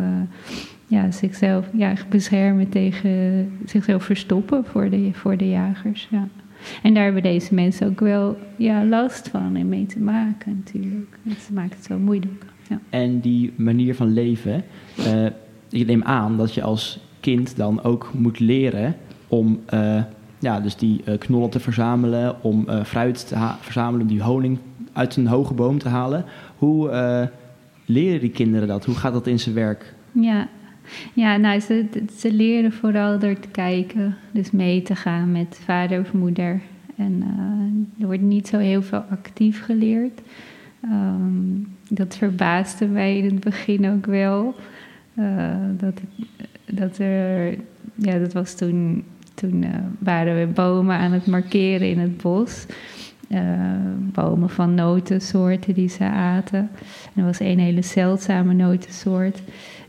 ja, 0.87 1.11
zichzelf 1.11 1.69
ja, 1.73 1.93
beschermen 2.09 2.69
tegen 2.69 3.51
zichzelf 3.65 4.03
verstoppen 4.03 4.65
voor 4.65 4.89
de, 4.89 5.09
voor 5.13 5.37
de 5.37 5.49
jagers. 5.49 6.07
Ja. 6.11 6.27
En 6.83 6.93
daar 6.93 7.03
hebben 7.03 7.23
deze 7.23 7.53
mensen 7.53 7.87
ook 7.87 7.99
wel 7.99 8.37
ja, 8.55 8.85
last 8.85 9.27
van 9.27 9.55
en 9.55 9.69
mee 9.69 9.85
te 9.85 9.99
maken 9.99 10.63
natuurlijk. 10.65 11.17
ze 11.39 11.53
maken 11.53 11.75
het 11.75 11.85
zo 11.85 11.97
moeilijk. 11.97 12.45
Ja. 12.69 12.79
En 12.89 13.19
die 13.19 13.53
manier 13.55 13.95
van 13.95 14.13
leven, 14.13 14.63
uh, 14.99 15.25
ik 15.69 15.87
neem 15.87 16.03
aan 16.03 16.37
dat 16.37 16.53
je 16.53 16.61
als 16.61 16.99
kind 17.21 17.55
dan 17.55 17.83
ook 17.83 18.11
moet 18.13 18.39
leren 18.39 18.95
om 19.27 19.59
uh, 19.73 20.03
ja, 20.39 20.59
dus 20.59 20.75
die 20.75 21.01
uh, 21.05 21.17
knollen 21.17 21.49
te 21.49 21.59
verzamelen, 21.59 22.43
om 22.43 22.65
uh, 22.69 22.83
fruit 22.83 23.27
te 23.27 23.51
verzamelen, 23.59 24.07
die 24.07 24.23
honing 24.23 24.57
uit 24.93 25.15
een 25.15 25.27
hoge 25.27 25.53
boom 25.53 25.77
te 25.77 25.89
halen. 25.89 26.25
Hoe 26.57 27.29
leren 27.85 28.19
die 28.19 28.29
kinderen 28.29 28.67
dat? 28.67 28.85
Hoe 28.85 28.95
gaat 28.95 29.13
dat 29.13 29.27
in 29.27 29.39
zijn 29.39 29.55
werk? 29.55 29.93
Ja, 30.11 30.47
ja 31.13 31.37
nou, 31.37 31.59
ze, 31.59 31.85
ze 32.17 32.33
leren 32.33 32.71
vooral 32.71 33.19
door 33.19 33.39
te 33.39 33.47
kijken, 33.47 34.15
dus 34.31 34.51
mee 34.51 34.81
te 34.81 34.95
gaan 34.95 35.31
met 35.31 35.59
vader 35.63 35.99
of 35.99 36.13
moeder. 36.13 36.61
En 36.95 37.23
er 37.99 38.05
wordt 38.05 38.21
niet 38.21 38.47
zo 38.47 38.57
heel 38.57 38.81
veel 38.81 39.03
actief 39.09 39.63
geleerd. 39.63 40.21
Um, 40.83 41.67
dat 41.89 42.17
verbaasde 42.17 42.87
mij 42.87 43.17
in 43.17 43.25
het 43.25 43.39
begin 43.39 43.89
ook 43.89 44.05
wel. 44.05 44.55
dat, 45.77 46.01
dat 46.71 46.97
er, 46.97 47.57
ja, 47.95 48.17
dat 48.17 48.33
was 48.33 48.55
toen, 48.55 49.03
toen 49.33 49.63
uh, 49.63 49.69
waren 49.99 50.39
we 50.39 50.53
bomen 50.53 50.95
aan 50.95 51.11
het 51.11 51.25
markeren 51.25 51.89
in 51.89 51.99
het 51.99 52.17
bos. 52.17 52.65
Uh, 53.29 53.39
bomen 53.97 54.49
van 54.49 54.75
notensoorten 54.75 55.73
die 55.73 55.89
ze 55.89 56.03
aten. 56.03 56.59
En 56.59 57.11
er 57.15 57.23
was 57.23 57.39
een 57.39 57.59
hele 57.59 57.81
zeldzame 57.81 58.53
notensoort. 58.53 59.41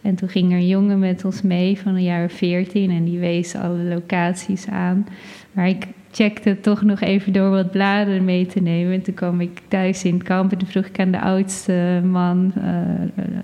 En 0.03 0.15
toen 0.15 0.29
ging 0.29 0.53
er 0.53 0.59
een 0.59 0.67
jongen 0.67 0.99
met 0.99 1.25
ons 1.25 1.43
mee 1.43 1.79
van 1.79 1.95
een 1.95 2.03
jaar 2.03 2.31
14 2.31 2.91
en 2.91 3.05
die 3.05 3.19
wees 3.19 3.55
alle 3.55 3.83
locaties 3.83 4.69
aan. 4.69 5.07
Maar 5.53 5.69
ik 5.69 5.87
checkte 6.13 6.61
toch 6.61 6.83
nog 6.83 7.01
even 7.01 7.33
door 7.33 7.51
wat 7.51 7.71
bladeren 7.71 8.25
mee 8.25 8.47
te 8.47 8.61
nemen. 8.61 8.93
En 8.93 9.03
toen 9.03 9.15
kwam 9.15 9.41
ik 9.41 9.61
thuis 9.69 10.05
in 10.05 10.15
het 10.15 10.23
kamp 10.23 10.53
en 10.53 10.59
toen 10.59 10.69
vroeg 10.69 10.87
ik 10.87 11.01
aan 11.01 11.11
de 11.11 11.21
oudste 11.21 12.01
man, 12.05 12.53
uh, 12.59 12.65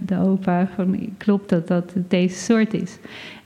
de 0.00 0.18
opa, 0.18 0.68
van 0.74 0.98
klopt 1.16 1.48
dat 1.48 1.68
dat 1.68 1.92
deze 2.08 2.38
soort 2.38 2.74
is? 2.74 2.98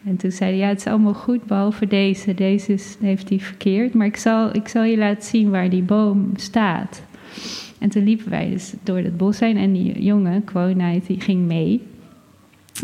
En 0.04 0.16
toen 0.16 0.30
zei 0.30 0.50
hij, 0.50 0.58
ja, 0.58 0.68
het 0.68 0.78
is 0.78 0.86
allemaal 0.86 1.14
goed, 1.14 1.44
behalve 1.44 1.86
deze. 1.86 2.34
Deze 2.34 2.76
heeft 3.00 3.28
hij 3.28 3.38
verkeerd, 3.38 3.94
maar 3.94 4.06
ik 4.06 4.16
zal, 4.16 4.56
ik 4.56 4.68
zal 4.68 4.84
je 4.84 4.96
laten 4.96 5.24
zien 5.24 5.50
waar 5.50 5.70
die 5.70 5.82
boom 5.82 6.30
staat. 6.36 7.02
En 7.78 7.88
toen 7.88 8.04
liepen 8.04 8.30
wij 8.30 8.50
dus 8.50 8.74
door 8.82 8.98
het 8.98 9.16
bos 9.16 9.40
heen 9.40 9.56
en 9.56 9.72
die 9.72 10.02
jongen, 10.02 10.44
Kwonheid, 10.44 11.06
die 11.06 11.20
ging 11.20 11.46
mee. 11.46 11.82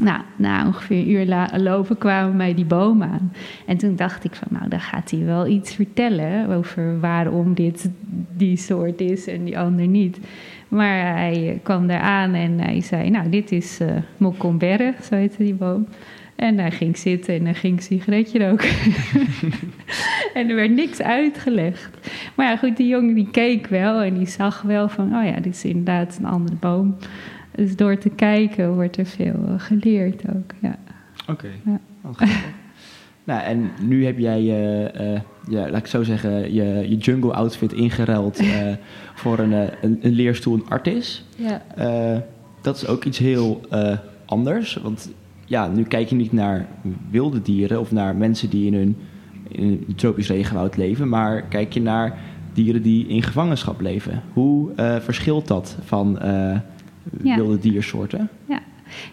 Nou, 0.02 0.20
na 0.36 0.66
ongeveer 0.66 0.98
een 0.98 1.10
uur 1.10 1.48
lopen 1.56 1.98
kwamen 1.98 2.36
mij 2.36 2.54
die 2.54 2.64
boom 2.64 3.02
aan. 3.02 3.32
En 3.66 3.76
toen 3.76 3.96
dacht 3.96 4.24
ik 4.24 4.34
van, 4.34 4.48
nou, 4.50 4.68
dan 4.68 4.80
gaat 4.80 5.10
hij 5.10 5.24
wel 5.24 5.46
iets 5.46 5.74
vertellen 5.74 6.48
over 6.48 7.00
waarom 7.00 7.54
dit 7.54 7.90
die 8.36 8.56
soort 8.56 9.00
is 9.00 9.26
en 9.26 9.44
die 9.44 9.58
ander 9.58 9.86
niet. 9.86 10.18
Maar 10.68 11.16
hij 11.16 11.60
kwam 11.62 11.86
daar 11.86 12.00
aan 12.00 12.34
en 12.34 12.60
hij 12.60 12.80
zei, 12.80 13.10
nou, 13.10 13.28
dit 13.28 13.52
is 13.52 13.80
uh, 13.80 13.88
Mokomberre, 14.16 14.94
zo 15.02 15.14
heette 15.14 15.42
die 15.42 15.54
boom. 15.54 15.86
En 16.36 16.58
hij 16.58 16.70
ging 16.70 16.96
zitten 16.96 17.34
en 17.34 17.44
hij 17.44 17.54
ging 17.54 17.76
een 17.76 17.82
sigaretje 17.82 18.48
roken. 18.48 18.70
en 20.34 20.48
er 20.48 20.54
werd 20.54 20.74
niks 20.74 21.02
uitgelegd. 21.02 22.10
Maar 22.34 22.46
ja, 22.46 22.56
goed, 22.56 22.76
die 22.76 22.88
jongen 22.88 23.14
die 23.14 23.28
keek 23.30 23.66
wel 23.66 24.00
en 24.00 24.14
die 24.14 24.26
zag 24.26 24.62
wel 24.62 24.88
van... 24.88 25.16
oh 25.16 25.24
ja, 25.24 25.40
dit 25.40 25.54
is 25.54 25.64
inderdaad 25.64 26.16
een 26.18 26.26
andere 26.26 26.56
boom. 26.56 26.96
Dus 27.58 27.76
door 27.76 27.98
te 27.98 28.08
kijken 28.08 28.74
wordt 28.74 28.96
er 28.96 29.06
veel 29.06 29.44
eh, 29.46 29.54
geleerd 29.56 30.22
ook, 30.28 30.52
ja. 30.60 30.78
Oké, 31.28 31.50
okay. 32.02 32.26
ja. 32.26 32.26
Nou, 33.24 33.42
en 33.42 33.70
nu 33.82 34.04
heb 34.04 34.18
jij, 34.18 34.40
uh, 34.40 35.12
uh, 35.12 35.20
ja, 35.48 35.70
laat 35.70 35.80
ik 35.80 35.86
zo 35.86 36.02
zeggen, 36.02 36.54
je, 36.54 36.64
je 36.88 36.96
jungle 36.96 37.32
outfit 37.32 37.72
ingeruild 37.72 38.40
uh, 38.40 38.72
voor 39.20 39.38
een, 39.38 39.52
een, 39.52 39.98
een, 40.02 40.12
leerstoel 40.12 40.54
in 40.54 40.64
Artis. 40.68 41.24
Ja. 41.36 41.62
dat 42.62 42.76
is 42.76 42.86
ook 42.86 43.04
iets 43.04 43.18
heel 43.18 43.60
anders. 44.24 44.74
Want 44.74 45.10
ja, 45.44 45.68
nu 45.68 45.82
kijk 45.82 46.08
je 46.08 46.14
niet 46.14 46.32
naar 46.32 46.66
wilde 47.10 47.42
dieren 47.42 47.80
of 47.80 47.92
naar 47.92 48.16
mensen 48.16 48.50
die 48.50 48.66
in 48.66 48.74
hun 48.74 48.96
in 49.48 49.84
een 49.88 49.94
tropisch 49.94 50.28
regenwoud 50.28 50.76
leven, 50.76 51.08
maar 51.08 51.42
kijk 51.42 51.72
je 51.72 51.80
naar 51.80 52.18
dieren 52.52 52.82
die 52.82 53.06
in 53.06 53.22
gevangenschap 53.22 53.80
leven. 53.80 54.22
Hoe 54.32 54.70
verschilt 55.00 55.48
dat 55.48 55.76
van 55.84 56.18
wilde 57.10 57.58
diersoorten? 57.58 58.28
Ja. 58.48 58.60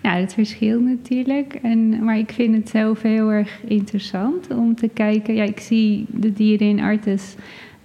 Nou, 0.01 0.19
het 0.19 0.33
verschilt 0.33 0.83
natuurlijk. 0.83 1.53
En, 1.53 2.03
maar 2.03 2.17
ik 2.17 2.31
vind 2.31 2.55
het 2.55 2.69
zelf 2.69 3.01
heel 3.01 3.31
erg 3.31 3.59
interessant 3.65 4.47
om 4.49 4.75
te 4.75 4.87
kijken. 4.87 5.35
Ja, 5.35 5.43
ik 5.43 5.59
zie 5.59 6.05
de 6.09 6.33
dieren 6.33 6.67
in 6.67 6.79
Artes 6.79 7.35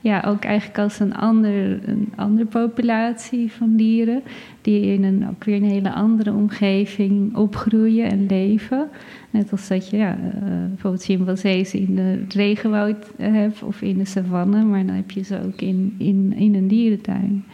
ja, 0.03 0.25
ook 0.27 0.45
eigenlijk 0.45 0.79
als 0.79 1.01
een, 1.01 1.15
ander, 1.15 1.89
een 1.89 2.13
andere 2.17 2.47
populatie 2.47 3.53
van 3.53 3.77
dieren. 3.77 4.23
Die 4.61 4.83
in 4.83 5.05
een, 5.05 5.29
ook 5.29 5.45
weer 5.45 5.57
een 5.57 5.71
hele 5.71 5.93
andere 5.93 6.33
omgeving 6.33 7.37
opgroeien 7.37 8.11
en 8.11 8.27
leven. 8.27 8.89
Net 9.31 9.51
als 9.51 9.69
dat 9.69 9.91
je 9.91 9.97
ja, 9.97 10.17
uh, 10.19 10.43
bijvoorbeeld 10.69 11.05
chimpansees 11.05 11.75
in 11.75 11.95
de 11.95 12.25
regenwoud 12.29 13.11
hebt 13.17 13.63
of 13.63 13.83
in 13.83 13.99
de 13.99 14.05
savanne. 14.05 14.65
Maar 14.65 14.87
dan 14.87 14.95
heb 14.95 15.11
je 15.11 15.23
ze 15.23 15.41
ook 15.47 15.61
in, 15.61 15.95
in, 15.99 16.33
in 16.37 16.55
een 16.55 16.69
dierentuin. 16.69 17.45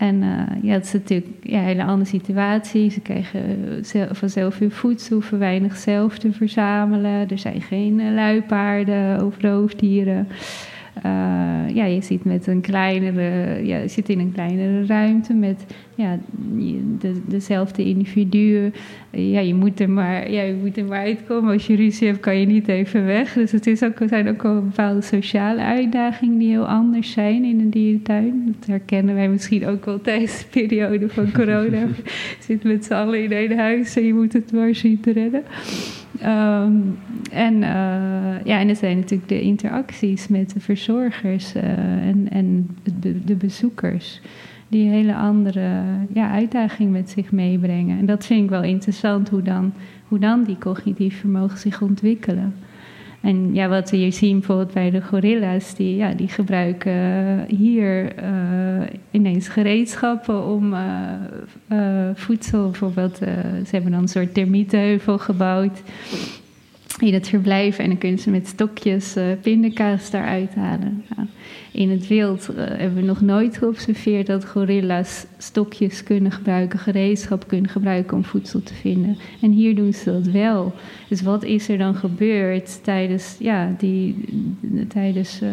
En 0.00 0.22
uh, 0.22 0.62
ja, 0.62 0.72
het 0.72 0.84
is 0.84 0.92
natuurlijk 0.92 1.26
een 1.42 1.58
hele 1.58 1.84
andere 1.84 2.10
situatie. 2.10 2.90
Ze 2.90 3.00
krijgen 3.00 3.84
vanzelf 4.10 4.58
hun 4.58 4.70
voedsel, 4.70 5.14
hoeven 5.14 5.38
weinig 5.38 5.76
zelf 5.76 6.18
te 6.18 6.32
verzamelen. 6.32 7.28
Er 7.28 7.38
zijn 7.38 7.62
geen 7.62 7.98
uh, 7.98 8.14
luipaarden 8.14 9.26
of 9.26 9.40
roofdieren. 9.40 10.28
Uh, 10.96 11.74
ja, 11.74 11.84
je 11.84 12.02
zit 12.02 12.24
met 12.24 12.46
een 12.46 12.60
kleinere, 12.60 13.60
ja, 13.66 13.76
je 13.76 13.88
zit 13.88 14.08
in 14.08 14.18
een 14.18 14.32
kleinere 14.32 14.86
ruimte 14.86 15.34
met 15.34 15.64
ja, 15.94 16.18
de, 16.98 17.20
dezelfde 17.26 17.84
individuen. 17.84 18.74
Ja, 19.10 19.40
je 19.40 19.54
moet, 19.54 19.80
er 19.80 19.90
maar, 19.90 20.30
ja, 20.30 20.42
je 20.42 20.54
moet 20.54 20.76
er 20.76 20.84
maar 20.84 20.98
uitkomen. 20.98 21.52
Als 21.52 21.66
je 21.66 21.76
ruzie 21.76 22.06
hebt, 22.06 22.20
kan 22.20 22.38
je 22.38 22.46
niet 22.46 22.68
even 22.68 23.04
weg. 23.06 23.32
Dus 23.32 23.52
het 23.52 23.66
is 23.66 23.82
ook, 23.82 23.98
zijn 24.06 24.28
ook 24.28 24.42
wel 24.42 24.62
bepaalde 24.62 25.00
sociale 25.00 25.60
uitdagingen 25.60 26.38
die 26.38 26.48
heel 26.48 26.66
anders 26.66 27.12
zijn 27.12 27.44
in 27.44 27.60
een 27.60 27.70
dierentuin. 27.70 28.56
Dat 28.58 28.68
herkennen 28.68 29.14
wij 29.14 29.28
misschien 29.28 29.66
ook 29.66 29.84
wel 29.84 30.00
tijdens 30.00 30.38
de 30.38 30.46
periode 30.50 31.08
van 31.08 31.32
corona. 31.32 31.78
je 32.38 32.38
zit 32.40 32.64
met 32.64 32.84
z'n 32.84 32.92
allen 32.92 33.22
in 33.22 33.32
één 33.32 33.58
huis 33.58 33.96
en 33.96 34.04
je 34.04 34.14
moet 34.14 34.32
het 34.32 34.52
maar 34.52 34.74
zien 34.74 35.00
te 35.00 35.12
redden. 35.12 35.42
Um, 36.24 36.98
en, 37.30 37.54
uh, 37.54 38.44
ja, 38.44 38.58
en 38.58 38.68
er 38.68 38.76
zijn 38.76 38.96
natuurlijk 38.96 39.28
de 39.28 39.40
interacties 39.40 40.28
met 40.28 40.50
de 40.50 40.60
verzorgers 40.60 41.56
uh, 41.56 41.62
en, 42.08 42.26
en 42.30 42.76
de, 43.00 43.24
de, 43.24 43.34
bezoekers. 43.34 44.20
Die 44.68 44.86
een 44.86 44.92
hele 44.92 45.14
andere 45.14 45.82
ja, 46.12 46.30
uitdaging 46.30 46.90
met 46.90 47.10
zich 47.10 47.32
meebrengen. 47.32 47.98
En 47.98 48.06
dat 48.06 48.26
vind 48.26 48.44
ik 48.44 48.50
wel 48.50 48.62
interessant, 48.62 49.28
hoe 49.28 49.42
dan, 49.42 49.72
hoe 50.08 50.18
dan 50.18 50.44
die 50.44 50.58
cognitieve 50.58 51.16
vermogen 51.16 51.58
zich 51.58 51.82
ontwikkelen. 51.82 52.54
En 53.20 53.54
ja, 53.54 53.68
wat 53.68 53.90
we 53.90 53.96
hier 53.96 54.12
zien 54.12 54.38
bijvoorbeeld 54.38 54.72
bij 54.72 54.90
de 54.90 55.02
gorilla's, 55.02 55.74
die, 55.74 55.96
ja, 55.96 56.12
die 56.12 56.28
gebruiken 56.28 57.44
hier 57.48 58.22
uh, 58.22 58.86
ineens 59.10 59.48
gereedschappen 59.48 60.44
om 60.44 60.72
uh, 60.72 61.12
uh, 61.72 62.08
voedsel, 62.14 62.70
bijvoorbeeld, 62.70 63.16
ze 63.16 63.68
hebben 63.70 63.90
dan 63.90 64.00
een 64.02 64.08
soort 64.08 64.34
termietenheuvel 64.34 65.18
gebouwd 65.18 65.82
in 66.98 67.14
het 67.14 67.28
verblijf 67.28 67.78
en 67.78 67.86
dan 67.86 67.98
kunnen 67.98 68.18
ze 68.18 68.30
met 68.30 68.46
stokjes 68.46 69.16
pindakaas 69.42 70.10
daaruit 70.10 70.54
halen. 70.54 71.04
In 71.72 71.90
het 71.90 72.06
wild 72.06 72.50
uh, 72.50 72.56
hebben 72.56 72.94
we 72.94 73.06
nog 73.06 73.20
nooit 73.20 73.56
geobserveerd 73.56 74.26
dat 74.26 74.46
gorilla's 74.46 75.26
stokjes 75.38 76.02
kunnen 76.02 76.32
gebruiken, 76.32 76.78
gereedschap 76.78 77.48
kunnen 77.48 77.70
gebruiken 77.70 78.16
om 78.16 78.24
voedsel 78.24 78.62
te 78.62 78.74
vinden. 78.74 79.16
En 79.40 79.50
hier 79.50 79.74
doen 79.74 79.92
ze 79.92 80.12
dat 80.12 80.26
wel. 80.26 80.72
Dus 81.08 81.22
wat 81.22 81.44
is 81.44 81.68
er 81.68 81.78
dan 81.78 81.94
gebeurd 81.94 82.84
tijdens, 82.84 83.36
ja, 83.38 83.74
die, 83.78 84.24
tijdens 84.88 85.42
uh, 85.42 85.50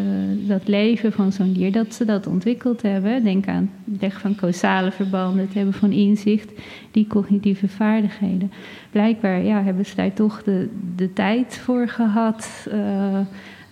dat 0.47 0.67
leven 0.67 1.11
van 1.11 1.31
zo'n 1.31 1.53
dier, 1.53 1.71
dat 1.71 1.93
ze 1.93 2.05
dat 2.05 2.27
ontwikkeld 2.27 2.81
hebben? 2.81 3.23
Denk 3.23 3.47
aan 3.47 3.71
het 3.91 4.01
leggen 4.01 4.21
van 4.21 4.35
causale 4.35 4.91
verbanden, 4.91 5.45
het 5.45 5.53
hebben 5.53 5.73
van 5.73 5.91
inzicht, 5.91 6.51
die 6.91 7.07
cognitieve 7.07 7.67
vaardigheden. 7.67 8.51
Blijkbaar 8.91 9.43
ja, 9.43 9.63
hebben 9.63 9.85
ze 9.85 9.95
daar 9.95 10.13
toch 10.13 10.43
de, 10.43 10.69
de 10.95 11.13
tijd 11.13 11.57
voor 11.57 11.87
gehad. 11.87 12.67
Uh, 12.73 13.19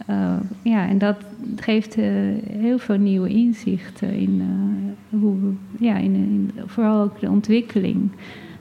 uh, 0.09 0.33
ja, 0.61 0.87
en 0.87 0.97
dat 0.97 1.17
geeft 1.55 1.97
uh, 1.97 2.05
heel 2.51 2.77
veel 2.77 2.97
nieuwe 2.97 3.29
inzichten 3.29 4.13
in 4.13 4.41
uh, 4.41 5.21
hoe, 5.21 5.37
ja, 5.79 5.97
in, 5.97 6.13
in, 6.13 6.51
vooral 6.65 7.01
ook 7.01 7.19
de 7.19 7.29
ontwikkeling. 7.29 8.11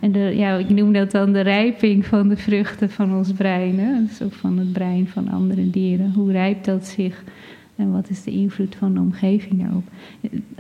En 0.01 0.12
de, 0.12 0.18
ja, 0.18 0.57
ik 0.57 0.68
noem 0.68 0.92
dat 0.92 1.11
dan 1.11 1.32
de 1.32 1.40
rijping 1.40 2.07
van 2.07 2.28
de 2.28 2.36
vruchten 2.36 2.90
van 2.90 3.16
ons 3.16 3.32
brein. 3.32 3.78
Hè? 3.78 4.05
Dus 4.07 4.22
ook 4.22 4.32
van 4.32 4.59
het 4.59 4.72
brein 4.72 5.09
van 5.09 5.28
andere 5.28 5.70
dieren. 5.70 6.12
Hoe 6.12 6.32
rijpt 6.32 6.64
dat 6.64 6.86
zich 6.86 7.24
en 7.77 7.93
wat 7.93 8.09
is 8.09 8.22
de 8.22 8.31
invloed 8.31 8.77
van 8.77 8.95
de 8.95 9.01
omgeving 9.01 9.61
daarop? 9.61 9.85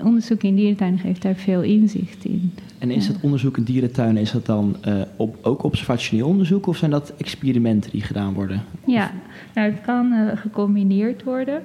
Onderzoek 0.02 0.42
in 0.42 0.54
dierentuinen 0.54 0.98
geeft 0.98 1.22
daar 1.22 1.34
veel 1.34 1.62
inzicht 1.62 2.24
in. 2.24 2.52
En 2.78 2.90
is 2.90 3.06
dat 3.06 3.16
onderzoek 3.20 3.56
in 3.56 3.64
dierentuinen, 3.64 4.22
is 4.22 4.30
dat 4.30 4.46
dan 4.46 4.76
uh, 4.88 5.02
op, 5.16 5.38
ook 5.42 5.62
observationeel 5.62 6.26
onderzoek 6.26 6.66
of 6.66 6.76
zijn 6.76 6.90
dat 6.90 7.12
experimenten 7.16 7.90
die 7.90 8.02
gedaan 8.02 8.32
worden? 8.32 8.62
Ja, 8.86 9.12
nou, 9.54 9.70
het 9.70 9.80
kan 9.80 10.12
uh, 10.12 10.30
gecombineerd 10.34 11.22
worden. 11.22 11.62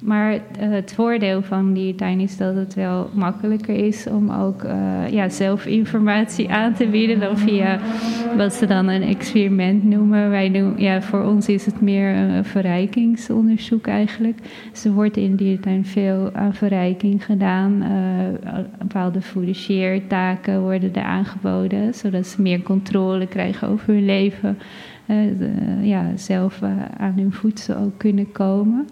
Maar 0.00 0.32
uh, 0.34 0.40
het 0.58 0.92
voordeel 0.92 1.42
van 1.42 1.72
dierentuin 1.72 2.20
is 2.20 2.36
dat 2.36 2.54
het 2.54 2.74
wel 2.74 3.10
makkelijker 3.12 3.74
is 3.74 4.06
om 4.06 4.30
ook 4.30 4.64
uh, 4.64 5.08
ja, 5.10 5.28
zelf 5.28 5.66
informatie 5.66 6.50
aan 6.50 6.74
te 6.74 6.86
bieden 6.86 7.20
dan 7.20 7.38
via 7.38 7.78
wat 8.36 8.54
ze 8.54 8.66
dan 8.66 8.88
een 8.88 9.02
experiment 9.02 9.84
noemen. 9.84 10.30
Wij 10.30 10.50
doen, 10.50 10.74
ja, 10.76 11.02
voor 11.02 11.22
ons 11.22 11.48
is 11.48 11.66
het 11.66 11.80
meer 11.80 12.14
een 12.14 12.44
verrijkingsonderzoek 12.44 13.86
eigenlijk. 13.86 14.38
Dus 14.72 14.84
er 14.84 14.92
wordt 14.92 15.16
in 15.16 15.36
dierentuin 15.36 15.84
veel 15.84 16.30
aan 16.32 16.54
verrijking 16.54 17.24
gedaan. 17.24 17.82
Uh, 17.82 18.58
bepaalde 18.78 19.20
fourageertaken 19.20 20.60
worden 20.60 20.94
er 20.94 21.02
aangeboden, 21.02 21.94
zodat 21.94 22.26
ze 22.26 22.42
meer 22.42 22.62
controle 22.62 23.26
krijgen 23.26 23.68
over 23.68 23.94
hun 23.94 24.04
leven 24.04 24.58
ja, 25.82 26.16
zelf 26.16 26.62
eh, 26.62 26.70
aan 26.96 27.14
hun 27.16 27.32
voedsel 27.32 27.76
ook 27.76 27.98
kunnen 27.98 28.32
komen. 28.32 28.88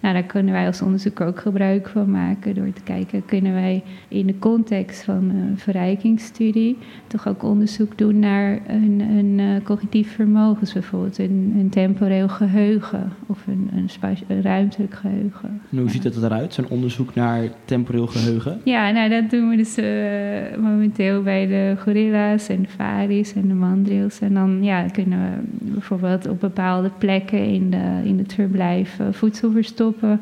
Nou, 0.00 0.14
daar 0.14 0.24
kunnen 0.24 0.52
wij 0.52 0.66
als 0.66 0.82
onderzoeker 0.82 1.26
ook 1.26 1.40
gebruik 1.40 1.88
van 1.88 2.10
maken 2.10 2.54
door 2.54 2.72
te 2.72 2.82
kijken, 2.82 3.24
kunnen 3.24 3.52
wij 3.52 3.82
in 4.08 4.26
de 4.26 4.38
context 4.38 5.04
van 5.04 5.30
een 5.30 5.58
verrijkingsstudie 5.58 6.78
toch 7.06 7.28
ook 7.28 7.42
onderzoek 7.42 7.98
doen 7.98 8.18
naar 8.18 8.58
uh, 8.70 9.56
cognitief 9.62 10.14
vermogens, 10.14 10.72
bijvoorbeeld 10.72 11.18
een, 11.18 11.54
een 11.58 11.70
temporeel 11.70 12.28
geheugen 12.28 13.12
of 13.26 13.46
een, 13.46 14.42
ruimtelijk 14.42 14.94
geheugen. 14.94 15.60
En 15.70 15.78
hoe 15.78 15.90
ziet 15.90 16.02
dat 16.02 16.16
eruit, 16.16 16.54
zo'n 16.54 16.68
onderzoek 16.68 17.14
naar 17.14 17.48
temporeel 17.64 18.06
geheugen? 18.06 18.60
Ja, 18.64 18.90
nou 18.90 19.10
dat 19.10 19.30
doen 19.30 19.48
we 19.48 19.56
dus 19.56 19.78
uh, 19.78 20.62
momenteel 20.62 21.22
bij 21.22 21.46
de 21.46 21.74
gorilla's 21.78 22.48
en 22.48 22.62
de 22.62 22.68
faris 22.68 23.34
en 23.34 23.48
de 23.48 23.54
mandrills. 23.54 24.20
En 24.20 24.34
dan 24.34 24.62
ja, 24.62 24.86
kunnen 24.86 25.18
we 25.18 25.53
bijvoorbeeld 25.60 26.28
op 26.28 26.40
bepaalde 26.40 26.90
plekken 26.98 27.44
in, 27.44 27.70
de, 27.70 28.00
in 28.04 28.18
het 28.18 28.34
verblijf 28.34 28.98
uh, 28.98 29.06
voedsel 29.10 29.50
verstoppen. 29.50 30.20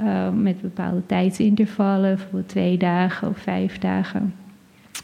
Uh, 0.00 0.30
met 0.30 0.60
bepaalde 0.60 1.06
tijdsintervallen, 1.06 2.14
bijvoorbeeld 2.14 2.48
twee 2.48 2.76
dagen 2.76 3.28
of 3.28 3.38
vijf 3.38 3.78
dagen. 3.78 4.34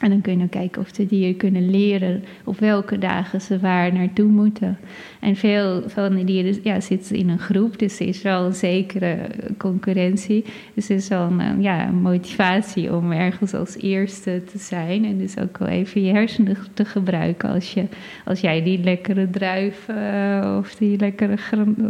En 0.01 0.11
dan 0.11 0.20
kunnen 0.20 0.47
we 0.47 0.53
kijken 0.53 0.82
of 0.82 0.92
de 0.92 1.07
dieren 1.07 1.36
kunnen 1.36 1.70
leren 1.70 2.24
op 2.45 2.59
welke 2.59 2.99
dagen 2.99 3.40
ze 3.40 3.59
waar 3.59 3.92
naartoe 3.92 4.28
moeten. 4.28 4.78
En 5.20 5.36
veel 5.36 5.82
van 5.86 6.14
die 6.14 6.24
dieren 6.24 6.61
ja, 6.62 6.80
zitten 6.80 7.16
in 7.16 7.28
een 7.28 7.38
groep, 7.38 7.78
dus 7.78 8.01
er 8.01 8.07
is 8.07 8.22
wel 8.22 8.45
een 8.45 8.55
zekere 8.55 9.16
concurrentie. 9.59 10.45
Dus 10.74 10.90
is 10.90 11.09
wel 11.09 11.30
een, 11.30 11.40
eh, 11.40 11.62
ja, 11.62 11.86
motivatie 11.86 12.95
om 12.95 13.12
ergens 13.12 13.55
als 13.55 13.76
eerste 13.76 14.42
te 14.53 14.59
zijn. 14.59 15.05
En 15.05 15.18
dus 15.18 15.38
ook 15.38 15.59
wel 15.59 15.68
even 15.68 16.05
je 16.05 16.12
hersenen 16.12 16.57
te 16.74 16.84
gebruiken 16.84 17.49
als, 17.49 17.72
je, 17.72 17.84
als 18.24 18.40
jij 18.40 18.62
die 18.62 18.78
lekkere 18.84 19.30
druif 19.30 19.88
uh, 19.90 20.57
of 20.59 20.74
die 20.74 20.99
lekkere 20.99 21.36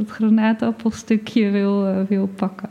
granaatappelstukje 0.06 1.50
wil, 1.50 1.88
uh, 1.88 1.96
wil 2.08 2.26
pakken. 2.26 2.70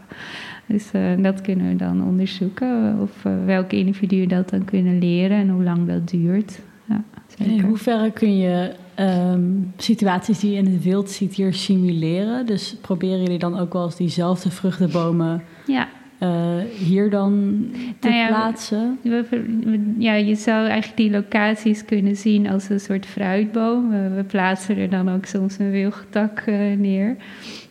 Dus 0.74 0.90
uh, 0.94 1.24
dat 1.24 1.42
kunnen 1.42 1.68
we 1.68 1.76
dan 1.76 2.04
onderzoeken, 2.04 3.00
of 3.00 3.26
uh, 3.26 3.34
welke 3.46 3.78
individuen 3.78 4.28
dat 4.28 4.50
dan 4.50 4.66
kunnen 4.66 5.00
leren 5.00 5.38
en 5.38 5.50
hoe 5.50 5.64
lang 5.64 5.88
dat 5.88 6.10
duurt. 6.10 6.60
Ja, 6.86 7.04
in 7.38 7.62
hoeverre 7.62 8.12
kun 8.12 8.38
je 8.38 8.74
um, 9.00 9.74
situaties 9.78 10.40
die 10.40 10.52
je 10.52 10.58
in 10.58 10.66
het 10.66 10.84
wild 10.84 11.10
ziet 11.10 11.34
hier 11.34 11.54
simuleren? 11.54 12.46
Dus 12.46 12.78
proberen 12.82 13.22
jullie 13.22 13.40
dan 13.40 13.60
ook 13.60 13.74
wel 13.74 13.86
eens 13.86 13.96
diezelfde 13.96 14.52
vruchtenbomen 14.52 15.44
ja. 15.66 15.88
Eh, 16.24 16.58
hier 16.78 17.10
dan 17.10 17.66
te 18.00 18.08
Nou 18.08 18.20
ja, 18.20 18.28
plaatsen? 18.28 18.98
We- 19.02 19.26
we- 19.30 19.94
Ja, 19.98 20.14
je 20.14 20.36
zou 20.36 20.68
eigenlijk 20.68 20.98
die 20.98 21.12
locaties 21.12 21.86
kunnen 21.86 22.16
zien 22.16 22.50
als 22.50 22.70
een 22.70 22.80
soort 22.80 23.06
fruitboom. 23.06 23.90
We, 23.90 24.10
we 24.16 24.24
plaatsen 24.24 24.78
er 24.78 24.90
dan 24.90 25.10
ook 25.10 25.26
soms 25.26 25.60
een 25.60 25.72
wilgetak 25.72 26.40
eh, 26.40 26.56
neer. 26.78 27.16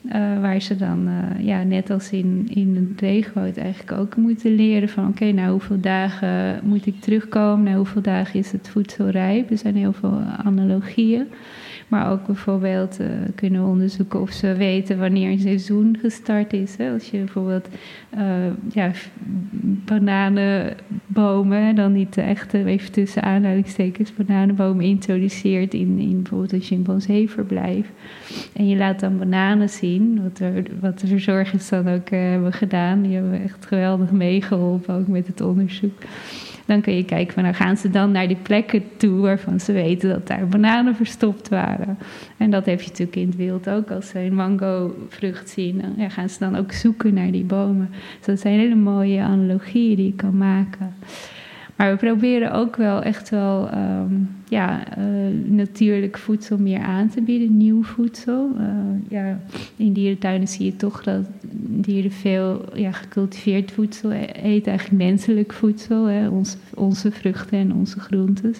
eh, 0.08 0.40
waar 0.40 0.60
ze 0.60 0.76
dan, 0.76 1.08
ja, 1.38 1.62
net 1.62 1.90
als 1.90 2.10
in, 2.10 2.48
in 2.54 2.88
het 2.90 3.00
regenwoud 3.00 3.56
eigenlijk 3.56 3.92
ook 3.92 4.16
moeten 4.16 4.54
leren 4.54 4.88
van... 4.88 5.08
oké, 5.08 5.32
nou 5.32 5.50
hoeveel 5.50 5.80
dagen 5.80 6.60
moet 6.62 6.86
ik 6.86 7.00
terugkomen? 7.00 7.64
Na 7.64 7.76
hoeveel 7.76 8.02
dagen 8.02 8.38
is 8.38 8.52
het 8.52 8.68
voedsel 8.68 9.08
rijp? 9.08 9.50
Er 9.50 9.58
zijn 9.58 9.76
heel 9.76 9.92
veel 9.92 10.20
analogieën. 10.44 11.26
Maar 11.92 12.10
ook 12.10 12.26
bijvoorbeeld 12.26 12.98
eh, 13.00 13.06
kunnen 13.34 13.64
onderzoeken 13.64 14.20
of 14.20 14.30
ze 14.30 14.54
weten 14.54 14.98
wanneer 14.98 15.30
een 15.30 15.40
seizoen 15.40 15.96
gestart 16.00 16.52
is. 16.52 16.76
Hè? 16.76 16.92
Als 16.92 17.10
je 17.10 17.18
bijvoorbeeld 17.18 17.68
eh, 18.10 18.24
ja, 18.72 18.90
bananenbomen, 19.84 21.74
dan 21.74 21.92
niet 21.92 22.14
de 22.14 22.20
echte, 22.20 22.64
even 22.64 22.92
tussen 22.92 23.22
aanhalingstekens, 23.22 24.14
bananenbomen 24.14 24.84
introduceert 24.84 25.74
in, 25.74 25.98
in 25.98 26.22
bijvoorbeeld 26.22 26.52
een 26.52 26.60
chimpanseeverblijf. 26.60 27.90
En 28.52 28.68
je 28.68 28.76
laat 28.76 29.00
dan 29.00 29.18
bananen 29.18 29.68
zien, 29.68 30.22
wat, 30.22 30.38
er, 30.38 30.62
wat 30.80 31.00
de 31.00 31.06
verzorgers 31.06 31.68
dan 31.68 31.88
ook 31.88 32.08
eh, 32.08 32.20
hebben 32.20 32.52
gedaan. 32.52 33.02
Die 33.02 33.14
hebben 33.14 33.42
echt 33.42 33.66
geweldig 33.66 34.10
meegeholpen, 34.10 34.94
ook 34.94 35.08
met 35.08 35.26
het 35.26 35.40
onderzoek. 35.40 35.98
Dan 36.66 36.80
kun 36.80 36.96
je 36.96 37.04
kijken 37.04 37.34
van, 37.34 37.42
nou 37.42 37.54
gaan 37.54 37.76
ze 37.76 37.90
dan 37.90 38.10
naar 38.12 38.28
die 38.28 38.36
plekken 38.42 38.82
toe 38.96 39.20
waarvan 39.20 39.60
ze 39.60 39.72
weten 39.72 40.08
dat 40.08 40.26
daar 40.26 40.46
bananen 40.48 40.94
verstopt 40.94 41.48
waren. 41.48 41.98
En 42.36 42.50
dat 42.50 42.66
heb 42.66 42.80
je 42.80 42.88
natuurlijk 42.88 43.16
in 43.16 43.26
het 43.26 43.36
wild 43.36 43.68
ook. 43.68 43.90
Als 43.90 44.08
ze 44.08 44.18
een 44.18 44.34
mango-vrucht 44.34 45.48
zien, 45.48 45.82
dan 45.96 46.10
gaan 46.10 46.28
ze 46.28 46.38
dan 46.38 46.56
ook 46.56 46.72
zoeken 46.72 47.14
naar 47.14 47.30
die 47.30 47.44
bomen. 47.44 47.88
Dus 48.16 48.26
dat 48.26 48.40
zijn 48.40 48.58
hele 48.58 48.74
mooie 48.74 49.20
analogieën 49.20 49.96
die 49.96 50.06
je 50.06 50.14
kan 50.14 50.36
maken. 50.36 50.94
Maar 51.82 51.90
we 51.90 51.96
proberen 51.96 52.52
ook 52.52 52.76
wel 52.76 53.02
echt 53.02 53.30
wel 53.30 53.68
ehm, 53.68 54.14
ja, 54.48 54.96
eh, 54.96 55.04
natuurlijk 55.44 56.18
voedsel 56.18 56.58
meer 56.58 56.80
aan 56.80 57.08
te 57.08 57.20
bieden, 57.20 57.56
nieuw 57.56 57.82
voedsel. 57.82 58.50
Eh, 58.58 58.66
ja, 59.08 59.40
in 59.76 59.92
dierentuinen 59.92 60.48
zie 60.48 60.64
je 60.64 60.76
toch 60.76 61.02
dat 61.02 61.24
dieren 61.66 62.12
veel 62.12 62.64
ja, 62.74 62.92
gecultiveerd 62.92 63.72
voedsel 63.72 64.12
e- 64.12 64.24
eten, 64.42 64.70
eigenlijk 64.70 65.02
menselijk 65.02 65.52
voedsel, 65.52 66.28
onze, 66.30 66.56
onze 66.74 67.10
vruchten 67.10 67.58
en 67.58 67.74
onze 67.74 68.00
groentes. 68.00 68.58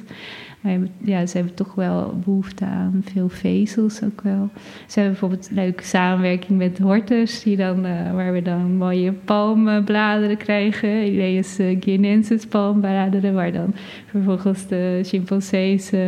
Maar 0.63 0.79
ja, 1.05 1.27
ze 1.27 1.37
hebben 1.37 1.55
toch 1.55 1.75
wel 1.75 2.19
behoefte 2.25 2.65
aan 2.65 3.03
veel 3.05 3.29
vezels 3.29 4.03
ook 4.03 4.21
wel. 4.21 4.51
Ze 4.87 5.01
hebben 5.01 5.11
bijvoorbeeld 5.11 5.49
een 5.49 5.55
leuke 5.55 5.85
samenwerking 5.85 6.59
met 6.59 6.79
hortus, 6.79 7.43
die 7.43 7.57
dan, 7.57 7.85
eh, 7.85 8.13
waar 8.13 8.33
we 8.33 8.43
dan 8.43 8.77
mooie 8.77 9.13
palmbladeren 9.13 10.37
krijgen. 10.37 11.07
Idee 11.07 11.39
is 11.39 11.61
uh, 11.61 11.77
Guinensis 11.81 12.47
palmbladeren, 12.47 13.35
waar 13.35 13.53
dan 13.53 13.75
vervolgens 14.07 14.67
de 14.67 15.01
chimpansees 15.03 15.93
eh, 15.93 16.01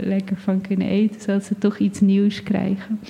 lekker 0.00 0.36
van 0.36 0.60
kunnen 0.60 0.88
eten, 0.88 1.20
zodat 1.20 1.44
ze 1.44 1.58
toch 1.58 1.78
iets 1.78 2.00
nieuws 2.00 2.42
krijgen. 2.42 3.00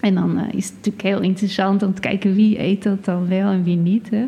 En 0.00 0.14
dan 0.14 0.38
eh, 0.38 0.54
is 0.54 0.64
het 0.66 0.74
natuurlijk 0.74 1.04
heel 1.04 1.20
interessant 1.20 1.82
om 1.82 1.94
te 1.94 2.00
kijken 2.00 2.34
wie 2.34 2.60
eet 2.62 2.82
dat 2.82 3.04
dan 3.04 3.28
wel 3.28 3.50
en 3.50 3.62
wie 3.62 3.76
niet. 3.76 4.10
Hè? 4.10 4.26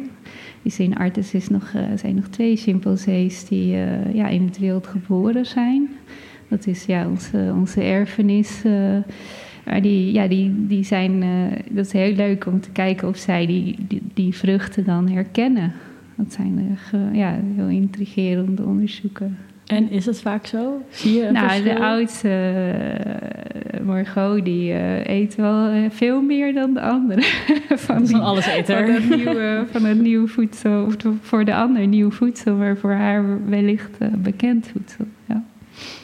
Dus 0.62 0.78
in 0.78 0.96
Artes 0.96 1.34
is 1.34 1.48
nog, 1.48 1.72
eh, 1.74 1.82
zijn 1.96 2.14
nog 2.14 2.26
twee 2.26 2.56
chimpansees 2.56 3.44
die 3.44 3.74
eh, 3.74 4.14
ja, 4.14 4.28
in 4.28 4.44
het 4.44 4.58
wild 4.58 4.86
geboren 4.86 5.46
zijn. 5.46 5.88
Dat 6.48 6.66
is 6.66 6.84
ja, 6.84 7.08
onze, 7.08 7.52
onze 7.56 7.82
erfenis. 7.82 8.62
maar 9.64 9.82
die, 9.82 10.12
ja, 10.12 10.26
die, 10.28 10.66
die 10.66 10.84
zijn, 10.84 11.24
dat 11.70 11.86
is 11.86 11.92
heel 11.92 12.14
leuk 12.14 12.46
om 12.46 12.60
te 12.60 12.70
kijken 12.70 13.08
of 13.08 13.16
zij 13.16 13.46
die, 13.46 13.76
die, 13.88 14.02
die 14.14 14.34
vruchten 14.34 14.84
dan 14.84 15.08
herkennen. 15.08 15.72
Dat 16.14 16.32
zijn 16.32 16.76
ge- 16.76 17.10
ja, 17.12 17.38
heel 17.56 17.68
intrigerende 17.68 18.64
onderzoeken. 18.64 19.36
En 19.70 19.90
is 19.90 20.04
dat 20.04 20.20
vaak 20.20 20.46
zo? 20.46 20.82
Zie 20.90 21.12
je 21.14 21.26
een 21.26 21.32
Nou, 21.32 21.46
verschil? 21.48 21.74
de 21.74 21.80
oudste, 21.80 22.28
eh, 22.28 23.80
Margot, 23.80 24.44
die 24.44 24.72
eh, 24.72 25.06
eet 25.18 25.34
wel 25.34 25.68
eh, 25.68 25.78
veel 25.90 26.22
meer 26.22 26.54
dan 26.54 26.74
de 26.74 26.80
andere. 26.80 27.22
van, 27.86 27.96
een 28.08 28.14
alleseter. 28.20 28.84
van, 28.86 28.94
het 28.94 29.16
nieuwe, 29.16 29.64
van 29.70 29.84
het 29.84 30.00
nieuw 30.00 30.26
voedsel, 30.26 30.84
of 30.84 30.94
voor 31.20 31.44
de 31.44 31.54
ander 31.54 31.86
nieuw 31.86 32.10
voedsel, 32.10 32.54
maar 32.54 32.76
voor 32.76 32.92
haar 32.92 33.24
wellicht 33.48 33.98
bekend 34.18 34.68
voedsel. 34.72 35.04
Ja. 35.28 35.42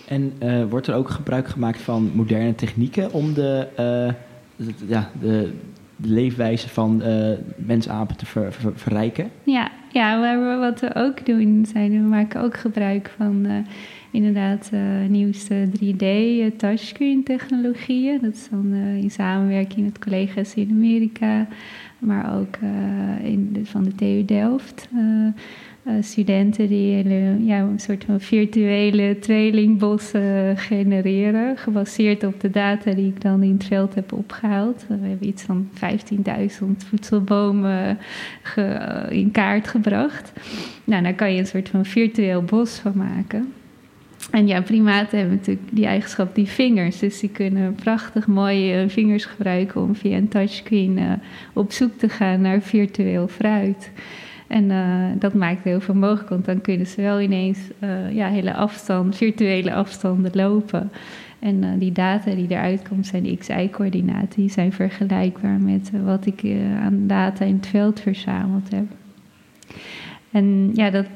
En 0.08 0.32
eh, 0.38 0.64
wordt 0.68 0.86
er 0.86 0.94
ook 0.94 1.10
gebruik 1.10 1.48
gemaakt 1.48 1.80
van 1.80 2.10
moderne 2.14 2.54
technieken 2.54 3.12
om 3.12 3.34
de, 3.34 3.66
eh, 3.76 4.66
ja, 4.86 5.10
de, 5.20 5.50
de 5.96 6.08
leefwijze 6.08 6.68
van 6.68 7.02
eh 7.02 7.30
mensapen 7.56 8.16
te 8.16 8.26
ver- 8.26 8.52
ver- 8.52 8.72
verrijken? 8.74 9.30
Ja, 9.42 9.70
ja 9.96 10.20
waar 10.20 10.48
we, 10.48 10.56
wat 10.56 10.80
we 10.80 10.94
ook 10.94 11.26
doen, 11.26 11.66
zijn 11.72 11.90
we 11.90 12.08
maken 12.08 12.40
ook 12.40 12.56
gebruik 12.56 13.14
van 13.16 13.46
eh, 13.46 13.56
inderdaad 14.16 14.68
eh, 14.72 14.80
nieuwste 15.08 15.68
3D-touchscreen 15.70 17.22
technologieën. 17.24 18.18
Dat 18.20 18.32
is 18.32 18.48
dan 18.50 18.72
eh, 18.72 18.96
in 18.96 19.10
samenwerking 19.10 19.84
met 19.86 19.98
collega's 19.98 20.54
in 20.54 20.70
Amerika, 20.70 21.46
maar 21.98 22.38
ook 22.38 22.56
eh, 22.60 23.30
in 23.30 23.52
de, 23.52 23.64
van 23.64 23.84
de 23.84 23.94
TU 23.94 24.24
Delft. 24.24 24.88
Eh, 25.86 25.94
studenten 26.00 26.68
die 26.68 27.04
een 27.04 27.72
soort 27.76 28.04
van 28.04 28.20
virtuele 28.20 29.18
trailingbossen 29.18 30.56
genereren, 30.56 31.56
gebaseerd 31.56 32.24
op 32.24 32.40
de 32.40 32.50
data 32.50 32.92
die 32.92 33.06
ik 33.06 33.20
dan 33.20 33.42
in 33.42 33.52
het 33.52 33.64
veld 33.64 33.94
heb 33.94 34.12
opgehaald. 34.12 34.86
Eh, 34.88 34.96
we 35.00 35.08
hebben 35.08 35.28
iets 35.28 35.42
van 35.42 35.68
15.000 35.74 36.84
voedselbomen 36.88 37.98
eh, 38.54 39.10
in 39.10 39.30
kaart 39.30 39.68
gebracht. 39.68 40.32
Nou, 40.84 41.02
daar 41.02 41.14
kan 41.14 41.32
je 41.32 41.38
een 41.38 41.46
soort 41.46 41.68
van 41.68 41.84
virtueel 41.84 42.42
bos 42.42 42.78
van 42.78 42.92
maken. 42.96 43.52
En 44.30 44.46
ja, 44.46 44.60
primaten 44.60 45.18
hebben 45.18 45.36
natuurlijk 45.36 45.68
die 45.70 45.86
eigenschap, 45.86 46.34
die 46.34 46.46
vingers. 46.46 46.98
Dus 46.98 47.20
die 47.20 47.30
kunnen 47.30 47.74
prachtig 47.74 48.26
mooie 48.26 48.88
vingers 48.88 49.24
gebruiken 49.24 49.80
om 49.80 49.94
via 49.94 50.16
een 50.16 50.28
touchscreen 50.28 50.98
eh, 50.98 51.12
op 51.52 51.72
zoek 51.72 51.98
te 51.98 52.08
gaan 52.08 52.40
naar 52.40 52.60
virtueel 52.60 53.28
fruit. 53.28 53.90
En 54.46 54.70
eh, 54.70 55.20
dat 55.20 55.34
maakt 55.34 55.62
heel 55.62 55.80
veel 55.80 55.94
mogelijk, 55.94 56.28
want 56.28 56.44
dan 56.44 56.60
kunnen 56.60 56.86
ze 56.86 57.02
wel 57.02 57.20
ineens 57.20 57.58
eh, 57.78 58.12
ja, 58.12 58.28
hele 58.28 58.54
afstand, 58.54 59.16
virtuele 59.16 59.74
afstanden 59.74 60.30
lopen. 60.34 60.90
En 61.38 61.64
eh, 61.64 61.70
die 61.78 61.92
data 61.92 62.30
die 62.30 62.46
eruit 62.48 62.88
komt 62.88 63.06
zijn 63.06 63.22
de 63.22 63.36
XI-coördinaten. 63.36 64.40
Die 64.40 64.50
zijn 64.50 64.72
vergelijkbaar 64.72 65.60
met 65.60 65.90
wat 66.04 66.26
ik 66.26 66.42
aan 66.80 67.06
data 67.06 67.44
in 67.44 67.54
het 67.54 67.66
veld 67.66 68.00
verzameld 68.00 68.70
heb. 68.70 68.86
En 70.30 70.70
ja, 70.74 70.90
dat 70.90 71.06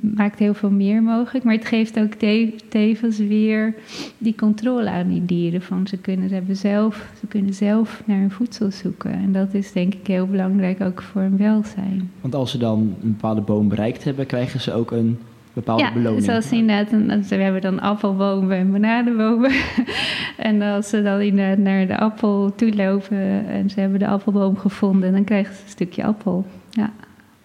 maakt 0.00 0.38
heel 0.38 0.54
veel 0.54 0.70
meer 0.70 1.02
mogelijk. 1.02 1.44
Maar 1.44 1.54
het 1.54 1.66
geeft 1.66 1.98
ook 1.98 2.12
te- 2.12 2.54
tevens 2.68 3.18
weer 3.18 3.74
die 4.18 4.34
controle 4.34 4.90
aan 4.90 5.08
die 5.08 5.24
dieren. 5.24 5.62
Van 5.62 5.86
ze, 5.86 5.96
kunnen, 5.96 6.28
ze, 6.28 6.34
hebben 6.34 6.56
zelf, 6.56 7.10
ze 7.20 7.26
kunnen 7.26 7.54
zelf 7.54 8.02
naar 8.04 8.18
hun 8.18 8.30
voedsel 8.30 8.70
zoeken. 8.70 9.12
En 9.12 9.32
dat 9.32 9.54
is 9.54 9.72
denk 9.72 9.94
ik 9.94 10.06
heel 10.06 10.26
belangrijk 10.26 10.80
ook 10.80 11.02
voor 11.02 11.20
hun 11.20 11.36
welzijn. 11.36 12.10
Want 12.20 12.34
als 12.34 12.50
ze 12.50 12.58
dan 12.58 12.78
een 13.02 13.12
bepaalde 13.12 13.40
boom 13.40 13.68
bereikt 13.68 14.04
hebben, 14.04 14.26
krijgen 14.26 14.60
ze 14.60 14.72
ook 14.72 14.90
een 14.90 15.18
bepaalde 15.52 15.82
ja, 15.82 15.92
beloning. 15.92 16.24
zoals 16.24 16.52
inderdaad, 16.52 16.92
een, 16.92 17.24
we 17.28 17.34
hebben 17.34 17.60
dan 17.60 17.80
appelbomen 17.80 18.56
en 18.56 18.72
bananenbomen. 18.72 19.50
en 20.36 20.62
als 20.62 20.88
ze 20.88 21.02
dan 21.02 21.20
inderdaad 21.20 21.58
naar 21.58 21.86
de 21.86 21.98
appel 21.98 22.54
toe 22.54 22.74
lopen 22.74 23.46
en 23.46 23.70
ze 23.70 23.80
hebben 23.80 23.98
de 23.98 24.06
appelboom 24.06 24.56
gevonden, 24.56 25.12
dan 25.12 25.24
krijgen 25.24 25.54
ze 25.54 25.62
een 25.62 25.68
stukje 25.68 26.04
appel. 26.04 26.46
Ja, 26.70 26.92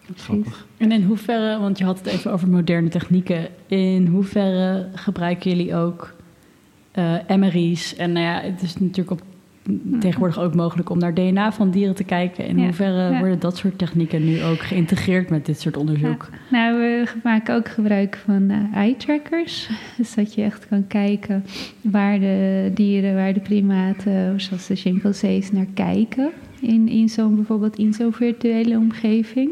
precies. 0.06 0.24
Grappig. 0.24 0.66
En 0.84 0.92
in 0.92 1.02
hoeverre, 1.02 1.58
want 1.58 1.78
je 1.78 1.84
had 1.84 1.98
het 1.98 2.06
even 2.06 2.32
over 2.32 2.48
moderne 2.48 2.88
technieken, 2.88 3.48
in 3.66 4.06
hoeverre 4.06 4.88
gebruiken 4.94 5.50
jullie 5.50 5.74
ook 5.74 6.14
eh 6.92 7.14
MRI's? 7.36 7.96
En 7.96 8.12
nou 8.12 8.26
ja, 8.26 8.40
het 8.40 8.62
is 8.62 8.78
natuurlijk 8.78 9.10
op, 9.10 9.22
tegenwoordig 10.00 10.38
ook 10.38 10.54
mogelijk 10.54 10.90
om 10.90 10.98
naar 10.98 11.14
DNA 11.14 11.52
van 11.52 11.70
dieren 11.70 11.94
te 11.94 12.04
kijken. 12.04 12.46
In 12.46 12.58
Ja, 12.58 12.64
hoeverre 12.64 13.12
ja. 13.12 13.18
worden 13.18 13.38
dat 13.38 13.56
soort 13.56 13.78
technieken 13.78 14.24
nu 14.24 14.42
ook 14.42 14.58
geïntegreerd 14.58 15.30
met 15.30 15.46
dit 15.46 15.60
soort 15.60 15.76
onderzoek? 15.76 16.28
Nou, 16.50 16.78
we 16.78 17.08
maken 17.22 17.54
ook 17.54 17.68
gebruik 17.68 18.22
van 18.24 18.50
eh, 18.50 18.76
eye 18.76 18.96
trackers. 18.96 19.68
Dus 19.96 20.14
dat 20.14 20.34
je 20.34 20.42
echt 20.42 20.68
kan 20.68 20.86
kijken 20.86 21.44
waar 21.80 22.20
de 22.20 22.70
dieren, 22.74 23.14
waar 23.14 23.34
de 23.34 23.40
primaten, 23.40 24.40
zoals 24.40 24.66
de 24.66 24.76
chimpansees, 24.76 25.52
naar 25.52 25.68
kijken. 25.74 26.30
In, 26.60 26.88
in 26.88 27.08
zo'n 27.08 27.34
bijvoorbeeld 27.34 27.76
in 27.76 27.92
zo'n 27.92 28.12
virtuele 28.12 28.76
omgeving. 28.76 29.50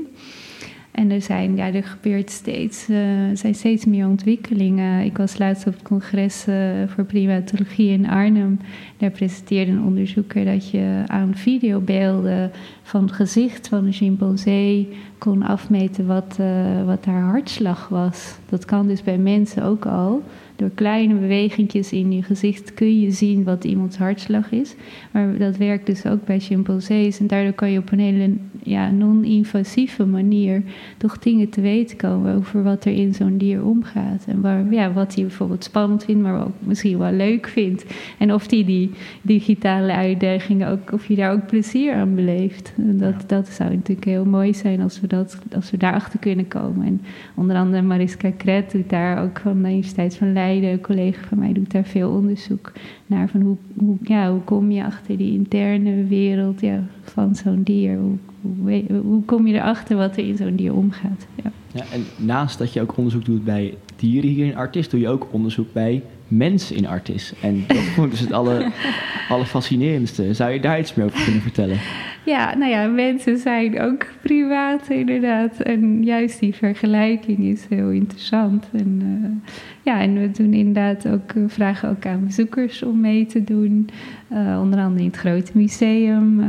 En 0.92 1.10
er 1.10 1.22
zijn, 1.22 1.56
ja, 1.56 1.72
er 1.72 1.84
gebeurt 1.84 2.30
steeds, 2.30 2.88
eh, 2.88 2.96
zijn 3.34 3.54
steeds 3.54 3.84
meer 3.84 4.06
ontwikkelingen. 4.06 5.04
Ik 5.04 5.16
was 5.16 5.38
laatst 5.38 5.66
op 5.66 5.72
het 5.72 5.82
congres 5.82 6.46
eh, 6.46 6.56
voor 6.86 7.04
primatologie 7.04 7.90
in 7.90 8.08
Arnhem. 8.08 8.58
Daar 8.96 9.10
presenteerde 9.10 9.70
een 9.70 9.82
onderzoeker 9.82 10.44
dat 10.44 10.70
je 10.70 11.02
aan 11.06 11.34
videobeelden 11.34 12.50
van 12.82 13.02
het 13.02 13.12
gezicht 13.12 13.68
van 13.68 13.84
een 13.84 13.92
chimpansee 13.92 14.96
kon 15.18 15.42
afmeten 15.42 16.06
wat, 16.06 16.36
eh, 16.38 16.84
wat 16.84 17.04
haar 17.04 17.22
hartslag 17.22 17.88
was. 17.88 18.34
Dat 18.48 18.64
kan 18.64 18.86
dus 18.86 19.02
bij 19.02 19.18
mensen 19.18 19.62
ook 19.62 19.86
al. 19.86 20.22
Door 20.62 20.70
kleine 20.74 21.14
bewegingjes 21.14 21.92
in 21.92 22.12
je 22.12 22.22
gezicht 22.22 22.74
kun 22.74 23.00
je 23.00 23.10
zien 23.10 23.44
wat 23.44 23.64
iemands 23.64 23.96
hartslag 23.96 24.50
is. 24.50 24.74
Maar 25.10 25.36
dat 25.38 25.56
werkt 25.56 25.86
dus 25.86 26.06
ook 26.06 26.24
bij 26.24 26.40
chimpansees. 26.40 27.20
En 27.20 27.26
daardoor 27.26 27.52
kan 27.52 27.70
je 27.70 27.78
op 27.78 27.92
een 27.92 27.98
hele 27.98 28.30
ja, 28.62 28.90
non-invasieve 28.90 30.06
manier 30.06 30.62
toch 30.96 31.18
dingen 31.18 31.48
te 31.48 31.60
weten 31.60 31.96
komen 31.96 32.36
over 32.36 32.62
wat 32.62 32.84
er 32.84 32.92
in 32.92 33.14
zo'n 33.14 33.38
dier 33.38 33.64
omgaat. 33.64 34.24
En 34.26 34.40
waar, 34.40 34.72
ja, 34.72 34.92
wat 34.92 35.14
hij 35.14 35.24
bijvoorbeeld 35.24 35.64
spannend 35.64 36.04
vindt, 36.04 36.22
maar 36.22 36.44
ook 36.44 36.54
misschien 36.58 36.98
wel 36.98 37.12
leuk 37.12 37.46
vindt. 37.46 37.84
En 38.18 38.32
of 38.32 38.50
hij 38.50 38.64
die 38.64 38.90
digitale 39.22 39.92
uitdagingen 39.92 40.68
ook, 40.68 40.92
of 40.92 41.08
je 41.08 41.16
daar 41.16 41.32
ook 41.32 41.46
plezier 41.46 41.94
aan 41.94 42.14
beleeft. 42.14 42.72
Dat, 42.76 43.24
dat 43.26 43.48
zou 43.48 43.70
natuurlijk 43.70 44.06
heel 44.06 44.24
mooi 44.24 44.54
zijn 44.54 44.80
als 44.80 45.00
we, 45.00 45.06
dat, 45.06 45.38
als 45.54 45.70
we 45.70 45.76
daarachter 45.76 46.18
kunnen 46.18 46.48
komen. 46.48 46.86
En 46.86 47.00
onder 47.34 47.56
andere 47.56 47.82
Mariska 47.82 48.30
Kret 48.36 48.70
doet 48.70 48.90
daar 48.90 49.22
ook 49.22 49.38
van 49.38 49.62
de 49.62 49.68
Universiteit 49.68 50.16
van 50.16 50.32
Leiden, 50.32 50.51
een 50.60 50.80
collega 50.80 51.26
van 51.28 51.38
mij 51.38 51.52
doet 51.52 51.70
daar 51.70 51.84
veel 51.84 52.10
onderzoek 52.10 52.72
naar. 53.06 53.28
Van 53.28 53.40
hoe, 53.40 53.56
hoe, 53.76 53.96
ja, 54.02 54.30
hoe 54.30 54.40
kom 54.40 54.70
je 54.70 54.84
achter 54.84 55.16
die 55.16 55.32
interne 55.32 56.04
wereld 56.04 56.60
ja, 56.60 56.84
van 57.02 57.34
zo'n 57.34 57.62
dier? 57.62 57.98
Hoe, 57.98 58.16
hoe, 58.40 59.00
hoe, 59.02 59.24
kom 59.24 59.46
je 59.46 59.54
erachter 59.54 59.96
wat 59.96 60.16
er 60.16 60.26
in 60.26 60.36
zo'n 60.36 60.56
dier 60.56 60.74
omgaat? 60.74 61.26
Ja. 61.42 61.50
ja. 61.72 61.84
en 61.92 62.04
naast 62.16 62.58
dat 62.58 62.72
je 62.72 62.80
ook 62.80 62.96
onderzoek 62.96 63.24
doet 63.24 63.44
bij 63.44 63.74
dieren 63.96 64.30
hier 64.30 64.46
in 64.46 64.56
Artis, 64.56 64.88
doe 64.88 65.00
je 65.00 65.08
ook 65.08 65.28
onderzoek 65.30 65.72
bij 65.72 66.02
mensen 66.36 66.76
in 66.76 66.86
Artis. 66.86 67.32
En 67.40 67.64
dat 67.66 67.76
vond 67.76 68.06
ik 68.06 68.10
dus 68.10 68.20
het 68.20 68.32
alle, 68.32 68.70
alle 69.28 69.46
fascinerendste. 69.46 70.34
Zou 70.34 70.50
je 70.52 70.60
daar 70.60 70.78
iets 70.78 70.94
meer 70.94 71.06
over 71.06 71.24
kunnen 71.24 71.42
vertellen? 71.42 71.78
Ja, 72.24 72.56
nou 72.56 72.70
ja, 72.70 72.86
mensen 72.86 73.38
zijn 73.38 73.80
ook 73.80 74.06
privaat 74.22 74.88
inderdaad. 74.88 75.60
En 75.60 76.04
juist 76.04 76.40
die 76.40 76.54
vergelijking 76.54 77.38
is 77.38 77.66
heel 77.68 77.90
interessant. 77.90 78.68
En, 78.72 79.00
uh, 79.02 79.50
ja, 79.82 80.00
en 80.00 80.20
we 80.20 80.30
doen 80.30 80.52
inderdaad 80.52 81.08
ook, 81.08 81.32
uh, 81.32 81.44
vragen 81.46 81.88
ook 81.88 82.06
aan 82.06 82.24
bezoekers 82.24 82.82
om 82.82 83.00
mee 83.00 83.26
te 83.26 83.44
doen. 83.44 83.88
Uh, 84.32 84.60
onder 84.60 84.78
andere 84.78 85.04
in 85.04 85.10
het 85.10 85.16
Grote 85.16 85.52
Museum 85.54 86.44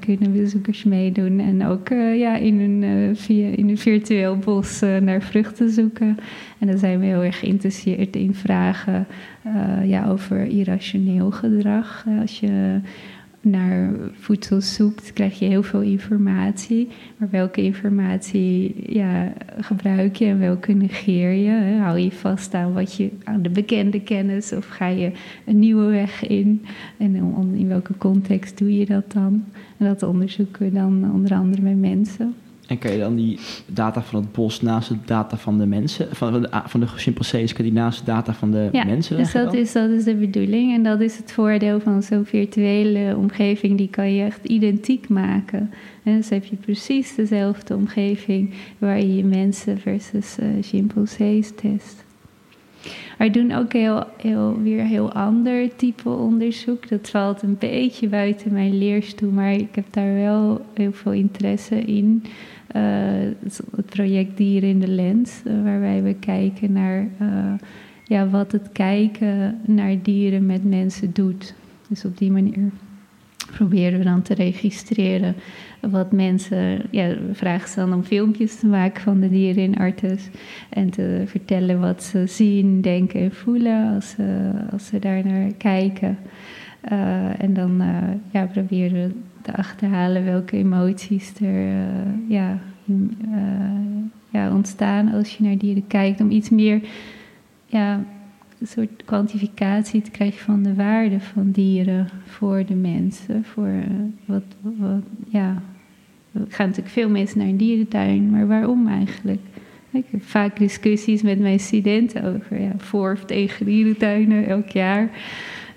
kunnen 0.00 0.32
bezoekers 0.32 0.84
meedoen. 0.84 1.40
En 1.40 1.66
ook 1.66 1.88
ja, 2.16 2.36
in, 2.36 2.60
een, 2.60 3.16
via, 3.16 3.48
in 3.48 3.68
een 3.68 3.78
virtueel 3.78 4.36
bos 4.36 4.80
naar 4.80 5.22
vruchten 5.22 5.70
zoeken. 5.70 6.16
En 6.58 6.66
dan 6.66 6.78
zijn 6.78 6.98
we 6.98 7.06
heel 7.06 7.24
erg 7.24 7.38
geïnteresseerd 7.38 8.16
in 8.16 8.34
vragen 8.34 9.06
ja, 9.84 10.08
over 10.08 10.44
irrationeel 10.44 11.30
gedrag. 11.30 12.04
als 12.20 12.40
je 12.40 12.80
naar 13.42 13.90
voedsel 14.12 14.60
zoekt, 14.60 15.12
krijg 15.12 15.38
je 15.38 15.44
heel 15.44 15.62
veel 15.62 15.80
informatie. 15.80 16.88
Maar 17.16 17.28
welke 17.30 17.62
informatie 17.62 18.74
ja, 18.94 19.32
gebruik 19.60 20.16
je 20.16 20.24
en 20.24 20.38
welke 20.38 20.72
negeer 20.72 21.32
je? 21.32 21.78
Hou 21.78 21.98
je 21.98 22.12
vast 22.12 22.54
aan, 22.54 22.72
wat 22.72 22.94
je, 22.94 23.10
aan 23.24 23.42
de 23.42 23.50
bekende 23.50 24.00
kennis 24.00 24.52
of 24.52 24.66
ga 24.66 24.86
je 24.86 25.12
een 25.44 25.58
nieuwe 25.58 25.86
weg 25.90 26.26
in? 26.26 26.64
En 26.96 27.14
in 27.54 27.68
welke 27.68 27.96
context 27.98 28.58
doe 28.58 28.78
je 28.78 28.86
dat 28.86 29.12
dan? 29.12 29.44
En 29.76 29.86
dat 29.86 30.02
onderzoeken 30.02 30.62
we 30.62 30.72
dan 30.72 31.12
onder 31.12 31.34
andere 31.34 31.62
met 31.62 31.80
mensen. 31.80 32.34
En 32.66 32.78
kan 32.78 32.92
je 32.92 32.98
dan 32.98 33.16
die 33.16 33.38
data 33.66 34.02
van 34.02 34.20
het 34.20 34.32
bos 34.32 34.60
naast 34.60 34.88
de 34.88 34.96
data 35.04 35.36
van 35.36 35.58
de 35.58 35.66
mensen, 35.66 36.16
van 36.16 36.42
de, 36.42 36.48
van 36.66 36.80
de 36.80 36.86
chimpansees, 36.86 37.52
kan 37.52 37.64
die 37.64 37.72
naast 37.72 37.98
de 37.98 38.04
data 38.04 38.34
van 38.34 38.50
de 38.50 38.68
ja, 38.72 38.84
mensen 38.84 39.16
dus 39.16 39.32
dat 39.32 39.54
is, 39.54 39.72
dat 39.72 39.90
is 39.90 40.04
de 40.04 40.14
bedoeling. 40.14 40.74
En 40.74 40.82
dat 40.82 41.00
is 41.00 41.16
het 41.16 41.32
voordeel 41.32 41.80
van 41.80 42.02
zo'n 42.02 42.24
virtuele 42.24 43.16
omgeving, 43.16 43.78
die 43.78 43.88
kan 43.88 44.14
je 44.14 44.24
echt 44.24 44.44
identiek 44.44 45.08
maken. 45.08 45.70
En 46.02 46.16
dus 46.16 46.28
heb 46.28 46.44
je 46.44 46.56
precies 46.56 47.14
dezelfde 47.14 47.74
omgeving 47.74 48.54
waar 48.78 48.98
je 48.98 49.16
je 49.16 49.24
mensen 49.24 49.78
versus 49.78 50.36
uh, 50.40 50.46
chimpansees 50.62 51.52
test. 51.54 52.04
Wij 53.18 53.30
doen 53.30 53.52
ook 53.52 53.72
heel, 53.72 54.06
heel, 54.16 54.60
weer 54.62 54.84
heel 54.84 55.12
ander 55.12 55.76
type 55.76 56.08
onderzoek. 56.08 56.88
Dat 56.88 57.10
valt 57.10 57.42
een 57.42 57.56
beetje 57.58 58.08
buiten 58.08 58.52
mijn 58.52 58.78
leerstoel, 58.78 59.30
maar 59.30 59.52
ik 59.52 59.74
heb 59.74 59.86
daar 59.90 60.14
wel 60.14 60.66
heel 60.74 60.92
veel 60.92 61.12
interesse 61.12 61.80
in. 61.80 62.24
Uh, 62.76 62.82
het 63.76 63.86
project 63.86 64.36
Dieren 64.36 64.68
in 64.68 64.80
de 64.80 64.88
Lens, 64.88 65.40
uh, 65.44 65.62
waarbij 65.64 66.02
we 66.02 66.14
kijken 66.14 66.72
naar 66.72 67.08
uh, 67.20 67.52
ja, 68.04 68.28
wat 68.28 68.52
het 68.52 68.72
kijken 68.72 69.60
naar 69.66 70.02
dieren 70.02 70.46
met 70.46 70.64
mensen 70.64 71.12
doet. 71.12 71.54
Dus 71.88 72.04
op 72.04 72.18
die 72.18 72.30
manier 72.30 72.70
proberen 73.54 73.98
we 73.98 74.04
dan 74.04 74.22
te 74.22 74.34
registreren 74.34 75.34
wat 75.80 76.12
mensen. 76.12 76.82
Ja, 76.90 77.08
we 77.08 77.34
vragen 77.34 77.68
ze 77.68 77.76
dan 77.76 77.92
om 77.92 78.04
filmpjes 78.04 78.58
te 78.58 78.66
maken 78.66 79.02
van 79.02 79.20
de 79.20 79.30
dieren 79.30 79.62
in. 79.62 79.76
En 80.70 80.90
te 80.90 81.22
vertellen 81.26 81.80
wat 81.80 82.02
ze 82.02 82.26
zien, 82.26 82.80
denken 82.80 83.20
en 83.20 83.32
voelen 83.32 83.94
als 83.94 84.10
ze, 84.10 84.50
als 84.72 84.86
ze 84.86 84.98
daar 84.98 85.26
naar 85.26 85.52
kijken. 85.52 86.18
en 87.38 87.54
dan 87.54 87.82
ja, 88.30 88.46
proberen 88.46 89.08
we 89.08 89.14
te 89.42 89.56
achterhalen 89.56 90.24
welke 90.24 90.56
emoties 90.56 91.32
er 91.40 91.66
uh, 91.66 91.74
ja, 92.28 92.58
ja, 94.30 94.52
ontstaan 94.52 95.12
als 95.12 95.36
je 95.36 95.44
naar 95.44 95.58
dieren 95.58 95.86
kijkt. 95.86 96.20
Om 96.20 96.30
iets 96.30 96.50
meer 96.50 96.80
ja, 97.66 98.04
een 98.62 98.68
soort 98.68 99.04
kwantificatie 99.04 100.02
te 100.02 100.10
krijgen 100.10 100.44
van 100.44 100.62
de 100.62 100.74
waarde 100.74 101.20
van 101.20 101.50
dieren 101.50 102.08
voor 102.24 102.64
de 102.66 102.74
mensen. 102.74 103.44
Voor 103.44 103.66
uh, 103.66 103.84
wat, 104.24 104.42
ja. 105.28 105.62
Er 106.32 106.40
gaan 106.48 106.66
natuurlijk 106.66 106.94
veel 106.94 107.10
mensen 107.10 107.38
naar 107.38 107.48
een 107.48 107.56
dierentuin, 107.56 108.30
maar 108.30 108.46
waarom 108.46 108.88
eigenlijk? 108.88 109.40
Ik 109.90 110.04
heb 110.10 110.22
vaak 110.22 110.58
discussies 110.58 111.22
met 111.22 111.38
mijn 111.38 111.60
studenten 111.60 112.24
over 112.24 112.60
ja, 112.60 112.72
voor 112.76 113.12
of 113.12 113.24
tegen 113.24 113.66
dierentuinen 113.66 114.46
elk 114.46 114.68
jaar 114.68 115.10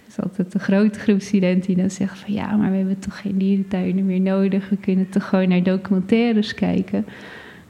is 0.08 0.24
altijd 0.24 0.54
een 0.54 0.60
grote 0.60 1.00
groep 1.00 1.22
studenten 1.22 1.68
die 1.68 1.76
dan 1.76 1.92
zeggen 1.92 2.18
van 2.18 2.34
ja, 2.34 2.56
maar 2.56 2.72
we 2.72 2.78
hebben 2.78 3.00
toch 3.00 3.22
geen 3.22 3.38
dierentuinen 3.38 4.06
meer 4.06 4.22
nodig. 4.22 4.70
We 4.70 4.78
kunnen 4.78 5.10
toch 5.10 5.30
gewoon 5.30 5.50
naar 5.50 5.64
documentaires 5.64 6.54
kijken. 6.54 7.06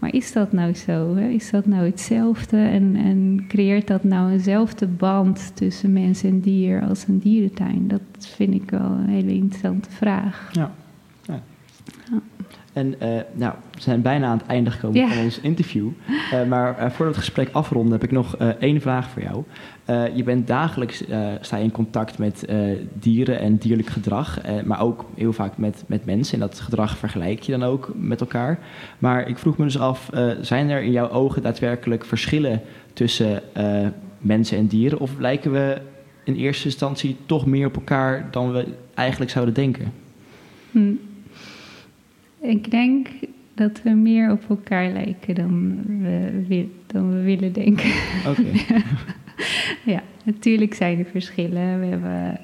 Maar 0.05 0.13
is 0.13 0.31
dat 0.31 0.51
nou 0.51 0.73
zo? 0.73 1.15
Hè? 1.15 1.27
Is 1.27 1.49
dat 1.49 1.65
nou 1.65 1.85
hetzelfde? 1.85 2.57
En, 2.57 2.95
en 2.95 3.45
creëert 3.47 3.87
dat 3.87 4.03
nou 4.03 4.31
eenzelfde 4.31 4.87
band 4.87 5.55
tussen 5.55 5.93
mens 5.93 6.23
en 6.23 6.39
dier 6.39 6.81
als 6.87 7.07
een 7.07 7.19
dierentuin? 7.19 7.87
Dat 7.87 8.01
vind 8.17 8.53
ik 8.53 8.69
wel 8.69 8.81
een 8.81 9.09
hele 9.09 9.33
interessante 9.33 9.89
vraag. 9.89 10.49
Ja. 10.51 10.71
ja. 11.21 11.41
ja. 12.11 12.21
En 12.73 12.95
uh, 13.01 13.21
nou, 13.33 13.53
we 13.71 13.81
zijn 13.81 14.01
bijna 14.01 14.27
aan 14.27 14.37
het 14.37 14.47
einde 14.47 14.71
gekomen 14.71 14.99
ja. 14.99 15.07
van 15.07 15.23
ons 15.23 15.39
interview. 15.39 15.87
Uh, 16.09 16.14
maar 16.47 16.69
uh, 16.69 16.77
voordat 16.77 16.97
we 16.97 17.03
het 17.05 17.17
gesprek 17.17 17.49
afronden, 17.51 17.91
heb 17.91 18.03
ik 18.03 18.11
nog 18.11 18.37
één 18.37 18.81
vraag 18.81 19.09
voor 19.09 19.21
jou. 19.21 19.43
je 20.15 20.23
bent 20.23 20.47
dagelijks 20.47 21.03
sta 21.41 21.57
je 21.57 21.63
in 21.63 21.71
contact 21.71 22.17
met 22.17 22.47
dieren 22.93 23.39
en 23.39 23.57
dierlijk 23.57 23.89
gedrag, 23.89 24.39
maar 24.65 24.81
ook 24.81 25.05
heel 25.15 25.33
vaak 25.33 25.57
met, 25.57 25.83
met 25.87 26.05
mensen. 26.05 26.33
En 26.33 26.47
dat 26.47 26.59
gedrag 26.59 26.97
vergelijk 26.97 27.39
je 27.39 27.51
dan 27.51 27.63
ook 27.63 27.91
met 27.95 28.21
elkaar. 28.21 28.59
Maar 28.99 29.27
ik 29.27 29.37
vroeg 29.37 29.57
me 29.57 29.63
dus 29.63 29.79
af, 29.79 30.09
zijn 30.41 30.69
er 30.69 30.81
in 30.81 30.91
jouw 30.91 31.09
ogen 31.09 31.41
daadwerkelijk 31.41 32.05
verschillen 32.05 32.61
tussen 32.93 33.41
mensen 34.19 34.57
en 34.57 34.67
dieren? 34.67 34.99
Of 34.99 35.11
lijken 35.19 35.51
we 35.51 35.81
in 36.23 36.35
eerste 36.35 36.65
instantie 36.65 37.15
toch 37.25 37.45
meer 37.45 37.67
op 37.67 37.75
elkaar 37.75 38.27
dan 38.31 38.51
we 38.51 38.65
eigenlijk 38.93 39.31
zouden 39.31 39.53
denken? 39.53 39.93
Hm. 40.71 40.93
Ik 42.41 42.71
denk 42.71 43.07
dat 43.55 43.81
we 43.83 43.89
meer 43.89 44.31
op 44.31 44.43
elkaar 44.49 44.91
lijken 44.91 45.35
dan 45.35 45.81
we, 46.47 46.67
dan 46.87 47.09
we 47.09 47.21
willen 47.21 47.53
denken. 47.53 47.91
Oké. 48.27 48.75
ja, 49.93 50.01
natuurlijk 50.23 50.73
zijn 50.73 50.99
er 50.99 51.05
verschillen. 51.05 51.79
We 51.79 51.85
hebben 51.85 52.39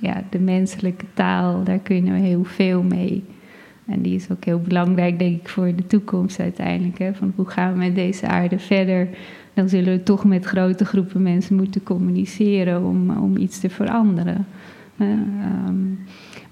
ja, 0.00 0.22
de 0.30 0.38
menselijke 0.38 1.04
taal, 1.14 1.64
daar 1.64 1.78
kunnen 1.78 2.12
we 2.12 2.20
heel 2.20 2.44
veel 2.44 2.82
mee. 2.82 3.24
En 3.86 4.02
die 4.02 4.14
is 4.14 4.30
ook 4.30 4.44
heel 4.44 4.60
belangrijk, 4.60 5.18
denk 5.18 5.40
ik, 5.40 5.48
voor 5.48 5.74
de 5.74 5.86
toekomst 5.86 6.40
uiteindelijk. 6.40 6.98
Hè? 6.98 7.14
Van 7.14 7.32
hoe 7.36 7.46
gaan 7.46 7.72
we 7.72 7.78
met 7.78 7.94
deze 7.94 8.26
aarde 8.26 8.58
verder? 8.58 9.08
Dan 9.54 9.68
zullen 9.68 9.92
we 9.92 10.02
toch 10.02 10.24
met 10.24 10.44
grote 10.44 10.84
groepen 10.84 11.22
mensen 11.22 11.56
moeten 11.56 11.82
communiceren 11.82 12.84
om, 12.84 13.10
om 13.10 13.36
iets 13.36 13.60
te 13.60 13.70
veranderen. 13.70 14.46
Uh, 14.96 15.08
um, 15.68 15.98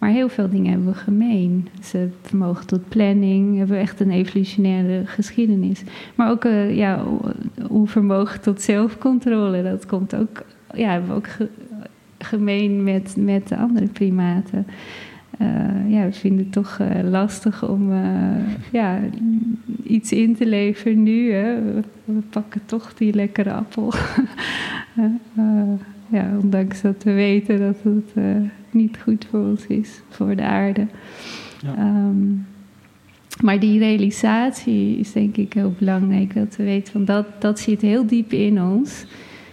maar 0.02 0.10
heel 0.10 0.28
veel 0.28 0.50
dingen 0.50 0.70
hebben 0.70 0.92
we 0.92 0.98
gemeen. 0.98 1.68
Ze 1.82 2.08
vermogen 2.22 2.66
tot 2.66 2.88
planning, 2.88 3.58
hebben 3.58 3.78
echt 3.78 4.00
een 4.00 4.10
evolutionaire 4.10 5.06
geschiedenis. 5.06 5.82
Maar 6.14 6.30
ook 6.30 6.44
uh, 6.44 6.76
ja, 6.76 7.04
hoe 7.68 7.88
vermogen 7.88 8.40
tot 8.40 8.62
zelfcontrole, 8.62 9.62
dat 9.62 9.86
komt 9.86 10.14
ook, 10.14 10.44
ja, 10.74 10.90
hebben 10.90 11.08
we 11.08 11.14
ook 11.14 11.28
ge, 11.28 11.48
gemeen 12.18 12.82
met, 12.84 13.14
met 13.18 13.48
de 13.48 13.56
andere 13.56 13.86
primaten. 13.86 14.66
Uh, 15.38 15.90
ja, 15.92 16.04
we 16.04 16.12
vinden 16.12 16.44
het 16.44 16.52
toch 16.52 16.78
uh, 16.80 17.10
lastig 17.10 17.68
om 17.68 17.92
ja, 18.72 19.00
iets 19.82 20.12
in 20.12 20.36
te 20.36 20.46
leveren 20.46 21.02
nu. 21.02 21.28
We, 21.28 21.82
we 22.04 22.20
pakken 22.30 22.60
toch 22.66 22.94
die 22.94 23.14
lekkere 23.14 23.52
appel. 23.52 23.92
ja, 26.16 26.30
ondanks 26.42 26.80
dat 26.80 27.02
we 27.02 27.12
weten 27.12 27.58
dat 27.58 27.76
het 27.82 28.14
niet 28.72 28.98
goed 29.02 29.26
voor 29.30 29.40
ons 29.40 29.66
is, 29.66 30.00
voor 30.08 30.36
de 30.36 30.42
aarde. 30.42 30.86
Ja. 31.62 31.78
Um, 31.78 32.46
maar 33.40 33.60
die 33.60 33.78
realisatie 33.78 34.96
is 34.98 35.12
denk 35.12 35.36
ik 35.36 35.52
heel 35.52 35.74
belangrijk. 35.78 36.34
Dat 36.34 36.56
we 36.56 36.64
weten, 36.64 36.92
van 36.92 37.04
dat, 37.04 37.26
dat 37.38 37.58
zit 37.58 37.80
heel 37.80 38.06
diep 38.06 38.32
in 38.32 38.62
ons. 38.62 39.04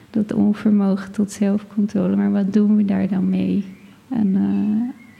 dat 0.09 0.33
onvermogen 0.33 1.11
tot 1.11 1.31
zelfcontrole. 1.31 2.15
Maar 2.15 2.31
wat 2.31 2.53
doen 2.53 2.75
we 2.75 2.85
daar 2.85 3.07
dan 3.07 3.29
mee? 3.29 3.65
En, 4.09 4.27
uh, 4.27 4.39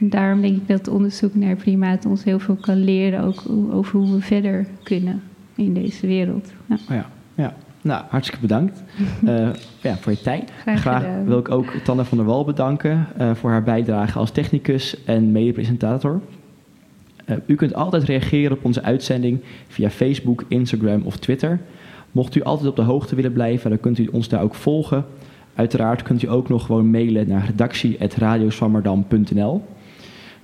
en 0.00 0.08
daarom 0.08 0.40
denk 0.40 0.56
ik 0.56 0.68
dat 0.68 0.88
onderzoek 0.88 1.34
naar 1.34 1.56
primaat 1.56 2.06
ons 2.06 2.24
heel 2.24 2.38
veel 2.38 2.56
kan 2.56 2.84
leren, 2.84 3.20
ook 3.20 3.42
over 3.70 3.98
hoe 3.98 4.14
we 4.14 4.20
verder 4.20 4.66
kunnen 4.82 5.22
in 5.54 5.74
deze 5.74 6.06
wereld. 6.06 6.52
Ja. 6.66 6.78
Ja, 6.88 7.10
ja. 7.34 7.54
Nou, 7.82 8.04
hartstikke 8.08 8.40
bedankt 8.40 8.82
uh, 9.24 9.48
ja, 9.82 9.96
voor 9.96 10.12
je 10.12 10.20
tijd. 10.20 10.52
Graag, 10.62 10.80
Graag 10.80 11.04
wil 11.24 11.38
ik 11.38 11.50
ook 11.50 11.70
Tanne 11.84 12.04
van 12.04 12.18
der 12.18 12.26
Wal 12.26 12.44
bedanken 12.44 13.06
uh, 13.20 13.30
voor 13.34 13.50
haar 13.50 13.62
bijdrage 13.62 14.18
als 14.18 14.30
technicus 14.30 15.04
en 15.04 15.32
mede-presentator. 15.32 16.20
Uh, 17.26 17.36
u 17.46 17.54
kunt 17.54 17.74
altijd 17.74 18.02
reageren 18.02 18.56
op 18.56 18.64
onze 18.64 18.82
uitzending 18.82 19.40
via 19.68 19.90
Facebook, 19.90 20.44
Instagram 20.48 21.02
of 21.04 21.16
Twitter. 21.16 21.60
Mocht 22.12 22.34
u 22.34 22.42
altijd 22.42 22.68
op 22.68 22.76
de 22.76 22.82
hoogte 22.82 23.14
willen 23.14 23.32
blijven, 23.32 23.70
dan 23.70 23.80
kunt 23.80 23.98
u 23.98 24.06
ons 24.06 24.28
daar 24.28 24.42
ook 24.42 24.54
volgen. 24.54 25.04
Uiteraard 25.54 26.02
kunt 26.02 26.22
u 26.22 26.30
ook 26.30 26.48
nog 26.48 26.66
gewoon 26.66 26.90
mailen 26.90 27.28
naar 27.28 27.46
redactie.radioswammerdam.nl. 27.46 29.62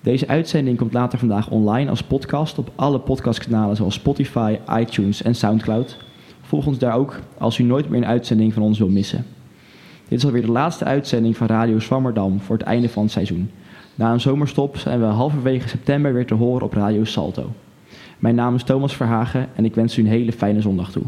Deze 0.01 0.29
uitzending 0.29 0.77
komt 0.77 0.93
later 0.93 1.19
vandaag 1.19 1.51
online 1.51 1.91
als 1.91 2.03
podcast 2.03 2.59
op 2.59 2.71
alle 2.75 2.99
podcastkanalen 2.99 3.77
zoals 3.77 3.95
Spotify, 3.95 4.59
iTunes 4.79 5.23
en 5.23 5.35
Soundcloud. 5.35 6.06
Volg 6.47 6.67
ons 6.67 6.79
daar 6.79 6.95
ook 6.95 7.21
als 7.39 7.59
u 7.59 7.63
nooit 7.63 7.89
meer 7.89 8.01
een 8.01 8.07
uitzending 8.07 8.53
van 8.53 8.63
ons 8.63 8.79
wil 8.79 8.89
missen. 8.89 9.25
Dit 10.09 10.19
is 10.19 10.25
alweer 10.25 10.43
de 10.43 10.51
laatste 10.51 10.85
uitzending 10.85 11.37
van 11.37 11.47
Radio 11.47 11.79
Swammerdam 11.79 12.41
voor 12.41 12.57
het 12.57 12.67
einde 12.67 12.89
van 12.89 13.03
het 13.03 13.13
seizoen. 13.13 13.51
Na 13.95 14.13
een 14.13 14.21
zomerstop 14.21 14.77
zijn 14.77 15.01
we 15.01 15.07
halverwege 15.07 15.69
september 15.69 16.13
weer 16.13 16.27
te 16.27 16.35
horen 16.35 16.63
op 16.63 16.73
Radio 16.73 17.05
Salto. 17.05 17.53
Mijn 18.19 18.35
naam 18.35 18.55
is 18.55 18.63
Thomas 18.63 18.97
Verhagen 18.97 19.49
en 19.55 19.65
ik 19.65 19.75
wens 19.75 19.97
u 19.97 20.03
een 20.03 20.09
hele 20.09 20.33
fijne 20.33 20.61
zondag 20.61 20.91
toe. 20.91 21.05